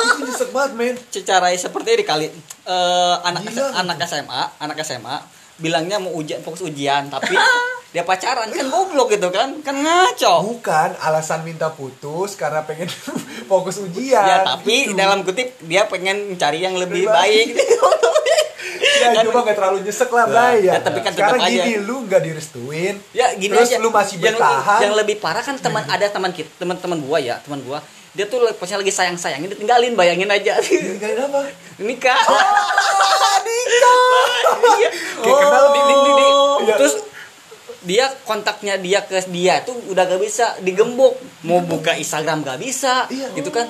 Itu 0.00 0.20
nyesek 0.24 0.48
banget 0.54 0.72
men. 0.80 0.94
Secara 1.12 1.52
seperti 1.52 2.00
ini 2.00 2.04
kali 2.08 2.26
eh, 2.64 3.16
anak 3.20 3.42
Gila, 3.52 3.84
anak 3.84 4.00
SMA 4.08 4.42
anak 4.64 4.80
SMA 4.80 5.39
bilangnya 5.60 6.00
mau 6.00 6.16
ujian 6.16 6.40
fokus 6.40 6.64
ujian 6.64 7.12
tapi 7.12 7.36
dia 7.94 8.06
pacaran 8.06 8.46
kan 8.54 8.66
goblok 8.70 9.18
gitu 9.18 9.34
kan 9.34 9.58
kan 9.66 9.74
ngaco. 9.82 10.46
Bukan 10.46 10.94
alasan 11.02 11.42
minta 11.42 11.74
putus 11.74 12.38
karena 12.38 12.62
pengen 12.62 12.86
fokus 13.50 13.82
ujian. 13.82 14.22
Ya 14.22 14.46
tapi 14.46 14.90
gitu. 14.90 14.94
dalam 14.94 15.26
kutip 15.26 15.58
dia 15.66 15.90
pengen 15.90 16.34
mencari 16.34 16.62
yang 16.62 16.78
lebih 16.78 17.06
Lebih 17.06 17.10
baik. 17.10 17.46
ya 19.00 19.24
cuma 19.24 19.40
gak 19.48 19.56
terlalu 19.56 19.78
nyesek 19.80 20.12
lah 20.12 20.26
bay 20.28 20.60
ya, 20.60 20.76
ya, 20.76 20.80
tapi 20.84 21.00
kan 21.00 21.12
tetap 21.16 21.32
sekarang 21.32 21.40
aja. 21.48 21.64
gini 21.64 21.74
lu 21.82 21.96
gak 22.04 22.22
direstuin. 22.22 22.94
Ya 23.16 23.32
gini 23.34 23.56
terus 23.56 23.72
aja. 23.72 23.80
lu 23.80 23.88
masih 23.88 24.16
yang, 24.20 24.36
bertahan. 24.36 24.80
yang 24.84 24.94
lebih 24.94 25.16
parah 25.18 25.42
kan 25.42 25.56
teman 25.56 25.82
ada 25.88 26.06
teman 26.06 26.30
kita 26.30 26.50
teman-teman 26.60 26.98
gua 27.02 27.18
ya 27.18 27.40
teman 27.42 27.64
gua 27.64 27.80
dia 28.10 28.26
tuh 28.26 28.42
pas 28.54 28.66
lagi 28.66 28.90
sayang 28.90 29.14
sayangnya 29.14 29.54
ditinggalin 29.54 29.94
bayangin 29.94 30.26
aja. 30.26 30.58
Ninggalin 30.58 31.18
apa? 31.24 31.40
Nikah. 31.86 32.18
Nikah. 33.46 33.98
Iya. 34.76 34.88
Kayak 35.22 35.36
kenal. 35.38 35.64
Di- 35.70 35.84
di- 35.84 35.96
di- 35.96 36.14
di- 36.14 36.38
Iya. 36.60 36.74
Terus 36.76 36.94
dia 37.80 38.04
kontaknya 38.22 38.76
dia 38.76 39.00
ke 39.00 39.16
dia 39.32 39.64
tuh 39.64 39.72
udah 39.88 40.04
gak 40.04 40.20
bisa 40.20 40.52
digembok. 40.60 41.16
Mau 41.48 41.62
buka 41.62 41.96
Instagram 41.96 42.42
gak 42.42 42.60
bisa. 42.60 43.08
Iya. 43.08 43.32
gitu 43.32 43.48
kan? 43.48 43.64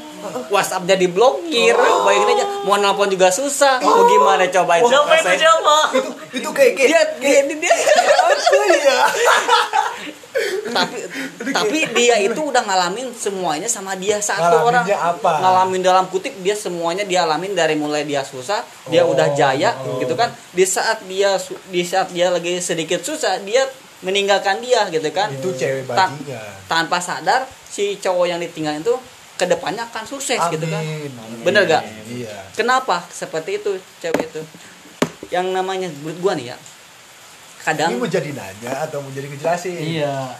WhatsAppnya 0.49 0.97
diblokir 0.97 1.77
bayangin 1.77 2.35
aja 2.35 2.45
mau 2.65 2.75
nelpon 2.75 3.07
juga 3.07 3.31
susah. 3.31 3.79
Mau 3.79 4.09
gimana 4.09 4.49
coba 4.49 4.81
Oh, 4.81 4.89
itu 5.95 6.11
itu 6.35 6.49
kayak 6.51 6.73
kayak 6.75 6.89
dia 6.89 7.03
dia. 7.21 7.41
dia, 7.47 7.61
dia 7.61 7.75
iya 8.75 8.99
tapi 10.71 10.97
tapi 11.51 11.79
dia 11.93 12.17
itu 12.19 12.41
udah 12.41 12.63
ngalamin 12.63 13.11
semuanya 13.13 13.67
sama 13.67 13.93
dia 13.95 14.19
satu 14.19 14.41
orang 14.63 14.85
apa? 14.87 15.33
ngalamin 15.39 15.81
dalam 15.81 16.07
kutip 16.07 16.33
dia 16.39 16.55
semuanya 16.55 17.03
dia 17.03 17.23
alamin 17.23 17.53
dari 17.53 17.75
mulai 17.75 18.03
dia 18.03 18.23
susah 18.23 18.63
dia 18.87 19.03
Oh, 19.03 19.13
udah 19.13 19.33
jaya 19.33 19.75
oh. 19.81 19.99
gitu 19.99 20.13
kan 20.13 20.29
di 20.51 20.63
saat 20.63 21.01
dia 21.05 21.35
di 21.67 21.83
saat 21.83 22.09
dia 22.11 22.29
lagi 22.29 22.59
sedikit 22.59 23.01
susah 23.01 23.41
dia 23.41 23.65
meninggalkan 24.01 24.61
dia 24.61 24.89
gitu 24.89 25.09
kan 25.11 25.29
itu 25.29 25.53
cewek 25.53 25.85
Ta- 25.87 26.13
tanpa 26.67 26.99
sadar 26.99 27.45
si 27.67 27.97
cowok 27.97 28.27
yang 28.27 28.39
ditinggal 28.39 28.77
itu 28.77 28.95
ke 29.35 29.45
depannya 29.45 29.85
akan 29.85 30.05
sukses 30.05 30.37
gitu 30.49 30.65
kan 30.65 30.81
Amin. 30.81 31.09
Bener 31.41 31.65
gak? 31.65 31.81
iya 32.07 32.45
kenapa 32.53 33.01
seperti 33.07 33.57
itu 33.57 33.73
cewek 33.99 34.29
itu 34.29 34.41
yang 35.29 35.49
namanya 35.49 35.89
menurut 36.01 36.19
gua 36.21 36.33
nih 36.35 36.53
ya 36.53 36.57
ini 37.61 37.67
kadang 37.69 37.91
mau 38.01 38.09
jadi 38.09 38.31
nanya 38.33 38.73
atau 38.89 39.05
mau 39.05 39.13
jadi 39.13 39.29
ngejelasin? 39.29 39.77
Iya. 39.77 40.33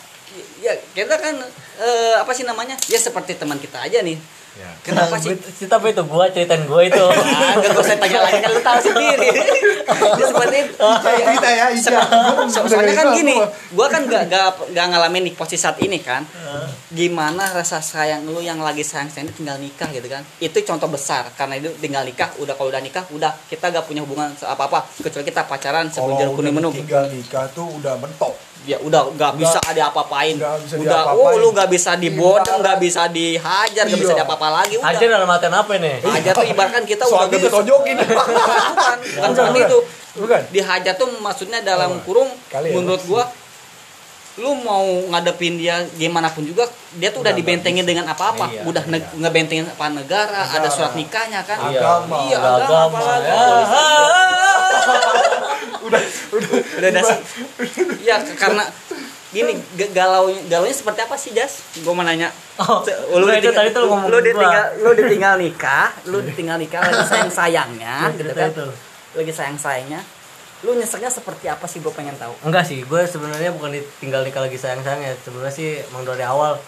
Ya 0.65 0.73
kita 0.97 1.21
kan 1.21 1.37
eh, 1.83 2.15
apa 2.17 2.33
sih 2.33 2.49
namanya? 2.49 2.81
Ya 2.89 2.97
seperti 2.97 3.37
teman 3.37 3.61
kita 3.61 3.83
aja 3.83 4.01
nih 4.01 4.40
ya. 4.59 4.71
kenapa 4.83 5.15
sih? 5.21 5.37
sih 5.37 5.69
tapi 5.71 5.93
itu 5.93 6.03
gua 6.07 6.27
ceritain 6.31 6.65
gua 6.67 6.83
itu. 6.83 7.05
Ah 7.07 7.55
gak 7.61 7.77
usah 7.77 7.97
tanya 7.99 8.19
lagi 8.27 8.39
kan 8.43 8.51
lu 8.51 8.61
tahu 8.63 8.79
sendiri. 8.83 9.29
Ya 9.91 10.25
seperti 10.27 10.57
itu. 10.71 10.89
Cerita 11.03 11.49
ya 11.51 11.67
Ica 11.75 12.01
So- 12.47 12.67
soalnya 12.71 12.95
kan 12.95 13.07
gini 13.11 13.35
gua 13.75 13.87
kan 13.91 14.07
gak, 14.07 14.31
gak, 14.31 14.49
gak 14.71 14.87
ngalamin 14.91 15.27
di 15.27 15.33
posisi 15.35 15.61
saat 15.61 15.77
ini 15.83 15.99
kan. 15.99 16.23
Gimana 16.95 17.51
rasa 17.51 17.83
sayang 17.83 18.27
lu 18.27 18.39
yang 18.39 18.63
lagi 18.63 18.87
sayang 18.87 19.11
sayang 19.11 19.31
tinggal 19.35 19.59
nikah 19.59 19.91
gitu 19.91 20.07
kan. 20.07 20.23
Itu 20.39 20.63
contoh 20.63 20.89
besar 20.89 21.27
karena 21.35 21.59
itu 21.59 21.71
tinggal 21.83 22.07
nikah 22.07 22.31
udah 22.39 22.55
kalau 22.55 22.71
udah 22.71 22.83
nikah 22.83 23.03
udah 23.11 23.35
kita 23.51 23.71
gak 23.75 23.85
punya 23.87 24.07
hubungan 24.07 24.31
apa 24.47 24.63
apa 24.71 24.79
kecuali 25.03 25.27
kita 25.27 25.43
pacaran 25.47 25.91
sebelum 25.91 26.17
jarum 26.17 26.35
kuning 26.39 26.55
udah 26.55 26.59
menung 26.63 26.75
tinggal 26.75 27.05
nikah 27.11 27.45
tuh 27.51 27.67
udah 27.67 27.95
mentok 27.99 28.35
ya 28.63 28.77
udah 28.77 29.09
nggak 29.11 29.33
bisa 29.37 29.57
ada 29.63 29.89
apa-apain. 29.89 30.37
Udah 30.37 30.61
diapa-apain. 30.61 31.17
oh 31.17 31.33
lu 31.35 31.49
nggak 31.51 31.69
bisa 31.69 31.97
dibodeng 31.97 32.45
Ibarat- 32.45 32.61
nggak 32.61 32.79
bisa 32.79 33.03
dihajar 33.09 33.85
nggak 33.85 33.99
bisa 33.99 34.13
Iya. 34.13 34.19
diapa-apa 34.21 34.49
lagi 34.53 34.75
udah. 34.77 34.91
Aja 34.91 35.05
dalam 35.07 35.27
artian 35.27 35.55
apa 35.55 35.73
nih 35.75 35.97
hajar 35.99 36.33
tuh 36.35 36.47
ibaratkan 36.47 36.85
kita 36.85 37.03
udah 37.05 37.27
bisa. 37.27 37.41
ditonjokin. 37.47 37.97
Bukan 38.71 38.97
bukan 39.01 39.31
seperti 39.33 39.61
itu. 39.63 39.79
Bukan. 40.13 40.41
Dihajar 40.51 40.95
tuh 40.95 41.09
maksudnya 41.19 41.59
dalam 41.61 41.91
Oh, 41.93 42.03
kurung 42.03 42.31
ya, 42.49 42.61
menurut 42.71 43.01
gua 43.05 43.25
lu 44.37 44.57
mau 44.57 44.83
ngadepin 45.11 45.55
dia 45.55 45.85
gimana 45.95 46.29
pun 46.29 46.41
juga 46.43 46.65
dia 46.93 47.11
tuh 47.11 47.21
udah 47.21 47.31
dibentengin 47.31 47.83
dengan 47.83 48.07
apa-apa. 48.07 48.47
Iya, 48.49 48.63
udah 48.63 48.85
ne- 48.87 48.97
iya. 48.99 49.19
ngebentengin 49.19 49.67
apa 49.67 49.87
negara, 49.91 50.41
ada 50.43 50.61
Negara. 50.61 50.71
surat 50.71 50.93
nikahnya 50.95 51.41
kan. 51.43 51.59
Iya. 51.67 51.77
agama. 51.79 52.17
Iya 52.25 52.37
Udah 52.39 52.53
agama. 52.59 52.65
Agama, 52.65 52.99
apalagi 53.01 53.29
ya. 55.21 55.30
Udah 55.83 56.03
udah 56.31 56.51
udah 56.79 56.91
dasar. 56.91 57.19
ya 58.01 58.17
karena 58.35 58.65
gini 59.31 59.55
galau 59.91 60.27
galaunya 60.45 60.75
seperti 60.75 61.01
apa 61.01 61.15
sih 61.15 61.31
Jas? 61.31 61.63
Gue 61.77 61.91
mau 61.91 62.03
nanya. 62.03 62.29
Oh, 62.59 62.83
lu 63.15 63.31
itu 63.31 63.49
tadi 63.49 63.71
tuh 63.71 63.83
lu 63.83 63.89
ngomong 63.89 64.07
lu 64.07 64.17
gua. 64.17 64.23
ditinggal 64.23 64.65
lu 64.79 64.91
ditinggal 64.93 65.35
nikah 65.37 65.89
lu 66.05 66.19
ditinggal 66.27 66.57
nikah 66.57 66.81
lagi 66.83 67.05
sayang 67.07 67.31
sayangnya 67.31 68.11
gitu 68.13 68.27
Cerita 68.27 68.37
kan? 68.37 68.51
itu. 68.51 68.67
lagi 69.13 69.33
sayang 69.33 69.57
sayangnya 69.57 70.01
lu 70.61 70.75
nyeseknya 70.75 71.09
seperti 71.09 71.47
apa 71.47 71.65
sih 71.65 71.79
gue 71.79 71.89
pengen 71.89 72.13
tahu? 72.15 72.37
Enggak 72.43 72.65
sih 72.65 72.81
gue 72.81 73.01
sebenarnya 73.03 73.49
bukan 73.51 73.73
ditinggal 73.73 74.21
nikah 74.23 74.43
lagi 74.43 74.55
sayang 74.55 74.81
sayangnya 74.81 75.17
sebenarnya 75.17 75.51
sih 75.51 75.81
emang 75.83 76.05
dari 76.05 76.21
awal 76.21 76.61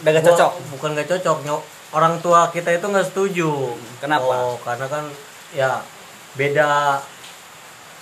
udah 0.00 0.10
gak 0.10 0.18
gua- 0.18 0.30
cocok? 0.32 0.52
bukan 0.74 0.88
gak 0.92 1.08
cocok 1.08 1.38
nyok 1.44 1.62
orang 1.92 2.14
tua 2.18 2.48
kita 2.48 2.72
itu 2.72 2.82
nggak 2.82 3.06
setuju. 3.06 3.76
Kenapa? 4.00 4.24
oh 4.24 4.56
karena 4.58 4.88
kan 4.88 5.04
ya 5.52 5.84
beda 6.32 6.98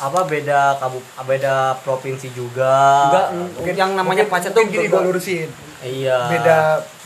apa 0.01 0.21
beda 0.25 0.61
kabu 0.77 0.99
beda 1.23 1.55
provinsi 1.81 2.33
juga. 2.33 3.07
Enggak 3.31 3.77
yang 3.77 3.93
namanya 3.93 4.25
Mungkin- 4.25 4.33
pacar 4.33 4.51
tuh 4.51 4.65
mungkin 4.65 4.81
gini 4.81 4.89
gue 4.89 5.03
lurusin 5.05 5.49
iya. 5.81 6.29
Beda 6.29 6.59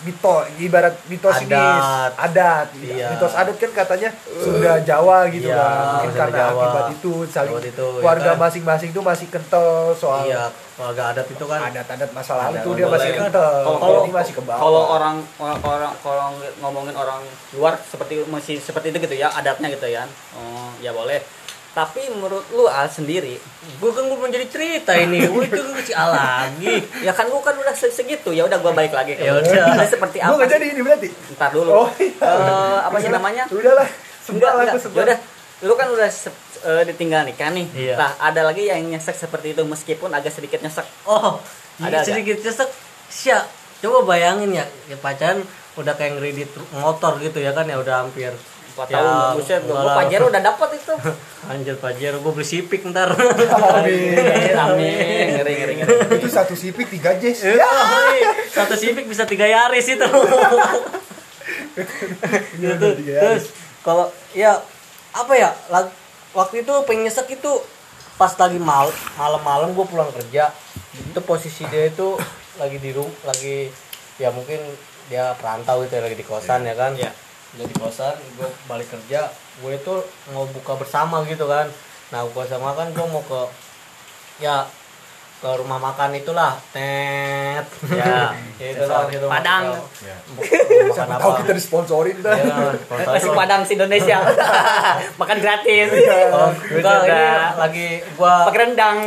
mito 0.02 0.36
ibarat 0.60 0.94
mitos 1.06 1.32
ini 1.40 1.48
Adat. 1.48 2.12
adat 2.14 2.66
Iya. 2.76 3.08
mitos 3.08 3.32
adat 3.32 3.56
kan 3.56 3.70
katanya 3.72 4.10
Sunda 4.36 4.76
Jawa 4.78 5.24
gitu 5.28 5.48
Iya, 5.48 5.56
kan. 5.56 5.72
Mungkin 5.96 6.06
Sunda 6.06 6.20
karena 6.20 6.36
Jawa. 6.44 6.60
akibat 6.60 6.84
itu 6.92 7.12
saling 7.26 7.54
itu, 7.56 7.86
ya 7.88 8.00
keluarga 8.04 8.30
kan? 8.30 8.38
masing-masing 8.38 8.90
tuh 8.92 9.00
masih 9.00 9.26
kental 9.26 9.66
soal 9.96 10.28
iya 10.28 10.44
keluarga 10.76 11.02
adat 11.10 11.26
itu 11.26 11.44
kan. 11.44 11.58
Adat-adat 11.64 12.10
masa 12.12 12.32
lalu 12.36 12.46
Adat 12.52 12.62
tuh 12.62 12.72
dia 12.74 12.86
masih 12.86 13.08
boleh. 13.08 13.20
kental. 13.22 13.48
Kalau- 13.48 13.64
kalau 13.64 13.80
kalau- 13.80 14.04
ini 14.04 14.12
masih 14.12 14.32
ke 14.34 14.42
bawah 14.42 14.60
kalau 14.60 14.82
orang 14.92 15.16
orang 15.34 15.58
orang 15.64 15.92
kalau 15.98 16.26
ngomongin 16.60 16.94
orang 16.94 17.20
luar 17.52 17.74
seperti 17.80 18.14
masih 18.28 18.56
seperti 18.58 18.86
itu 18.90 18.98
gitu 19.00 19.16
ya 19.16 19.32
adatnya 19.32 19.66
gitu 19.68 19.86
ya. 19.88 20.04
Oh 20.36 20.68
ya 20.78 20.92
boleh 20.92 21.22
tapi 21.74 22.06
menurut 22.08 22.46
lu 22.48 22.64
al 22.64 22.86
sendiri 22.86 23.34
gue 23.74 23.90
kan 23.90 24.06
gue 24.06 24.14
menjadi 24.16 24.46
cerita 24.46 24.94
ini. 24.94 25.26
Gue 25.26 25.42
itu 25.44 25.58
si 25.82 25.92
A 25.92 26.06
lagi. 26.06 26.78
Ya 27.02 27.10
kan 27.10 27.26
gua 27.26 27.42
kan 27.42 27.52
udah 27.54 27.74
se- 27.74 27.90
segitu. 27.90 28.30
Ya 28.30 28.46
udah 28.46 28.56
gua 28.56 28.70
balik 28.70 28.94
lagi 28.94 29.12
ke 29.12 29.20
Ya 29.20 29.34
lu. 29.34 29.42
udah. 29.42 29.74
Udah 29.74 29.88
seperti 29.88 30.16
gue 30.16 30.30
apa 30.30 30.38
gak 30.38 30.50
jadi 30.50 30.66
ini 30.70 30.80
berarti? 30.80 31.08
Ntar 31.34 31.50
dulu. 31.50 31.70
Oh, 31.76 31.88
iya. 31.98 32.14
Eh, 32.14 32.78
apa 32.80 32.96
sih 32.96 33.10
namanya? 33.10 33.44
Enggak 33.50 33.74
aku 34.48 34.60
enggak. 34.62 34.74
sebel 34.78 35.02
udah 35.02 35.18
lu 35.60 35.74
kan 35.74 35.88
udah 35.88 36.08
se- 36.08 36.32
eh, 36.60 36.82
ditinggal 36.86 37.24
nikah 37.24 37.50
nih. 37.50 37.66
Iya. 37.74 37.94
nah 37.96 38.10
ada 38.18 38.44
lagi 38.44 38.64
yang 38.64 38.84
nyesek 38.84 39.16
seperti 39.16 39.52
itu 39.52 39.62
meskipun 39.62 40.08
agak 40.08 40.30
sedikit 40.30 40.60
nyesek. 40.60 40.86
Oh 41.04 41.42
Ada 41.76 42.00
ada 42.00 42.06
sedikit 42.06 42.38
cesek 42.38 42.70
siap 43.06 43.44
coba 43.80 44.06
bayangin 44.06 44.54
ya, 44.54 44.64
ya 44.86 44.96
pacaran 44.96 45.42
udah 45.74 45.92
kayak 45.92 46.16
ngeridit 46.16 46.48
motor 46.72 47.18
gitu 47.18 47.36
ya 47.36 47.50
kan 47.50 47.66
ya 47.66 47.76
udah 47.76 48.00
hampir 48.00 48.30
4 48.74 48.90
Ya, 48.90 48.98
tahun 48.98 49.38
buset 49.38 49.62
gua 49.70 49.94
pajero 49.94 50.24
udah 50.34 50.42
dapet 50.42 50.68
itu. 50.74 50.94
Anjir 51.52 51.76
pajero 51.78 52.18
gue 52.18 52.32
beli 52.34 52.46
sipik 52.46 52.82
ntar. 52.90 53.14
Amin. 53.14 54.18
amin. 54.66 55.26
Ngeri 55.38 55.52
ngeri 55.54 55.74
ngeri 55.78 55.94
itu 56.18 56.26
satu 56.26 56.58
sipik 56.58 56.90
tiga 56.90 57.14
jazz 57.14 57.46
Ya, 57.46 57.54
ya 57.54 58.30
satu 58.50 58.74
sipik 58.74 59.06
bisa 59.06 59.22
tiga 59.24 59.46
yaris 59.46 59.86
itu. 59.86 60.02
Gitu 62.58 62.86
Tiga 63.02 63.18
terus 63.20 63.50
kalau 63.84 64.08
ya 64.32 64.58
apa 65.12 65.32
ya 65.36 65.50
lag- 65.68 65.92
waktu 66.32 66.62
itu 66.62 66.74
pengen 66.88 67.06
nyesek 67.06 67.30
itu 67.30 67.52
pas 68.14 68.30
lagi 68.30 68.58
mal 68.58 68.88
malam-malam 69.14 69.74
gue 69.74 69.86
pulang 69.86 70.08
kerja 70.10 70.50
itu 70.94 71.20
posisi 71.22 71.66
dia 71.68 71.90
itu 71.90 72.14
lagi 72.56 72.78
di 72.78 72.94
rumah 72.94 73.10
lagi 73.26 73.68
ya 74.16 74.30
mungkin 74.30 74.62
dia 75.10 75.34
perantau 75.36 75.82
itu 75.82 75.92
ya, 75.92 76.00
lagi 76.00 76.16
di 76.16 76.24
kosan 76.24 76.64
ya 76.64 76.72
kan. 76.72 76.94
Iya. 76.96 77.12
Dia 77.54 77.64
di 77.64 77.74
kosan 77.74 78.14
gue 78.34 78.48
balik 78.64 78.88
kerja 78.88 79.30
gue 79.30 79.72
itu 79.72 79.94
mau 80.28 80.44
buka 80.46 80.74
bersama 80.74 81.22
gitu 81.24 81.44
kan 81.44 81.70
nah 82.08 82.22
buka 82.24 82.44
bersama 82.44 82.72
kan 82.72 82.90
gue 82.90 83.06
mau 83.06 83.22
ke 83.22 83.40
ya 84.38 84.66
ke 85.36 85.50
rumah 85.54 85.76
makan 85.78 86.14
itulah 86.14 86.56
tet 86.70 87.62
Ya. 87.86 88.32
ya 88.60 88.66
itu 88.66 88.82
lah 88.82 89.04
gitu 89.06 89.28
Padang. 89.28 89.76
Ya. 90.00 90.16
makan 90.84 91.06
tahu 91.14 91.32
kita 91.38 91.52
disponsorin 91.52 92.16
dah 92.18 92.32
Ya, 92.32 92.56
Nasi 93.04 93.28
Padang 93.30 93.60
si 93.62 93.76
Indonesia. 93.76 94.18
Makan 95.20 95.38
gratis. 95.38 95.88
Oh, 96.32 96.48
Duit 96.50 96.80
enggak, 96.80 96.96
ini 96.96 97.06
udah. 97.06 97.44
lagi 97.56 97.88
gua 98.16 98.34
Pakai 98.48 98.60
rendang. 98.62 98.98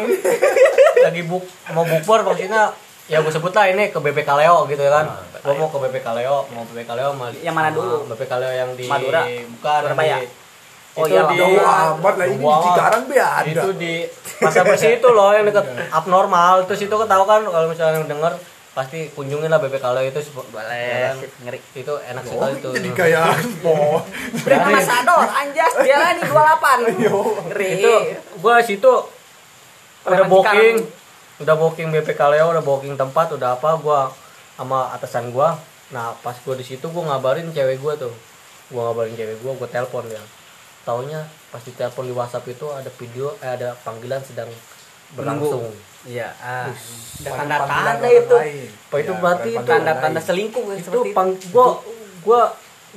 lagi 0.99 1.21
buk 1.23 1.43
mau 1.69 1.83
bukber 1.83 2.19
maksudnya 2.23 2.63
ya 3.07 3.17
gue 3.17 3.31
sebut 3.31 3.51
lah 3.51 3.65
ini 3.65 3.87
ke 3.87 3.97
BP 3.97 4.19
Kaleo 4.21 4.67
gitu 4.67 4.79
ya 4.79 4.91
kan 4.93 5.05
gue 5.37 5.53
mau 5.53 5.67
ke 5.67 5.77
BP 5.79 5.95
Kaleo 6.01 6.43
mau 6.49 6.63
BP 6.65 6.83
Kaleo 6.83 7.11
sama 7.11 7.31
Yang 7.33 7.55
mana 7.55 7.69
dulu? 7.71 8.03
BP 8.05 8.21
Kaleo 8.25 8.51
yang 8.51 8.69
di 8.73 8.85
Madura? 8.85 9.23
bukan 9.49 9.81
Surabaya? 9.81 10.17
di, 10.19 10.27
Oh, 10.97 11.05
itu 11.05 11.13
iya, 11.13 11.29
di 11.29 11.37
jauh 11.37 11.61
amat 11.61 12.13
lah 12.17 12.25
ini 12.25 12.41
di 12.41 12.45
Cikarang 12.65 13.03
be 13.05 13.15
ada 13.15 13.45
itu 13.45 13.69
di 13.71 13.93
pasar 14.41 14.65
bersih 14.65 14.91
itu 14.97 15.07
loh 15.07 15.29
yang 15.29 15.45
dekat 15.45 15.61
abnormal 15.93 16.65
terus 16.65 16.81
itu 16.81 16.89
kan 16.91 17.05
tahu 17.07 17.23
kan 17.23 17.45
kalau 17.45 17.69
misalnya 17.69 18.01
yang 18.01 18.09
denger 18.09 18.33
pasti 18.73 19.13
kunjungin 19.13 19.45
lah 19.45 19.57
BP 19.57 19.77
Kaleo 19.77 20.01
itu 20.03 20.17
sepo- 20.19 20.41
ya 20.43 20.57
Boleh. 20.57 20.97
kan? 21.05 21.15
Ngeri. 21.45 21.59
itu 21.75 21.93
enak 22.03 22.21
oh 22.23 22.29
sekali 22.31 22.53
itu 22.55 22.69
jadi 22.73 22.89
kayak 22.91 23.25
po 23.63 24.01
Brand 24.41 24.63
ambassador 24.67 25.21
anjas 25.21 25.73
dia 25.79 25.97
nih 26.13 26.25
28. 26.25 26.97
Ngeri. 27.45 27.69
itu 27.77 27.93
gua 28.37 28.55
situ 28.59 28.93
udah 30.03 30.25
booking. 30.25 30.75
Udah 31.37 31.55
booking 31.57 31.93
BP 31.93 32.17
Kaleo 32.17 32.49
udah 32.53 32.63
booking 32.65 32.97
tempat 32.97 33.33
udah 33.33 33.57
apa 33.57 33.77
gua 33.81 34.09
sama 34.57 34.89
atasan 34.93 35.29
gua. 35.29 35.57
Nah 35.93 36.17
pas 36.25 36.35
gua 36.41 36.57
di 36.57 36.65
situ 36.65 36.89
gua 36.89 37.13
ngabarin 37.13 37.49
cewek 37.53 37.77
gua 37.81 37.93
tuh. 37.95 38.13
Gua 38.73 38.91
ngabarin 38.91 39.13
cewek 39.13 39.37
gua 39.45 39.53
gua 39.55 39.69
telepon 39.69 40.05
ya 40.09 40.21
taunya 40.87 41.27
pas 41.51 41.59
di 41.59 41.75
telepon 41.75 42.07
di 42.07 42.15
WhatsApp 42.15 42.47
itu 42.47 42.63
ada 42.71 42.87
video 42.95 43.35
eh 43.43 43.51
ada 43.59 43.75
panggilan 43.83 44.23
sedang 44.23 44.47
berlangsung. 45.19 45.67
Iya, 46.07 46.31
ah. 46.39 46.71
Tanda-tanda 47.19 48.07
itu. 48.07 48.35
lain. 48.35 48.71
Apa 48.71 48.95
itu 49.03 49.11
Ya, 49.11 49.19
berarti 49.19 49.51
Tanda-tanda 49.67 50.19
selingkuh 50.23 50.63
itu 50.71 50.87
seperti 50.87 51.11
pang 51.11 51.35
gua 51.51 51.83
gua 52.23 52.41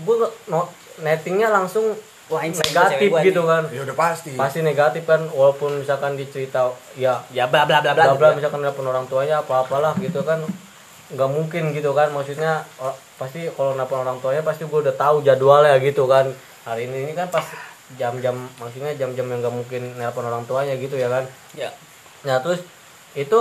gua 0.07 0.31
no, 0.47 0.71
nettingnya 1.03 1.51
langsung 1.51 1.99
Wah, 2.31 2.41
ini 2.41 2.55
negatif 2.55 3.09
gua 3.09 3.21
gitu 3.21 3.41
nih. 3.41 3.49
kan 3.49 3.63
ya 3.69 3.81
udah 3.83 3.97
pasti 3.99 4.31
pasti 4.33 4.61
negatif 4.61 5.03
kan 5.03 5.21
walaupun 5.29 5.71
misalkan 5.77 6.15
dicerita 6.15 6.71
ya 6.95 7.27
Ya 7.29 7.45
bla 7.45 7.67
bla 7.67 7.79
bla 7.81 7.91
bla. 7.91 8.05
bla 8.05 8.15
bla 8.15 8.17
gitu 8.17 8.25
ya. 8.25 8.39
misalkan 8.39 8.61
nelpon 8.61 8.87
orang 8.87 9.05
tuanya 9.05 9.37
apa 9.39 9.55
apalah 9.61 9.93
gitu 9.97 10.23
kan 10.23 10.39
nggak 11.11 11.27
mungkin 11.29 11.63
gitu 11.71 11.91
kan 11.91 12.09
maksudnya 12.09 12.63
pasti 13.17 13.51
kalau 13.51 13.75
nelpon 13.75 14.01
orang 14.01 14.19
tuanya 14.19 14.41
pasti 14.41 14.63
gue 14.63 14.79
udah 14.81 14.95
tahu 14.95 15.21
jadwalnya 15.21 15.75
gitu 15.79 16.07
kan 16.07 16.31
hari 16.63 16.87
ini 16.87 17.05
ini 17.05 17.13
kan 17.13 17.27
pas 17.27 17.43
jam-jam 17.93 18.33
maksudnya 18.57 18.95
jam-jam 18.95 19.27
yang 19.27 19.43
nggak 19.43 19.51
mungkin 19.53 19.83
nelpon 19.95 20.23
orang 20.23 20.47
tuanya 20.47 20.75
gitu 20.75 20.95
ya 20.95 21.11
kan 21.11 21.27
Ya. 21.53 21.75
nah 22.23 22.39
terus 22.39 22.63
itu 23.13 23.39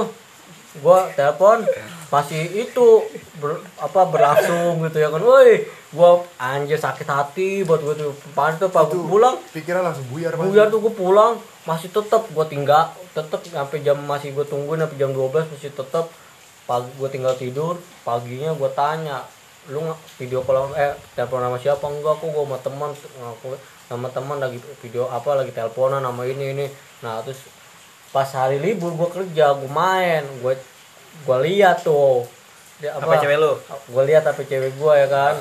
gua 0.75 1.09
telepon 1.11 1.61
masih 2.09 2.41
itu 2.59 3.05
ber- 3.35 3.61
apa 3.75 4.01
berlangsung 4.03 4.81
gitu 4.81 4.97
ya 4.97 5.09
kan 5.09 5.21
woi 5.21 5.69
gua 5.89 6.21
anjir 6.37 6.77
sakit 6.77 7.07
hati 7.09 7.49
buat 7.65 7.81
gua 7.81 7.97
tuh. 7.97 8.13
Pas 8.37 8.53
tuh 8.57 8.69
pas 8.69 8.85
gua 8.85 9.05
pulang 9.05 9.35
pikiran 9.53 9.81
langsung 9.81 10.05
buyar 10.13 10.37
buyar 10.37 10.69
tuh 10.69 10.79
gua 10.81 10.93
pulang 10.93 11.33
masih 11.65 11.89
tetep 11.89 12.21
gua 12.33 12.45
tinggal 12.45 12.93
tetep 13.17 13.41
sampai 13.49 13.81
jam 13.81 13.97
masih 14.05 14.33
gua 14.37 14.45
tungguin 14.45 14.81
sampai 14.85 14.97
jam 15.01 15.09
12 15.13 15.49
masih 15.49 15.73
tetep. 15.73 16.05
Pagi 16.69 16.89
gua 17.01 17.09
tinggal 17.09 17.33
tidur 17.33 17.81
paginya 18.05 18.53
gua 18.53 18.69
tanya 18.69 19.25
lu 19.69 19.81
nggak 19.85 19.99
video 20.21 20.45
call 20.45 20.69
eh 20.77 20.93
telepon 21.17 21.41
sama 21.41 21.57
siapa? 21.57 21.85
Enggak 21.89 22.21
kok 22.21 22.29
gua 22.29 22.45
sama 22.45 22.57
teman 22.61 22.89
ngaku 22.93 23.47
sama 23.89 24.07
teman 24.13 24.37
lagi 24.37 24.57
video 24.85 25.09
apa 25.09 25.33
lagi 25.33 25.49
teleponan 25.49 26.05
sama 26.05 26.29
ini 26.29 26.53
ini. 26.53 26.65
Nah 27.01 27.25
terus 27.25 27.41
pas 28.13 28.29
hari 28.37 28.61
libur 28.61 28.93
gua 28.93 29.09
kerja 29.09 29.57
gua 29.57 29.71
main 29.73 30.21
gua 30.45 30.53
gua 31.25 31.37
lihat 31.41 31.81
tuh. 31.81 32.29
Dia 32.79 32.95
Apa 32.95 33.19
cewek 33.19 33.35
lu? 33.43 33.59
gue 33.91 34.03
lihat 34.07 34.23
apa 34.23 34.39
cewek 34.39 34.79
gue 34.79 34.93
ya 34.95 35.07
kan 35.11 35.35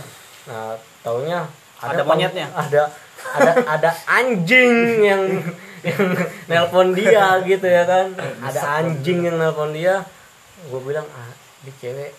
nah 0.49 0.72
taunya 1.01 1.44
Ada 1.78 2.01
pang- 2.01 2.16
monyetnya? 2.16 2.46
ada 2.51 2.82
ada 3.30 3.51
ada 3.68 3.90
anjing 4.09 4.74
yang 5.01 5.22
yang 5.80 6.03
nelpon 6.46 6.90
dia 6.90 7.38
gitu 7.40 7.64
ya 7.64 7.84
kan? 7.84 8.11
Ada 8.40 8.82
anjing 8.82 9.22
yang 9.22 9.36
nelpon 9.36 9.70
dia. 9.70 10.03
Gue 10.64 10.80
bilang 10.80 11.07
ah 11.09 11.30
ini 11.61 11.70
cewek 11.72 12.11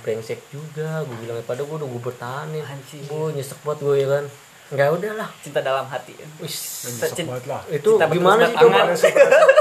brengsek 0.00 0.38
juga. 0.48 1.02
Gue 1.02 1.16
bilang 1.18 1.42
pada 1.42 1.60
gue 1.60 1.74
udah 1.74 1.88
gue 1.88 2.02
bertahanin 2.04 2.62
gue 2.86 3.26
nyesek 3.32 3.58
banget 3.60 3.78
gue 3.80 3.96
ya 3.96 4.08
kan? 4.08 4.24
Nggak 4.68 4.88
udahlah. 4.92 5.28
Cinta 5.40 5.60
dalam 5.60 5.88
hati. 5.88 6.12
Wis, 6.38 6.54
Nyesek 6.86 7.10
Cin- 7.16 7.26
banget 7.26 7.48
lah. 7.48 7.62
itu 7.68 7.88
Kita 7.88 8.06
gimana 8.06 8.44
sih? 8.44 8.54
coba 8.54 8.78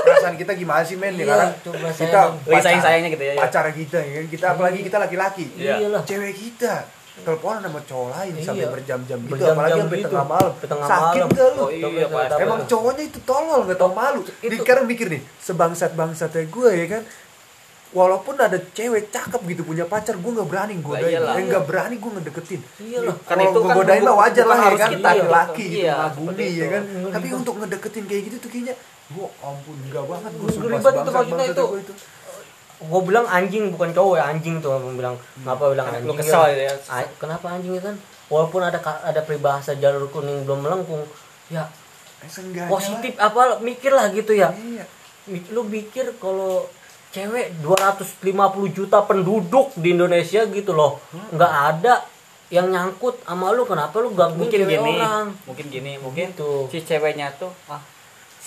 perasaan 0.03 0.35
kita 0.35 0.51
gimana 0.53 0.83
sih 0.83 0.97
men 0.99 1.15
ya 1.15 1.23
Iya, 1.23 1.33
kan? 1.33 1.49
coba 1.63 1.87
kita 1.95 2.19
sayang 2.59 2.83
sayangnya 2.83 3.09
gitu 3.09 3.23
ya, 3.23 3.33
ya. 3.33 3.41
pacar 3.41 3.65
kita 3.71 3.97
ya 3.97 4.11
kan? 4.13 4.25
Kita 4.27 4.45
apalagi 4.51 4.79
kita 4.83 4.97
laki-laki. 4.99 5.45
Iya. 5.55 5.79
Iyalah. 5.79 6.03
cewek 6.03 6.35
kita 6.35 6.73
teleponan 7.17 7.61
sama 7.61 7.81
cowok 7.81 8.09
lain 8.11 8.31
Iya. 8.33 8.43
sampai 8.43 8.67
berjam-jam 8.69 9.17
gitu 9.17 9.31
Berjam-jam 9.31 9.55
apalagi 9.55 9.79
sampai 9.79 9.97
gitu. 9.97 10.07
tengah 10.07 10.27
malam 10.27 10.51
tengah 10.59 10.87
sakit 10.87 11.19
malam. 11.19 11.29
gak 11.31 11.49
lu 11.49 11.63
Oh 11.63 11.71
iya, 11.71 12.05
pasti. 12.07 12.41
Emang 12.41 12.59
cowoknya 12.65 13.03
itu 13.03 13.19
tolol 13.21 13.59
nggak 13.63 13.77
tau 13.77 13.91
malu. 13.91 14.21
Itu- 14.23 14.57
sekarang 14.57 14.85
mikir 14.85 15.07
nih, 15.07 15.21
sebangsat 15.37 15.91
bangsatnya 15.93 16.43
gue 16.45 16.69
ya 16.73 16.87
kan. 16.89 17.03
Walaupun 17.87 18.35
ada 18.35 18.59
cewek 18.69 19.07
cakep 19.07 19.41
gitu 19.47 19.63
punya 19.63 19.83
pacar, 19.83 20.13
gue 20.13 20.27
nggak 20.29 20.43
berani 20.45 20.75
godain. 20.77 21.07
iyalah. 21.09 21.33
Eh 21.33 21.43
nggak 21.45 21.63
berani 21.63 21.95
gue 21.95 22.11
ngedeketin. 22.11 22.61
Iyalah. 22.77 23.15
Kan 23.17 23.27
Kalau 23.29 23.43
itu 23.45 23.57
kan 23.57 23.63
mah 23.63 23.75
bukan- 23.79 24.17
wajar 24.17 24.45
lah 24.45 24.57
bukan 24.57 24.67
ya 24.67 24.77
kan. 24.77 24.89
kita, 24.91 25.07
laki-laki 25.09 25.63
gitu 25.65 25.79
iya, 25.79 25.93
ngagumi 25.97 26.47
ya 26.53 26.67
kan. 26.67 26.83
Tapi 27.09 27.27
untuk 27.33 27.53
ngedeketin 27.57 28.03
kayak 28.05 28.23
gitu 28.27 28.37
tuh 28.37 28.49
kayaknya, 28.49 28.75
gue 29.07 29.27
ampun 29.39 29.75
enggak 29.81 30.03
banget 30.05 30.31
gue 30.33 30.49
sumpah 30.49 30.67
Ribet 30.67 30.83
itu 30.83 30.83
sebangsat 30.83 31.15
maksudnya 31.15 31.45
itu. 31.47 31.65
Gue 32.79 33.01
bilang 33.01 33.25
anjing 33.25 33.69
bukan 33.69 33.89
cowok 33.89 34.15
ya 34.15 34.25
anjing 34.27 34.57
tuh 34.57 34.69
gue 34.71 34.93
bilang. 34.93 35.17
Kenapa 35.35 35.63
bilang 35.67 35.87
Lu 35.87 35.93
anjing 36.13 36.17
kesel 36.17 36.43
gitu 36.51 36.63
ya. 36.63 36.73
A- 36.87 37.11
kenapa 37.15 37.45
anjing 37.49 37.73
ya 37.73 37.81
kan? 37.81 37.95
Walaupun 38.27 38.61
ada 38.61 38.77
ada 39.01 39.21
peribahasa 39.21 39.73
jalur 39.73 40.05
kuning 40.07 40.43
belum 40.43 40.61
melengkung 40.61 41.01
ya. 41.47 41.65
Eh, 42.17 42.27
seenggaknya 42.27 42.67
positif 42.67 43.13
apa 43.17 43.57
mikir 43.59 43.89
lah 43.89 44.09
gitu 44.09 44.31
ya. 44.31 44.49
Lah. 44.49 44.57
Iya. 44.57 44.85
Lu 45.49 45.65
pikir 45.65 46.17
kalau 46.17 46.69
cewek 47.09 47.57
250 47.59 48.29
juta 48.69 49.01
penduduk 49.01 49.73
di 49.73 49.91
Indonesia 49.91 50.45
gitu 50.45 50.71
loh. 50.71 51.01
Nggak 51.31 51.53
ada 51.67 51.93
yang 52.47 52.69
nyangkut 52.69 53.19
sama 53.21 53.51
lu 53.51 53.63
kenapa 53.63 53.97
lu 53.97 54.11
gangguin 54.11 54.39
mungkin 54.39 54.59
cewek 54.61 54.71
gini 54.71 54.93
orang? 54.95 55.27
mungkin 55.43 55.65
gini 55.67 55.91
mungkin 55.99 56.27
Gitu. 56.31 56.51
si 56.71 56.79
ceweknya 56.79 57.27
tuh 57.35 57.51
ah 57.67 57.81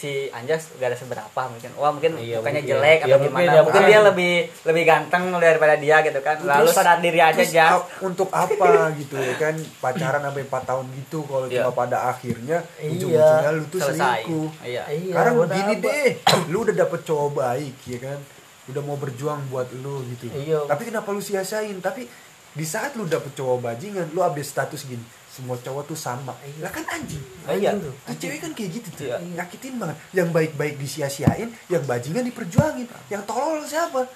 si 0.01 0.11
Anjas 0.31 0.73
gak 0.75 0.89
ada 0.89 0.97
seberapa 0.97 1.41
mungkin 1.45 1.71
wah 1.75 1.91
mungkin 1.91 2.17
Iya, 2.17 2.41
mukanya 2.41 2.59
mungkin. 2.59 2.73
jelek 2.73 2.99
Iya, 2.99 3.05
atau 3.05 3.19
mungkin, 3.19 3.29
gimana 3.31 3.45
ya, 3.45 3.61
mungkin 3.61 3.67
mungkin. 3.77 3.83
dia 3.87 4.01
lebih 4.03 4.33
lebih 4.65 4.83
ganteng 4.83 5.23
daripada 5.37 5.75
dia 5.77 5.97
gitu 6.01 6.21
kan 6.21 6.37
lalu 6.41 6.65
Terus- 6.65 6.75
sadar 6.75 6.99
diri 6.99 7.21
aja 7.21 7.65
ap- 7.71 7.89
untuk 8.01 8.29
apa 8.31 8.69
gitu 8.95 9.15
ya 9.15 9.35
kan 9.37 9.53
pacaran 9.77 10.23
sampai 10.23 10.43
4 10.43 10.63
tahun 10.65 10.87
gitu 10.97 11.19
kalau 11.23 11.47
Iya. 11.47 11.61
cuma 11.61 11.73
pada 11.77 11.99
akhirnya 12.07 12.59
Iya. 12.77 12.91
ujung-ujungnya 12.91 13.51
lu 13.53 13.65
tuh 13.67 13.79
selesai 13.79 14.01
selingkuh 14.01 14.49
iya 14.63 14.83
Iya, 14.89 15.13
sekarang 15.13 15.33
buat 15.37 15.51
gini 15.53 15.73
apa? 15.75 15.85
deh 15.85 16.11
lu 16.47 16.59
udah 16.63 16.75
dapet 16.79 17.01
cowok 17.03 17.31
baik 17.37 17.77
ya 17.85 17.99
kan 18.01 18.19
udah 18.67 18.83
mau 18.83 18.97
berjuang 18.97 19.41
buat 19.47 19.69
lu 19.75 20.01
gitu 20.09 20.33
Iya. 20.33 20.65
tapi 20.65 20.83
kenapa 20.87 21.09
lu 21.11 21.21
sia-siain 21.21 21.77
tapi 21.79 22.09
di 22.51 22.65
saat 22.65 22.95
lu 22.95 23.05
dapet 23.05 23.31
cowok 23.33 23.59
bajingan 23.61 24.11
lu 24.11 24.21
update 24.21 24.49
status 24.49 24.83
gini 24.83 25.05
semua 25.31 25.55
cowok 25.57 25.87
tuh 25.87 25.95
sama. 25.97 26.35
Iya. 26.43 26.67
lah 26.67 26.73
kan 26.73 26.85
anjing. 26.85 27.23
Iya. 27.47 27.71
Anjing 27.71 27.87
tuh. 27.87 27.95
Cewek 28.19 28.39
kan 28.41 28.51
kayak 28.51 28.71
gitu 28.75 28.89
tuh 28.93 29.07
Iya. 29.07 29.17
nyakitin 29.39 29.79
banget. 29.79 29.97
Yang 30.11 30.29
baik-baik 30.31 30.75
disia-siain 30.77 31.49
yang 31.67 31.83
bajingan 31.85 32.27
diperjuangin. 32.27 32.87
Yang 33.07 33.23
tolol 33.25 33.63
siapa? 33.63 34.11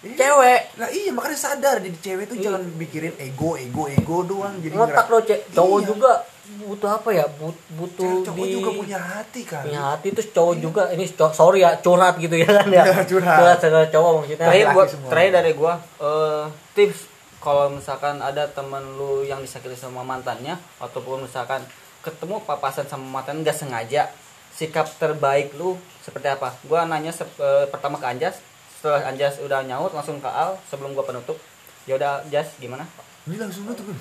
Iya. 0.00 0.16
cewek. 0.16 0.60
Lah 0.78 0.88
iya 0.88 1.10
makanya 1.12 1.36
sadar 1.36 1.76
jadi 1.76 1.98
cewek 2.00 2.24
tuh 2.24 2.36
Iya. 2.38 2.44
jangan 2.48 2.62
mikirin 2.72 3.12
ego 3.18 3.52
ego 3.52 3.84
ego 3.84 4.24
doang. 4.24 4.56
Jadi 4.56 4.72
ngera- 4.72 5.04
lo 5.04 5.18
cek. 5.20 5.40
Cowok 5.52 5.76
Iya. 5.76 5.86
juga 5.90 6.12
butuh 6.50 6.90
apa 6.90 7.10
ya? 7.12 7.24
But- 7.28 7.62
butuh 7.70 8.00
Cewek- 8.00 8.24
cowok 8.24 8.40
di 8.40 8.52
juga 8.54 8.70
punya 8.72 8.98
hati 8.98 9.40
kan? 9.44 9.62
Punya 9.62 9.82
hati 9.92 10.06
terus 10.08 10.28
cowok 10.30 10.54
juga 10.56 10.82
ini 10.90 11.04
sorry 11.34 11.60
ya 11.60 11.76
curhat 11.76 12.14
gitu 12.16 12.32
ya 12.32 12.48
kan 12.48 12.66
ya. 12.70 12.84
Iya, 12.86 13.04
curhat. 13.04 13.58
curhat 13.60 13.90
cowok 13.90 14.12
maksudnya. 14.16 14.38
Terakhir 14.40 14.66
gua 14.70 14.84
terakhir 14.88 15.32
dari 15.34 15.52
gua 15.52 15.72
eh, 16.00 16.44
tips 16.72 17.09
kalau 17.40 17.72
misalkan 17.72 18.20
ada 18.20 18.44
temen 18.52 18.84
lu 19.00 19.24
yang 19.24 19.40
disakiti 19.40 19.72
sama 19.72 20.04
mantannya 20.04 20.60
ataupun 20.76 21.24
misalkan 21.24 21.64
ketemu 22.04 22.40
papasan 22.44 22.84
sama 22.84 23.20
mantan 23.20 23.40
nggak 23.40 23.56
sengaja 23.56 24.12
sikap 24.52 24.84
terbaik 25.00 25.56
lu 25.56 25.80
seperti 26.04 26.28
apa? 26.28 26.52
Gua 26.68 26.84
nanya 26.84 27.08
sep- 27.08 27.40
eh, 27.40 27.64
pertama 27.72 27.96
ke 27.96 28.04
Anjas 28.04 28.44
setelah 28.76 29.08
Anjas 29.08 29.40
udah 29.40 29.64
nyaut 29.64 29.92
langsung 29.96 30.20
ke 30.20 30.28
Al 30.28 30.60
sebelum 30.68 30.92
gua 30.92 31.04
penutup. 31.08 31.40
Ya 31.88 31.96
udah 31.96 32.20
Jas 32.28 32.60
gimana? 32.60 32.84
Ini 33.24 33.40
langsung 33.40 33.64
tuh 33.72 33.88
kan 33.88 33.98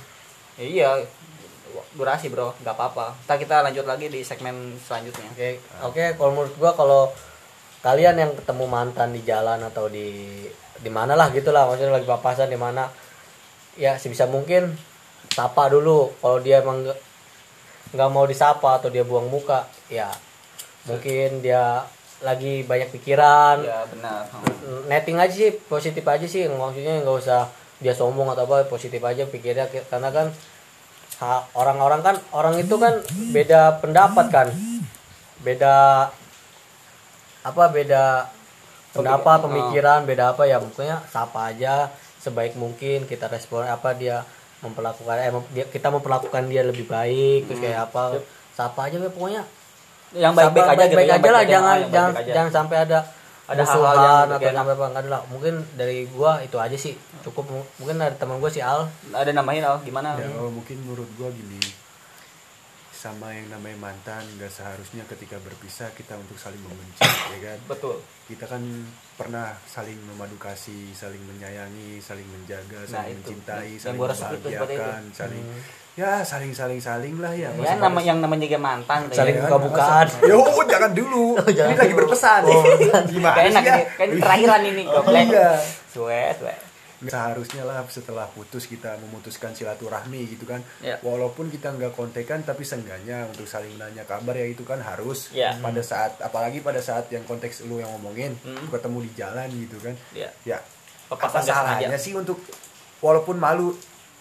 Ya, 0.59 0.65
iya 0.67 0.89
durasi 1.95 2.27
bro 2.27 2.51
nggak 2.59 2.75
apa-apa. 2.75 3.15
Ntar 3.23 3.39
kita 3.39 3.63
lanjut 3.63 3.87
lagi 3.87 4.11
di 4.11 4.19
segmen 4.19 4.75
selanjutnya. 4.83 5.31
Oke 5.31 5.49
oke 5.79 6.03
kalau 6.19 6.31
menurut 6.35 6.55
gua 6.59 6.71
kalau 6.75 7.07
kalian 7.79 8.19
yang 8.19 8.31
ketemu 8.35 8.65
mantan 8.67 9.15
di 9.15 9.23
jalan 9.23 9.63
atau 9.63 9.87
di 9.87 10.43
di 10.75 10.91
mana 10.91 11.15
lah 11.15 11.31
gitulah. 11.31 11.71
Maksudnya 11.71 11.95
lagi 11.95 12.09
papasan 12.09 12.51
di 12.51 12.59
mana 12.59 12.91
ya 13.79 13.95
sebisa 13.95 14.27
mungkin 14.27 14.75
sapa 15.31 15.71
dulu. 15.71 16.11
Kalau 16.19 16.43
dia 16.43 16.59
emang 16.59 16.83
nggak 17.89 18.09
mau 18.11 18.27
disapa 18.27 18.77
atau 18.77 18.93
dia 18.93 19.01
buang 19.01 19.25
muka 19.33 19.65
ya 19.89 20.13
mungkin 20.85 21.41
dia 21.41 21.87
lagi 22.19 22.67
banyak 22.67 22.91
pikiran. 22.91 23.63
Ya 23.63 23.87
benar. 23.87 24.27
Netting 24.91 25.17
aja 25.17 25.31
sih 25.31 25.55
positif 25.55 26.03
aja 26.03 26.27
sih. 26.27 26.45
Maksudnya 26.51 26.99
nggak 27.01 27.17
usah 27.23 27.47
dia 27.79 27.95
sombong 27.95 28.27
atau 28.35 28.43
apa 28.43 28.67
positif 28.67 28.99
aja 28.99 29.23
pikirnya. 29.23 29.71
Karena 29.87 30.11
kan 30.11 30.27
orang-orang 31.55 32.03
kan 32.03 32.15
orang 32.35 32.59
itu 32.59 32.75
kan 32.75 32.99
beda 33.31 33.79
pendapat 33.79 34.27
kan. 34.27 34.47
Beda 35.39 36.07
apa 37.39 37.63
beda 37.71 38.27
pendapat 38.91 39.47
Pemikiran. 39.47 39.47
pemikiran 39.47 39.99
beda 40.03 40.23
apa 40.35 40.43
ya 40.43 40.57
pokoknya 40.59 40.97
sapa 41.07 41.55
aja 41.55 41.87
sebaik 42.19 42.53
mungkin 42.59 43.07
kita 43.07 43.31
respon 43.31 43.63
apa 43.65 43.95
dia 43.95 44.27
memperlakukan 44.59 45.15
eh, 45.23 45.31
dia, 45.55 45.65
kita 45.71 45.87
memperlakukan 45.87 46.51
dia 46.51 46.67
lebih 46.67 46.83
baik 46.85 47.47
terus 47.47 47.59
kayak 47.63 47.89
apa 47.89 48.19
sapa 48.51 48.91
aja 48.91 48.99
ya, 48.99 49.07
pokoknya. 49.07 49.43
Yang 50.11 50.33
baik-baik 50.35 50.67
aja 50.67 50.83
gitu 50.83 50.97
baik-baik 50.99 51.09
yang 51.09 51.23
aja 51.23 51.31
lah 51.31 51.43
jangan 51.45 51.77
jangan 51.89 52.11
jangan 52.27 52.51
sampai 52.51 52.77
ada 52.83 52.99
Ada 53.49 53.65
hal-hal 53.65 53.97
yang 53.97 54.13
atau 54.29 54.37
sampai 54.61 54.73
apa 54.77 54.85
enggak 54.93 55.03
ada 55.03 55.09
lah. 55.09 55.21
Mungkin 55.33 55.53
dari 55.73 56.05
gua 56.13 56.37
itu 56.45 56.61
aja 56.61 56.77
sih 56.77 56.93
cukup. 57.25 57.49
Mungkin 57.81 57.97
ada 57.97 58.13
teman 58.13 58.37
gua 58.37 58.53
si 58.53 58.61
Al. 58.61 58.85
Ada 59.09 59.33
nambahin 59.33 59.65
Al 59.65 59.81
gimana? 59.81 60.21
Ya 60.21 60.29
mungkin 60.29 60.77
menurut 60.85 61.09
gua 61.17 61.33
gini 61.33 61.57
sama 62.99 63.31
yang 63.31 63.47
namanya 63.47 63.79
mantan 63.81 64.27
gak 64.35 64.51
seharusnya 64.51 65.07
ketika 65.07 65.39
berpisah 65.39 65.87
kita 65.91 66.13
untuk 66.13 66.35
saling 66.35 66.59
membenci 66.59 66.99
ya 67.31 67.39
kan 67.45 67.59
betul 67.65 67.95
kita 68.27 68.43
kan 68.43 68.59
pernah 69.15 69.55
saling 69.65 69.95
memadu 70.03 70.35
kasih, 70.35 70.91
saling 70.93 71.19
menyayangi, 71.21 71.97
saling 71.99 72.27
menjaga, 72.27 72.75
Nah, 72.81 72.91
saling 72.93 73.15
itu. 73.15 73.31
mencintai, 73.31 73.69
Yang 73.69 73.81
saling 73.81 73.97
itu 73.97 74.13
seperti 74.13 74.47
membahagiakan, 74.49 75.01
itu. 75.01 75.15
saling 75.15 75.45
ya 75.95 76.11
saling 76.23 76.51
saling 76.53 76.79
saling 76.79 77.15
lah 77.17 77.33
ya. 77.33 77.49
ya 77.51 77.73
nama 77.73 77.89
pada- 77.89 78.03
yang 78.05 78.19
namanya 78.19 78.43
juga 78.45 78.59
mantan 78.61 78.99
tuh 79.07 79.15
Saling 79.15 79.35
ya. 79.35 79.41
buka-bukaan. 79.43 80.07
Yo, 80.23 80.39
jangan 80.65 80.91
dulu. 80.93 81.25
jangan 81.57 81.69
ini 81.69 81.75
lagi 81.77 81.89
dulu. 81.89 81.99
berpesan. 82.05 82.41
Oh, 82.45 82.63
Gimana 83.11 83.33
Kayak 83.33 83.47
enak 83.49 83.63
ya? 83.63 83.75
ini 83.75 83.83
kan 83.89 84.07
terakhiran 84.21 84.61
ini 84.65 84.83
goblok 84.93 85.15
Iya. 85.25 85.49
suwe 85.89 86.21
suwe 86.37 86.53
Seharusnya 87.01 87.63
lah 87.63 87.79
setelah 87.85 88.27
putus 88.27 88.65
kita 88.65 88.99
memutuskan 88.99 89.51
silaturahmi 89.51 90.27
gitu 90.29 90.43
kan. 90.43 90.59
Ya. 90.79 90.99
Walaupun 90.99 91.47
kita 91.47 91.71
nggak 91.71 91.93
kontekan 91.93 92.41
tapi 92.41 92.61
seenggaknya 92.61 93.23
untuk 93.25 93.45
saling 93.45 93.71
nanya 93.73 94.03
kabar 94.03 94.33
ya 94.33 94.43
itu 94.45 94.61
kan 94.61 94.79
harus 94.79 95.31
Ya. 95.31 95.55
pada 95.55 95.79
saat 95.79 96.19
apalagi 96.19 96.59
pada 96.59 96.79
saat 96.79 97.07
yang 97.07 97.23
konteks 97.23 97.63
lu 97.63 97.77
yang 97.77 97.87
ngomongin 97.93 98.35
Hmm. 98.41 98.67
ketemu 98.67 98.97
di 99.01 99.11
jalan 99.13 99.47
gitu 99.53 99.77
kan. 99.77 99.95
ya 100.11 100.27
Ya 100.43 100.59
Papasan 101.07 101.41
apa 101.41 101.79
salahnya 101.79 101.95
sih 101.95 102.13
untuk 102.13 102.37
walaupun 102.99 103.35
malu 103.35 103.71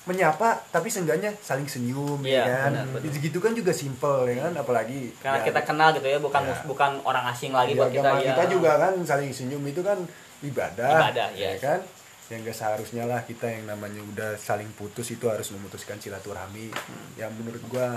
menyapa 0.04 0.64
tapi 0.70 0.88
seenggaknya 0.88 1.36
saling 1.38 1.68
senyum 1.68 2.24
Iya, 2.24 2.40
ya 2.40 2.56
kan 2.64 2.72
benar, 2.72 2.86
benar. 2.96 3.04
itu 3.04 3.16
gitu 3.20 3.38
kan 3.38 3.52
juga 3.52 3.76
simple 3.76 4.24
ya 4.26 4.48
kan 4.48 4.56
apalagi 4.56 5.12
karena 5.20 5.38
ya, 5.38 5.44
kita 5.44 5.60
kenal 5.62 5.88
gitu 5.92 6.06
ya 6.06 6.16
bukan 6.16 6.42
Ya. 6.42 6.56
bukan 6.64 6.90
orang 7.04 7.24
asing 7.28 7.52
lagi 7.52 7.76
di 7.76 7.78
buat 7.78 7.92
kita 7.92 8.08
ya 8.16 8.32
kita 8.32 8.44
juga 8.48 8.70
kan 8.78 8.92
saling 9.04 9.28
senyum 9.28 9.60
itu 9.62 9.84
kan 9.84 10.00
ibadah, 10.40 11.12
Ibadah, 11.12 11.28
ya 11.34 11.52
yes. 11.52 11.60
kan 11.60 11.80
yang 12.28 12.40
gak 12.42 12.54
seharusnya 12.54 13.04
lah 13.04 13.22
kita 13.22 13.48
yang 13.48 13.64
namanya 13.66 14.04
udah 14.04 14.30
saling 14.36 14.68
putus 14.72 15.08
itu 15.08 15.24
harus 15.26 15.48
memutuskan 15.48 15.96
silaturahmi 15.96 16.68
Hmm. 16.68 17.08
yang 17.16 17.32
menurut 17.32 17.60
gua 17.66 17.96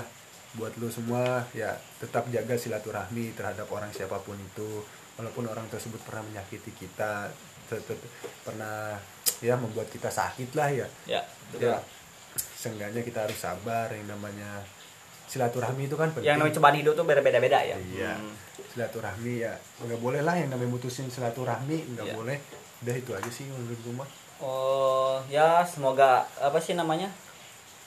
buat 0.54 0.72
lu 0.76 0.88
semua 0.88 1.48
ya 1.52 1.72
tetap 1.98 2.28
jaga 2.28 2.56
silaturahmi 2.56 3.32
terhadap 3.32 3.68
orang 3.68 3.88
siapa 3.90 4.20
pun 4.20 4.36
itu 4.36 4.84
walaupun 5.16 5.46
orang 5.46 5.64
tersebut 5.68 6.00
pernah 6.02 6.24
menyakiti 6.26 6.72
kita 6.74 7.32
pernah 8.42 9.00
ya 9.40 9.56
membuat 9.56 9.88
kita 9.88 10.08
sakit 10.08 10.52
lah 10.54 10.70
ya 10.70 10.88
ya 11.06 11.22
betul. 11.50 11.72
ya 11.72 11.80
seenggaknya 12.36 13.02
kita 13.02 13.24
harus 13.24 13.36
sabar 13.38 13.88
yang 13.90 14.08
namanya 14.08 14.60
silaturahmi 15.26 15.88
itu 15.88 15.96
kan 15.96 16.12
penting 16.12 16.28
yang 16.28 16.38
namanya 16.38 16.56
cobaan 16.56 16.78
hidup 16.78 16.94
tuh 16.94 17.06
beda-beda 17.06 17.60
ya 17.62 17.78
Iya. 17.80 18.14
Hmm. 18.14 18.36
Silaturahmi 18.70 19.34
ya 19.38 19.54
nggak 19.82 20.00
boleh 20.00 20.20
lah 20.20 20.36
yang 20.36 20.48
namanya 20.48 20.68
mutusin 20.70 21.08
silaturahmi 21.08 21.96
nggak 21.96 22.08
Iya. 22.08 22.16
boleh. 22.16 22.38
Udah 22.82 22.96
itu 22.98 23.12
aja 23.14 23.30
sih 23.30 23.46
menurut 23.46 23.80
gue 23.82 23.94
mah. 23.94 24.10
Oh 24.42 25.22
ya 25.30 25.62
semoga 25.62 26.26
apa 26.42 26.58
sih 26.58 26.74
namanya 26.74 27.14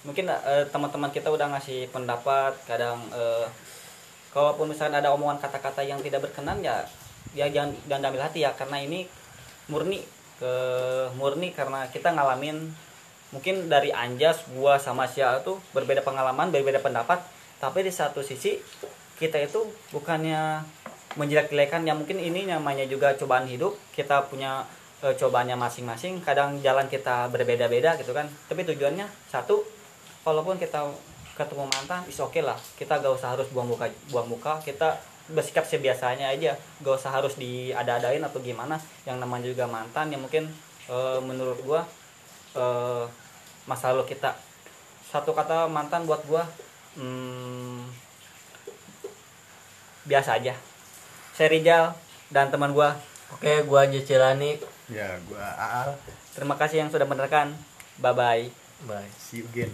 mungkin 0.06 0.28
eh, 0.30 0.64
teman-teman 0.70 1.10
kita 1.10 1.32
udah 1.32 1.50
ngasih 1.56 1.90
pendapat 1.90 2.54
kadang 2.68 3.00
eh, 3.10 3.48
kalaupun 4.30 4.70
misalnya 4.70 5.02
ada 5.02 5.10
omongan 5.16 5.42
kata-kata 5.42 5.82
yang 5.82 5.98
tidak 5.98 6.22
berkenan 6.28 6.62
ya 6.62 6.86
ya 7.34 7.50
jangan 7.50 7.74
jangan 7.90 8.02
diambil 8.06 8.22
hati 8.28 8.46
ya 8.46 8.54
karena 8.54 8.78
ini 8.82 9.08
murni 9.66 10.04
ke 10.38 10.54
murni 11.16 11.50
karena 11.50 11.88
kita 11.88 12.12
ngalamin 12.12 12.70
mungkin 13.32 13.66
dari 13.66 13.90
Anjas 13.90 14.46
gua 14.54 14.78
sama 14.78 15.10
Sia 15.10 15.42
tuh 15.42 15.58
berbeda 15.74 16.04
pengalaman 16.06 16.54
berbeda 16.54 16.78
pendapat 16.78 17.18
tapi 17.58 17.82
di 17.82 17.90
satu 17.90 18.22
sisi 18.22 18.60
kita 19.18 19.40
itu 19.42 19.64
bukannya 19.90 20.62
menjelek-jelekan 21.14 21.86
ya 21.86 21.94
mungkin 21.94 22.18
ini 22.18 22.50
namanya 22.50 22.84
juga 22.86 23.14
cobaan 23.14 23.46
hidup 23.46 23.74
kita 23.94 24.26
punya 24.26 24.66
eh, 25.04 25.14
cobaannya 25.20 25.60
masing-masing 25.60 26.24
kadang 26.24 26.56
jalan 26.64 26.88
kita 26.88 27.28
berbeda-beda 27.28 28.00
gitu 28.00 28.16
kan. 28.16 28.24
Tapi 28.48 28.64
tujuannya 28.64 29.04
satu 29.28 29.60
walaupun 30.24 30.56
kita 30.56 30.88
ketemu 31.36 31.68
mantan 31.68 32.00
is 32.08 32.16
oke 32.18 32.40
lah. 32.40 32.56
Kita 32.80 33.04
gak 33.04 33.12
usah 33.12 33.36
harus 33.36 33.46
buang 33.52 33.68
muka 33.68 33.92
buang 34.08 34.26
muka. 34.32 34.56
Kita 34.64 34.96
bersikap 35.28 35.68
sebiasanya 35.68 36.32
aja. 36.32 36.56
Gak 36.80 36.94
usah 36.96 37.12
harus 37.12 37.36
diada-adain 37.36 38.24
atau 38.24 38.40
gimana. 38.40 38.80
Yang 39.04 39.16
namanya 39.20 39.44
juga 39.52 39.64
mantan 39.68 40.08
yang 40.08 40.24
mungkin 40.24 40.48
eh, 40.88 41.18
menurut 41.20 41.60
gua 41.60 41.84
eh, 42.56 43.04
masa 43.68 43.92
lalu 43.92 44.08
kita. 44.08 44.32
Satu 45.12 45.36
kata 45.36 45.68
mantan 45.68 46.08
buat 46.08 46.24
gua 46.24 46.48
hmm, 46.96 47.86
biasa 50.08 50.40
aja. 50.40 50.56
Saya 51.34 51.92
dan 52.30 52.48
teman 52.48 52.72
gua. 52.72 52.94
Oke, 53.34 53.66
gua 53.66 53.84
Anjas 53.84 54.06
Cilani. 54.06 54.73
Ya 54.92 55.16
gua 55.24 55.44
Aal. 55.56 55.96
terima 56.36 56.54
kasih 56.60 56.84
yang 56.84 56.90
sudah 56.92 57.08
mendengarkan 57.08 57.56
bye 58.00 58.12
bye 58.12 58.50
Bye. 58.84 59.08
See 59.16 59.40
you 59.40 59.48
again. 59.48 59.72